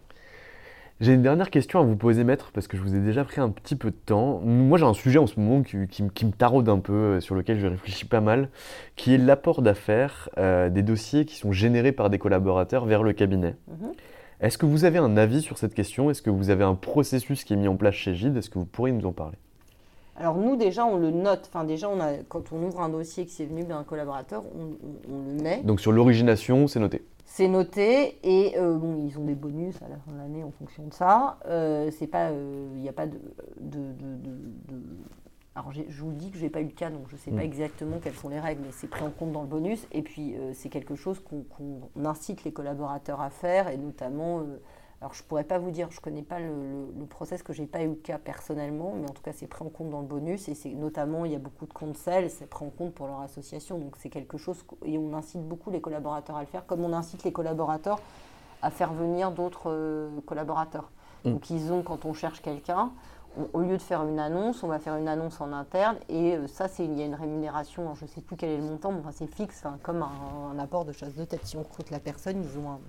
J'ai 1.01 1.11
une 1.13 1.22
dernière 1.22 1.49
question 1.49 1.80
à 1.82 1.84
vous 1.84 1.97
poser, 1.97 2.24
maître, 2.24 2.51
parce 2.53 2.70
que 2.70 2.78
je 2.78 2.82
vous 2.82 2.95
ai 2.95 2.99
déjà 2.99 3.26
pris 3.26 3.41
un 3.41 3.49
petit 3.49 3.76
peu 3.76 3.91
de 3.91 3.97
temps. 3.97 4.39
Moi, 4.39 4.78
j'ai 4.78 4.86
un 4.86 4.93
sujet 4.93 5.20
en 5.20 5.28
ce 5.28 5.38
moment 5.38 5.61
qui, 5.61 5.88
qui 5.88 6.03
me- 6.03 6.09
qui 6.09 6.26
me 6.26 6.32
taraude 6.32 6.70
un 6.70 6.80
peu, 6.80 6.93
euh, 6.93 7.20
sur 7.20 7.36
lequel 7.36 7.59
je 7.59 7.68
réfléchis 7.68 8.05
pas 8.05 8.22
mal, 8.22 8.49
qui 8.95 9.13
est 9.13 9.18
l'apport 9.18 9.61
d'affaires 9.61 10.30
euh, 10.38 10.70
des 10.70 10.84
dossiers 10.84 11.26
qui 11.26 11.36
sont 11.36 11.51
générés 11.51 11.91
par 11.91 12.09
des 12.09 12.18
collaborateurs 12.18 12.86
vers 12.86 13.03
le 13.03 13.11
cabinet. 13.11 13.55
Mhm. 13.68 13.91
Est-ce 14.41 14.57
que 14.57 14.65
vous 14.65 14.83
avez 14.86 14.97
un 14.97 15.15
avis 15.17 15.41
sur 15.41 15.57
cette 15.57 15.73
question? 15.73 16.09
Est-ce 16.09 16.21
que 16.21 16.29
vous 16.29 16.49
avez 16.49 16.63
un 16.63 16.75
processus 16.75 17.43
qui 17.43 17.53
est 17.53 17.57
mis 17.57 17.67
en 17.67 17.75
place 17.77 17.95
chez 17.95 18.13
Gide? 18.15 18.36
Est-ce 18.38 18.49
que 18.49 18.59
vous 18.59 18.65
pourriez 18.65 18.93
nous 18.93 19.05
en 19.07 19.13
parler? 19.13 19.38
Alors 20.17 20.38
nous, 20.38 20.55
déjà, 20.55 20.86
on 20.86 20.97
le 20.97 21.11
note, 21.11 21.49
enfin 21.53 21.65
déjà, 21.65 21.89
on 21.89 21.99
a, 21.99 22.13
quand 22.29 22.51
on 22.53 22.63
ouvre 22.63 22.79
un 22.81 22.89
dossier 22.89 23.25
qui 23.25 23.43
est 23.43 23.45
venu 23.45 23.63
d'un 23.63 23.83
collaborateur, 23.83 24.43
on- 24.55 25.11
on- 25.11 25.13
on 25.13 25.36
le 25.38 25.43
met. 25.43 25.61
Donc 25.63 25.81
sur 25.81 25.91
l'origination, 25.91 26.67
c'est 26.67 26.79
noté. 26.79 27.03
C'est 27.25 27.47
noté 27.49 28.17
et 28.23 28.57
euh, 28.57 28.77
bon, 28.77 28.95
ils 29.05 29.17
ont 29.19 29.25
des 29.25 29.36
bonus 29.36 29.75
à 29.81 29.89
la 29.89 29.97
fin 29.97 30.11
de 30.13 30.17
l'année 30.17 30.43
en 30.43 30.51
fonction 30.51 30.86
de 30.86 30.93
ça. 30.93 31.38
Euh, 31.47 31.89
c'est 31.97 32.07
pas, 32.07 32.29
il 32.31 32.81
n'y 32.81 32.88
a 32.88 32.93
pas 32.93 33.07
de, 33.07 33.17
de, 33.59 33.77
de- 33.79 34.15
de- 34.23 34.73
de- 34.73 34.83
Alors 35.55 35.71
je 35.71 36.01
vous 36.01 36.11
dis 36.11 36.31
que 36.31 36.37
j'ai 36.37 36.49
pas 36.49 36.59
eu 36.59 36.65
le 36.65 36.71
cas, 36.71 36.89
donc 36.89 37.07
je 37.07 37.15
sais 37.15 37.31
pas 37.31 37.37
Mm. 37.37 37.45
exactement 37.45 37.97
quelles 38.03 38.15
sont 38.15 38.27
les 38.29 38.39
règles, 38.41 38.61
mais 38.65 38.71
c'est 38.73 38.87
pris 38.87 39.03
en 39.03 39.09
compte 39.09 39.31
dans 39.31 39.41
le 39.41 39.47
bonus. 39.47 39.87
Et 39.93 40.01
puis 40.01 40.35
euh, 40.35 40.51
c'est 40.53 40.67
quelque 40.69 40.95
chose 40.95 41.21
qu'on 41.21 42.05
incite 42.05 42.43
les 42.43 42.51
collaborateurs 42.51 43.21
à 43.21 43.29
faire 43.29 43.69
et 43.69 43.77
notamment. 43.77 44.39
euh, 44.39 44.59
alors 45.01 45.13
je 45.13 45.23
pourrais 45.23 45.43
pas 45.43 45.59
vous 45.59 45.71
dire, 45.71 45.91
je 45.91 45.99
connais 46.01 46.23
pas 46.23 46.39
le, 46.39 46.47
le, 46.47 46.93
le 46.99 47.05
process 47.05 47.43
que 47.43 47.53
j'ai 47.53 47.65
pas 47.67 47.83
eu 47.83 47.89
le 47.89 47.95
cas 47.95 48.17
personnellement, 48.17 48.93
mais 48.99 49.07
en 49.09 49.13
tout 49.13 49.21
cas 49.21 49.33
c'est 49.33 49.45
pris 49.45 49.63
en 49.63 49.69
compte 49.69 49.89
dans 49.91 49.99
le 49.99 50.07
bonus 50.07 50.47
et 50.49 50.55
c'est 50.55 50.73
notamment 50.73 51.25
il 51.25 51.31
y 51.33 51.35
a 51.35 51.39
beaucoup 51.39 51.65
de 51.67 51.73
comptes 51.73 51.97
sel, 51.97 52.29
c'est 52.29 52.49
pris 52.49 52.65
en 52.65 52.69
compte 52.69 52.93
pour 52.93 53.05
leur 53.07 53.19
association, 53.19 53.77
donc 53.77 53.95
c'est 53.97 54.09
quelque 54.09 54.37
chose 54.37 54.57
et 54.83 54.97
on 54.97 55.13
incite 55.13 55.41
beaucoup 55.47 55.69
les 55.69 55.81
collaborateurs 55.81 56.37
à 56.37 56.41
le 56.41 56.47
faire, 56.47 56.65
comme 56.65 56.83
on 56.83 56.93
incite 56.93 57.23
les 57.23 57.33
collaborateurs 57.33 57.99
à 58.61 58.71
faire 58.71 58.93
venir 58.93 59.31
d'autres 59.31 59.69
euh, 59.69 60.09
collaborateurs. 60.25 60.89
Mm. 61.25 61.31
Donc 61.33 61.49
ils 61.49 61.71
ont 61.71 61.83
quand 61.83 62.05
on 62.05 62.13
cherche 62.13 62.41
quelqu'un, 62.41 62.91
au 63.53 63.59
lieu 63.61 63.77
de 63.77 63.81
faire 63.81 64.03
une 64.07 64.19
annonce, 64.19 64.63
on 64.63 64.67
va 64.67 64.79
faire 64.79 64.95
une 64.95 65.07
annonce 65.07 65.41
en 65.41 65.51
interne 65.51 65.97
et 66.09 66.36
euh, 66.36 66.47
ça 66.47 66.67
c'est 66.67 66.86
il 66.86 66.97
y 66.97 67.01
a 67.01 67.05
une 67.05 67.15
rémunération, 67.15 67.93
je 67.95 68.05
sais 68.05 68.21
plus 68.21 68.36
quel 68.38 68.49
est 68.49 68.57
le 68.57 68.63
montant, 68.63 68.91
mais 68.91 68.99
enfin, 68.99 69.11
c'est 69.13 69.27
fixe, 69.27 69.61
enfin, 69.65 69.77
comme 69.83 70.01
un, 70.03 70.51
un 70.53 70.59
apport 70.59 70.86
de 70.86 70.91
chasse 70.91 71.13
de 71.15 71.25
tête. 71.25 71.45
Si 71.45 71.57
on 71.57 71.63
recrute 71.63 71.89
la 71.91 71.99
personne, 71.99 72.43
ils 72.43 72.57
ont 72.59 72.69
un- 72.71 72.79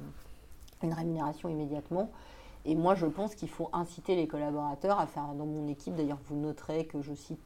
une 0.82 0.92
rémunération 0.92 1.49
immédiatement. 1.49 2.11
Et 2.64 2.74
moi, 2.74 2.94
je 2.94 3.07
pense 3.07 3.34
qu'il 3.34 3.49
faut 3.49 3.70
inciter 3.72 4.16
les 4.16 4.26
collaborateurs 4.26 4.99
à 4.99 5.07
faire, 5.07 5.28
dans 5.38 5.47
mon 5.47 5.68
équipe, 5.68 5.94
d'ailleurs, 5.94 6.18
vous 6.28 6.36
noterez 6.36 6.86
que 6.86 7.01
je 7.01 7.14
cite, 7.14 7.40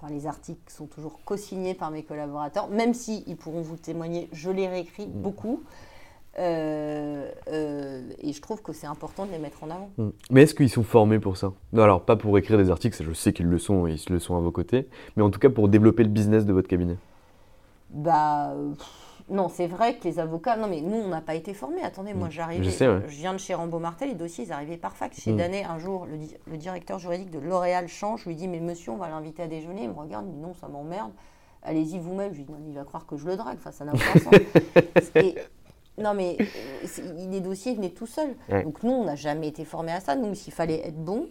enfin, 0.00 0.12
les 0.12 0.26
articles 0.26 0.60
sont 0.70 0.86
toujours 0.86 1.20
co-signés 1.24 1.74
par 1.74 1.90
mes 1.90 2.02
collaborateurs, 2.02 2.68
même 2.68 2.92
si 2.92 3.22
ils 3.26 3.36
pourront 3.36 3.62
vous 3.62 3.76
témoigner, 3.76 4.28
je 4.32 4.50
les 4.50 4.66
réécris 4.68 5.06
beaucoup. 5.06 5.62
Euh, 6.38 7.30
euh, 7.50 8.02
et 8.20 8.32
je 8.32 8.40
trouve 8.42 8.60
que 8.62 8.72
c'est 8.72 8.86
important 8.86 9.24
de 9.26 9.30
les 9.32 9.38
mettre 9.38 9.64
en 9.64 9.70
avant. 9.70 9.90
Mm. 9.96 10.08
Mais 10.30 10.42
est-ce 10.42 10.54
qu'ils 10.54 10.68
sont 10.70 10.82
formés 10.82 11.18
pour 11.18 11.36
ça? 11.36 11.52
Non, 11.72 11.82
Alors, 11.84 12.02
pas 12.02 12.16
pour 12.16 12.36
écrire 12.38 12.58
des 12.58 12.70
articles, 12.70 12.94
ça, 12.96 13.04
je 13.04 13.12
sais 13.12 13.32
qu'ils 13.32 13.46
le 13.46 13.58
sont 13.58 13.86
et 13.86 13.94
ils 13.94 14.12
le 14.12 14.18
sont 14.18 14.36
à 14.36 14.40
vos 14.40 14.50
côtés, 14.50 14.88
mais 15.16 15.22
en 15.22 15.30
tout 15.30 15.38
cas 15.40 15.48
pour 15.50 15.68
développer 15.68 16.02
le 16.02 16.10
business 16.10 16.44
de 16.44 16.52
votre 16.52 16.68
cabinet. 16.68 16.96
Bah, 17.90 18.52
pff, 18.76 18.86
non, 19.30 19.48
c'est 19.48 19.66
vrai 19.66 19.96
que 19.96 20.04
les 20.04 20.18
avocats. 20.18 20.56
Non, 20.56 20.68
mais 20.68 20.80
nous, 20.82 20.96
on 20.96 21.08
n'a 21.08 21.20
pas 21.20 21.34
été 21.34 21.54
formés. 21.54 21.82
Attendez, 21.82 22.12
moi, 22.14 22.28
Mm. 22.28 22.32
j'arrive. 22.32 22.62
Je 22.62 22.70
sais, 22.70 22.86
ouais. 22.86 23.00
Je 23.08 23.16
viens 23.16 23.32
de 23.32 23.38
chez 23.38 23.54
Rambo 23.54 23.78
Martel, 23.78 24.08
les 24.10 24.14
dossiers, 24.14 24.44
ils 24.44 24.52
arrivaient 24.52 24.76
par 24.76 24.94
fax. 24.96 25.20
Chez 25.20 25.32
Mm. 25.32 25.36
Danet, 25.36 25.64
un 25.64 25.78
jour, 25.78 26.06
le, 26.06 26.18
di- 26.18 26.34
le 26.50 26.56
directeur 26.58 26.98
juridique 26.98 27.30
de 27.30 27.38
L'Oréal 27.38 27.88
change. 27.88 28.22
Je 28.24 28.28
lui 28.28 28.36
dis, 28.36 28.46
mais 28.48 28.60
monsieur, 28.60 28.92
on 28.92 28.96
va 28.96 29.08
l'inviter 29.08 29.42
à 29.42 29.46
déjeuner. 29.48 29.84
Il 29.84 29.88
me 29.90 29.94
regarde, 29.94 30.26
il 30.26 30.32
me 30.32 30.34
dit, 30.34 30.40
non, 30.42 30.54
ça 30.54 30.68
m'emmerde. 30.68 31.12
Allez-y 31.62 31.98
vous-même. 31.98 32.32
Je 32.32 32.38
lui 32.38 32.44
dis, 32.44 32.52
non, 32.52 32.58
il 32.68 32.74
va 32.74 32.84
croire 32.84 33.06
que 33.06 33.16
je 33.16 33.26
le 33.26 33.36
drague. 33.36 33.56
Enfin, 33.58 33.72
ça 33.72 33.84
n'a 33.84 33.92
aucun 33.94 34.20
sens. 34.20 34.32
Et- 35.16 35.34
non, 35.98 36.14
mais 36.14 36.36
euh, 36.40 37.26
les 37.30 37.40
dossiers 37.40 37.74
venaient 37.74 37.90
tout 37.90 38.06
seuls. 38.06 38.34
Ouais. 38.48 38.64
Donc, 38.64 38.82
nous, 38.82 38.92
on 38.92 39.04
n'a 39.04 39.16
jamais 39.16 39.48
été 39.48 39.64
formés 39.64 39.92
à 39.92 40.00
ça. 40.00 40.14
Nous, 40.14 40.34
s'il 40.34 40.52
fallait 40.52 40.86
être 40.86 41.02
bon, 41.02 41.28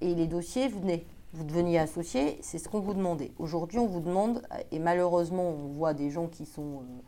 et 0.00 0.14
les 0.14 0.26
dossiers 0.26 0.68
venaient. 0.68 1.04
Vous 1.32 1.44
deveniez 1.44 1.78
associé, 1.78 2.38
c'est 2.40 2.58
ce 2.58 2.68
qu'on 2.68 2.80
vous 2.80 2.94
demandait. 2.94 3.32
Aujourd'hui, 3.38 3.78
on 3.78 3.86
vous 3.86 4.00
demande, 4.00 4.42
et 4.72 4.78
malheureusement, 4.78 5.50
on 5.50 5.68
voit 5.68 5.92
des 5.92 6.10
gens 6.10 6.28
qui 6.28 6.46
sont 6.46 6.76
euh, 6.76 7.02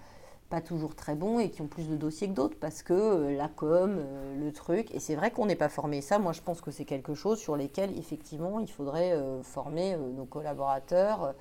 pas 0.50 0.60
toujours 0.60 0.94
très 0.94 1.14
bons 1.14 1.38
et 1.38 1.50
qui 1.50 1.62
ont 1.62 1.66
plus 1.66 1.88
de 1.88 1.96
dossiers 1.96 2.28
que 2.28 2.34
d'autres 2.34 2.58
parce 2.58 2.82
que 2.82 2.92
euh, 2.92 3.36
la 3.36 3.48
com, 3.48 3.96
euh, 3.98 4.36
le 4.38 4.52
truc, 4.52 4.94
et 4.94 5.00
c'est 5.00 5.14
vrai 5.14 5.30
qu'on 5.30 5.46
n'est 5.46 5.56
pas 5.56 5.70
formé. 5.70 6.02
Ça, 6.02 6.18
moi, 6.18 6.32
je 6.32 6.42
pense 6.42 6.60
que 6.60 6.70
c'est 6.70 6.84
quelque 6.84 7.14
chose 7.14 7.38
sur 7.38 7.56
lesquels, 7.56 7.96
effectivement, 7.96 8.60
il 8.60 8.70
faudrait 8.70 9.16
former 9.42 9.96
nos 9.96 10.26
collaborateurs. 10.26 11.34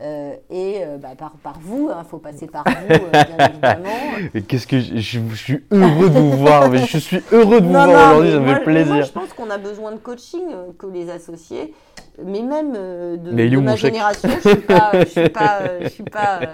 Euh, 0.00 0.34
et 0.50 0.76
euh, 0.84 0.96
bah, 0.96 1.08
par, 1.18 1.32
par 1.42 1.58
vous, 1.60 1.90
il 1.96 2.04
faut 2.08 2.18
passer 2.18 2.46
par 2.46 2.64
vous, 2.64 2.94
euh, 2.94 3.10
bien 3.10 3.46
évidemment. 3.50 4.42
Qu'est-ce 4.46 4.66
que 4.66 4.78
je, 4.80 4.96
je- 4.96 5.20
je 5.30 5.34
suis 5.34 5.64
heureux 5.70 6.08
de 6.08 6.18
vous 6.18 6.32
voir, 6.36 6.68
mais 6.70 6.86
je 6.86 6.98
suis 6.98 7.20
heureux 7.32 7.60
de 7.60 7.66
vous 7.66 7.72
Non, 7.72 7.84
voir 7.86 8.10
aujourd'hui, 8.16 8.32
ça 8.32 8.38
me 8.40 8.46
fait 8.46 8.52
mais 8.52 8.54
Moi, 8.54 8.84
plaisir. 8.94 9.04
je 9.06 9.12
pense 9.12 9.32
qu'on 9.32 9.50
a 9.50 9.58
besoin 9.58 9.92
de 9.92 9.96
coaching 9.98 10.42
euh, 10.52 10.66
que 10.78 10.86
les 10.86 11.10
associés, 11.10 11.74
mais 12.24 12.42
même 12.42 12.74
euh, 12.76 13.16
de, 13.16 13.30
Mais 13.32 13.48
de 13.48 13.56
ma 13.58 13.76
génération. 13.76 14.28
Je 14.44 14.48
suis 14.50 14.58
pas, 14.60 14.92
je 15.00 15.04
suis 15.08 15.28
pas, 15.28 15.58
euh, 15.62 15.78
je 15.82 15.88
suis 15.88 16.02
pas. 16.04 16.40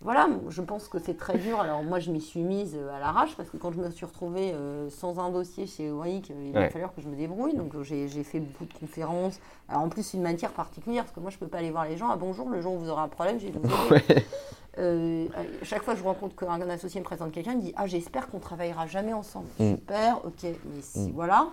euh, 0.00 0.04
voilà, 0.04 0.28
je 0.48 0.62
pense 0.62 0.88
que 0.88 0.98
c'est 0.98 1.16
très 1.16 1.38
dur. 1.38 1.60
Alors 1.60 1.82
moi, 1.82 1.98
je 1.98 2.10
m'y 2.10 2.20
suis 2.20 2.40
mise 2.40 2.76
euh, 2.76 2.94
à 2.94 2.98
l'arrache 2.98 3.36
parce 3.36 3.50
que 3.50 3.56
quand 3.56 3.72
je 3.72 3.78
me 3.78 3.90
suis 3.90 4.06
retrouvée 4.06 4.52
euh, 4.52 4.88
sans 4.90 5.18
un 5.18 5.30
dossier 5.30 5.66
chez 5.66 5.90
OIC, 5.90 6.30
il 6.30 6.52
va 6.52 6.70
falloir 6.70 6.94
que 6.94 7.00
je 7.00 7.08
me 7.08 7.16
débrouille. 7.16 7.54
Donc 7.54 7.80
j'ai 7.82 8.08
fait 8.24 8.40
beaucoup 8.40 8.64
de 8.64 8.74
conférences. 8.78 9.40
Alors 9.68 9.82
en 9.82 9.88
plus, 9.88 10.14
une 10.14 10.22
matière 10.22 10.50
particulière 10.52 11.04
parce 11.04 11.14
que 11.14 11.20
moi, 11.20 11.30
je 11.30 11.38
peux 11.38 11.48
pas 11.48 11.58
aller 11.58 11.70
voir 11.70 11.86
les 11.86 11.96
gens. 11.96 12.08
Ah 12.10 12.16
bonjour, 12.16 12.48
le 12.48 12.60
jour 12.60 12.74
où 12.74 12.78
vous 12.78 12.90
aurez 12.90 13.02
un 13.02 13.08
problème, 13.08 13.38
j'ai 13.38 13.50
vous 13.50 13.60
euh, 14.78 15.26
chaque 15.62 15.82
fois 15.82 15.94
que 15.94 16.00
je 16.00 16.04
rencontre 16.04 16.36
qu'un 16.36 16.60
associé 16.68 17.00
me 17.00 17.04
présente 17.04 17.32
quelqu'un, 17.32 17.52
il 17.52 17.58
me 17.58 17.62
dit 17.62 17.72
Ah, 17.76 17.86
j'espère 17.86 18.28
qu'on 18.28 18.38
travaillera 18.38 18.86
jamais 18.86 19.12
ensemble. 19.12 19.48
Mm. 19.58 19.70
Super, 19.72 20.24
ok, 20.24 20.42
mais 20.42 20.82
si, 20.82 21.08
mm. 21.08 21.12
voilà, 21.12 21.48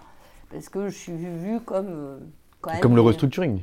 parce 0.51 0.69
que 0.69 0.89
je 0.89 0.97
suis 0.97 1.13
vue 1.13 1.59
comme. 1.59 2.19
comme 2.81 2.95
le 2.95 3.01
restructuring. 3.01 3.61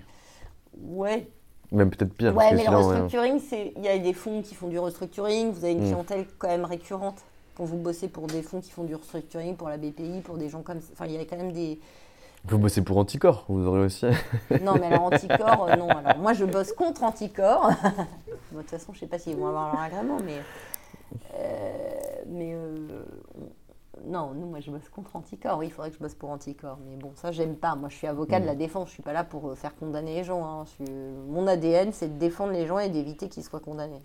Ouais, 0.82 1.28
même 1.72 1.90
peut-être 1.90 2.14
pire. 2.14 2.34
Ouais, 2.36 2.54
mais 2.54 2.64
le 2.64 2.76
restructuring, 2.76 3.40
il 3.76 3.82
y 3.82 3.88
a 3.88 3.98
des 3.98 4.12
fonds 4.12 4.42
qui 4.42 4.54
font 4.54 4.68
du 4.68 4.78
restructuring, 4.78 5.52
vous 5.52 5.64
avez 5.64 5.72
une 5.72 5.82
mm. 5.82 5.86
clientèle 5.86 6.26
quand 6.38 6.48
même 6.48 6.64
récurrente. 6.64 7.22
Quand 7.56 7.64
vous 7.64 7.76
bossez 7.76 8.08
pour 8.08 8.26
des 8.26 8.42
fonds 8.42 8.60
qui 8.60 8.70
font 8.70 8.82
du 8.82 8.94
restructuring, 8.94 9.54
pour 9.56 9.68
la 9.68 9.76
BPI, 9.76 10.22
pour 10.24 10.36
des 10.36 10.48
gens 10.48 10.62
comme 10.62 10.80
ça. 10.80 10.88
Enfin, 10.92 11.06
il 11.06 11.12
y 11.12 11.18
a 11.18 11.24
quand 11.24 11.36
même 11.36 11.52
des. 11.52 11.78
Vous 12.46 12.58
bossez 12.58 12.82
pour 12.82 12.98
Anticor, 12.98 13.44
vous 13.48 13.66
aurez 13.66 13.80
aussi. 13.80 14.06
non, 14.62 14.74
mais 14.74 14.86
alors 14.86 15.04
Anticor, 15.04 15.68
euh, 15.68 15.76
non. 15.76 15.88
Alors, 15.88 16.18
moi, 16.18 16.32
je 16.32 16.44
bosse 16.44 16.72
contre 16.72 17.04
Anticor. 17.04 17.70
de 18.52 18.60
toute 18.60 18.70
façon, 18.70 18.92
je 18.92 18.98
ne 18.98 19.00
sais 19.00 19.06
pas 19.06 19.18
s'ils 19.18 19.36
vont 19.36 19.46
avoir 19.46 19.72
leur 19.72 19.82
agrément, 19.82 20.18
mais. 20.24 20.40
Euh, 21.38 21.94
mais 22.26 22.54
euh, 22.54 23.04
non, 24.06 24.32
nous, 24.34 24.46
moi, 24.46 24.60
je 24.60 24.70
bosse 24.70 24.88
contre 24.88 25.16
Anticor. 25.16 25.58
Oui, 25.58 25.66
il 25.66 25.72
faudrait 25.72 25.90
que 25.90 25.96
je 25.96 26.00
bosse 26.00 26.14
pour 26.14 26.30
Anticor. 26.30 26.78
Mais 26.86 26.96
bon, 26.96 27.12
ça, 27.14 27.32
j'aime 27.32 27.56
pas. 27.56 27.74
Moi, 27.74 27.88
je 27.88 27.96
suis 27.96 28.06
avocat 28.06 28.40
de 28.40 28.46
la 28.46 28.54
mm. 28.54 28.58
défense. 28.58 28.88
Je 28.88 28.94
suis 28.94 29.02
pas 29.02 29.12
là 29.12 29.24
pour 29.24 29.50
euh, 29.50 29.54
faire 29.54 29.74
condamner 29.74 30.14
les 30.16 30.24
gens. 30.24 30.44
Hein. 30.44 30.64
Mon 31.28 31.46
ADN, 31.46 31.92
c'est 31.92 32.14
de 32.14 32.18
défendre 32.18 32.52
les 32.52 32.66
gens 32.66 32.78
et 32.78 32.88
d'éviter 32.88 33.28
qu'ils 33.28 33.44
soient 33.44 33.60
condamnés. 33.60 34.02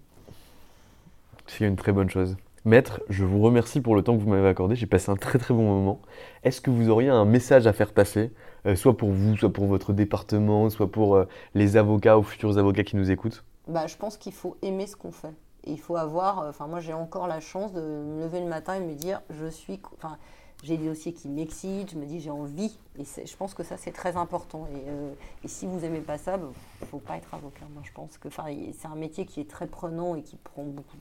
C'est 1.47 1.65
une 1.65 1.75
très 1.75 1.91
bonne 1.91 2.09
chose. 2.09 2.37
Maître, 2.65 3.01
je 3.09 3.23
vous 3.23 3.41
remercie 3.41 3.81
pour 3.81 3.95
le 3.95 4.03
temps 4.03 4.17
que 4.17 4.21
vous 4.21 4.29
m'avez 4.29 4.47
accordé. 4.47 4.75
J'ai 4.75 4.85
passé 4.85 5.09
un 5.09 5.15
très 5.15 5.39
très 5.39 5.53
bon 5.53 5.63
moment. 5.63 6.01
Est-ce 6.43 6.61
que 6.61 6.69
vous 6.69 6.89
auriez 6.89 7.09
un 7.09 7.25
message 7.25 7.67
à 7.67 7.73
faire 7.73 7.93
passer, 7.93 8.31
euh, 8.65 8.75
soit 8.75 8.97
pour 8.97 9.09
vous, 9.09 9.37
soit 9.37 9.51
pour 9.51 9.65
votre 9.65 9.93
département, 9.93 10.69
soit 10.69 10.91
pour 10.91 11.15
euh, 11.15 11.25
les 11.55 11.77
avocats 11.77 12.19
ou 12.19 12.23
futurs 12.23 12.57
avocats 12.57 12.83
qui 12.83 12.97
nous 12.97 13.11
écoutent? 13.11 13.43
Bah, 13.67 13.87
Je 13.87 13.95
pense 13.95 14.17
qu'il 14.17 14.33
faut 14.33 14.57
aimer 14.61 14.87
ce 14.87 14.95
qu'on 14.95 15.11
fait 15.11 15.33
il 15.65 15.79
faut 15.79 15.95
avoir, 15.95 16.39
euh, 16.39 16.49
enfin 16.49 16.67
moi 16.67 16.79
j'ai 16.79 16.93
encore 16.93 17.27
la 17.27 17.39
chance 17.39 17.73
de 17.73 17.81
me 17.81 18.21
lever 18.21 18.39
le 18.39 18.47
matin 18.47 18.75
et 18.75 18.79
me 18.79 18.93
dire 18.93 19.21
je 19.29 19.47
suis, 19.47 19.79
enfin 19.97 20.17
j'ai 20.63 20.77
des 20.77 20.87
dossiers 20.87 21.13
qui 21.13 21.29
m'excitent, 21.29 21.91
je 21.91 21.97
me 21.97 22.05
dis 22.05 22.19
j'ai 22.19 22.31
envie 22.31 22.77
et 22.97 23.03
je 23.03 23.35
pense 23.37 23.53
que 23.53 23.63
ça 23.63 23.77
c'est 23.77 23.91
très 23.91 24.17
important 24.17 24.67
et, 24.73 24.89
euh, 24.89 25.13
si 25.45 25.65
vous 25.65 25.83
aimez 25.85 26.01
pas 26.01 26.17
ça, 26.17 26.35
il 26.35 26.41
bah, 26.41 26.47
ne 26.81 26.85
faut 26.85 26.99
pas 26.99 27.17
être 27.17 27.33
avocat. 27.33 27.65
Moi 27.73 27.83
je 27.85 27.91
pense 27.91 28.17
que 28.17 28.29
c'est 28.29 28.87
un 28.87 28.95
métier 28.95 29.25
qui 29.25 29.41
est 29.41 29.49
très 29.49 29.67
prenant 29.67 30.15
et 30.15 30.21
qui 30.21 30.35
prend 30.37 30.63
beaucoup, 30.63 30.97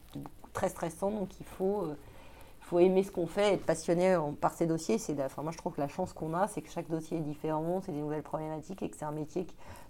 très 0.52 0.68
stressant 0.68 1.10
donc 1.10 1.28
il 1.40 1.46
faut 1.46 1.82
euh, 1.82 1.96
faut 2.68 2.78
aimer 2.80 3.02
ce 3.02 3.10
qu'on 3.10 3.26
fait, 3.26 3.54
être 3.54 3.64
passionné 3.64 4.14
par 4.42 4.52
ces 4.52 4.66
dossiers. 4.66 4.98
Enfin, 5.24 5.42
moi, 5.42 5.52
je 5.52 5.56
trouve 5.56 5.72
que 5.72 5.80
la 5.80 5.88
chance 5.88 6.12
qu'on 6.12 6.34
a, 6.34 6.48
c'est 6.48 6.60
que 6.60 6.68
chaque 6.68 6.88
dossier 6.90 7.16
est 7.16 7.22
différent, 7.22 7.80
c'est 7.82 7.92
des 7.92 8.00
nouvelles 8.00 8.22
problématiques 8.22 8.82
et 8.82 8.90
que 8.90 8.96
c'est 8.96 9.06
un 9.06 9.10
métier 9.10 9.46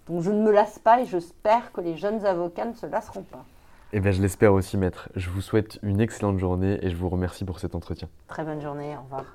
dont 0.07 0.21
je 0.21 0.31
ne 0.31 0.41
me 0.41 0.49
lasse 0.49 0.79
pas 0.79 1.01
et 1.01 1.05
j'espère 1.05 1.73
que 1.73 1.81
les 1.81 1.97
jeunes 1.97 2.25
avocats 2.25 2.63
ne 2.63 2.73
se 2.73 2.85
lasseront 2.85 3.23
pas. 3.23 3.43
Eh 3.91 3.99
bien, 3.99 4.11
je 4.11 4.21
l'espère 4.21 4.53
aussi, 4.53 4.77
maître. 4.77 5.09
Je 5.15 5.31
vous 5.31 5.41
souhaite 5.41 5.79
une 5.81 5.99
excellente 5.99 6.37
journée 6.37 6.77
et 6.83 6.91
je 6.91 6.95
vous 6.95 7.09
remercie 7.09 7.43
pour 7.43 7.59
cet 7.59 7.73
entretien. 7.73 8.07
Très 8.27 8.43
bonne 8.43 8.61
journée, 8.61 8.95
au 8.95 9.01
revoir. 9.03 9.25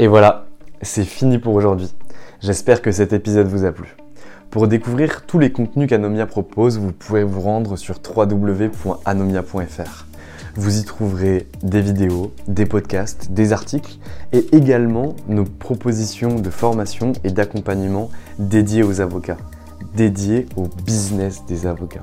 Et 0.00 0.08
voilà, 0.08 0.46
c'est 0.82 1.04
fini 1.04 1.38
pour 1.38 1.54
aujourd'hui. 1.54 1.94
J'espère 2.40 2.82
que 2.82 2.90
cet 2.90 3.12
épisode 3.12 3.46
vous 3.46 3.64
a 3.64 3.70
plu. 3.70 3.96
Pour 4.50 4.66
découvrir 4.66 5.26
tous 5.26 5.38
les 5.38 5.52
contenus 5.52 5.88
qu'Anomia 5.88 6.26
propose, 6.26 6.78
vous 6.78 6.92
pouvez 6.92 7.22
vous 7.22 7.40
rendre 7.40 7.76
sur 7.76 8.00
www.anomia.fr. 8.04 10.06
Vous 10.56 10.78
y 10.78 10.84
trouverez 10.84 11.46
des 11.62 11.80
vidéos, 11.80 12.32
des 12.48 12.66
podcasts, 12.66 13.32
des 13.32 13.52
articles 13.52 13.98
et 14.32 14.56
également 14.56 15.14
nos 15.28 15.44
propositions 15.44 16.36
de 16.36 16.50
formation 16.50 17.12
et 17.22 17.30
d'accompagnement 17.30 18.10
dédiées 18.40 18.82
aux 18.82 19.00
avocats, 19.00 19.38
dédiées 19.94 20.46
au 20.56 20.66
business 20.84 21.44
des 21.46 21.66
avocats. 21.66 22.02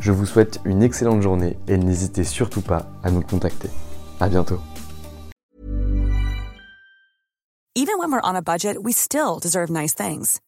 Je 0.00 0.12
vous 0.12 0.24
souhaite 0.24 0.60
une 0.64 0.82
excellente 0.82 1.20
journée 1.20 1.58
et 1.68 1.76
n'hésitez 1.76 2.24
surtout 2.24 2.62
pas 2.62 2.86
à 3.04 3.10
nous 3.10 3.22
contacter. 3.22 3.68
À 4.18 4.28
bientôt. 4.28 4.60
Even 7.76 7.98
when 7.98 8.10
we're 8.10 8.20
on 8.22 8.34
a 8.34 8.42
budget, 8.42 8.82
we 8.82 8.92
still 8.92 9.38
deserve 9.38 9.70
nice 9.70 9.94
things. 9.94 10.40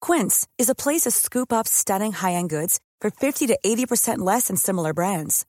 Quince 0.00 0.46
is 0.58 0.68
a 0.68 0.74
place 0.74 1.02
to 1.02 1.10
scoop 1.10 1.52
up 1.52 1.66
stunning 1.66 2.12
high-end 2.12 2.50
goods 2.50 2.78
for 3.00 3.10
50 3.10 3.46
to 3.46 3.58
80% 3.64 4.18
less 4.18 4.48
than 4.48 4.56
similar 4.56 4.92
brands. 4.92 5.46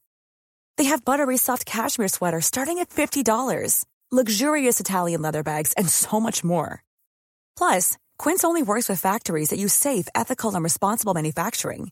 They 0.78 0.86
have 0.86 1.04
buttery 1.06 1.38
soft 1.38 1.66
cashmere 1.66 2.08
sweaters 2.08 2.45
starting 2.45 2.80
at 2.80 2.89
$50, 2.89 3.86
luxurious 4.12 4.80
Italian 4.80 5.22
leather 5.22 5.43
bags, 5.43 5.74
and 5.74 5.89
so 5.89 6.20
much 6.20 6.43
more. 6.43 6.84
Plus, 7.58 7.97
Quince 8.18 8.43
only 8.43 8.64
works 8.64 8.88
with 8.89 9.02
factories 9.02 9.50
that 9.50 9.60
use 9.60 9.74
safe, 9.74 10.08
ethical, 10.16 10.56
and 10.56 10.64
responsible 10.64 11.14
manufacturing. 11.14 11.91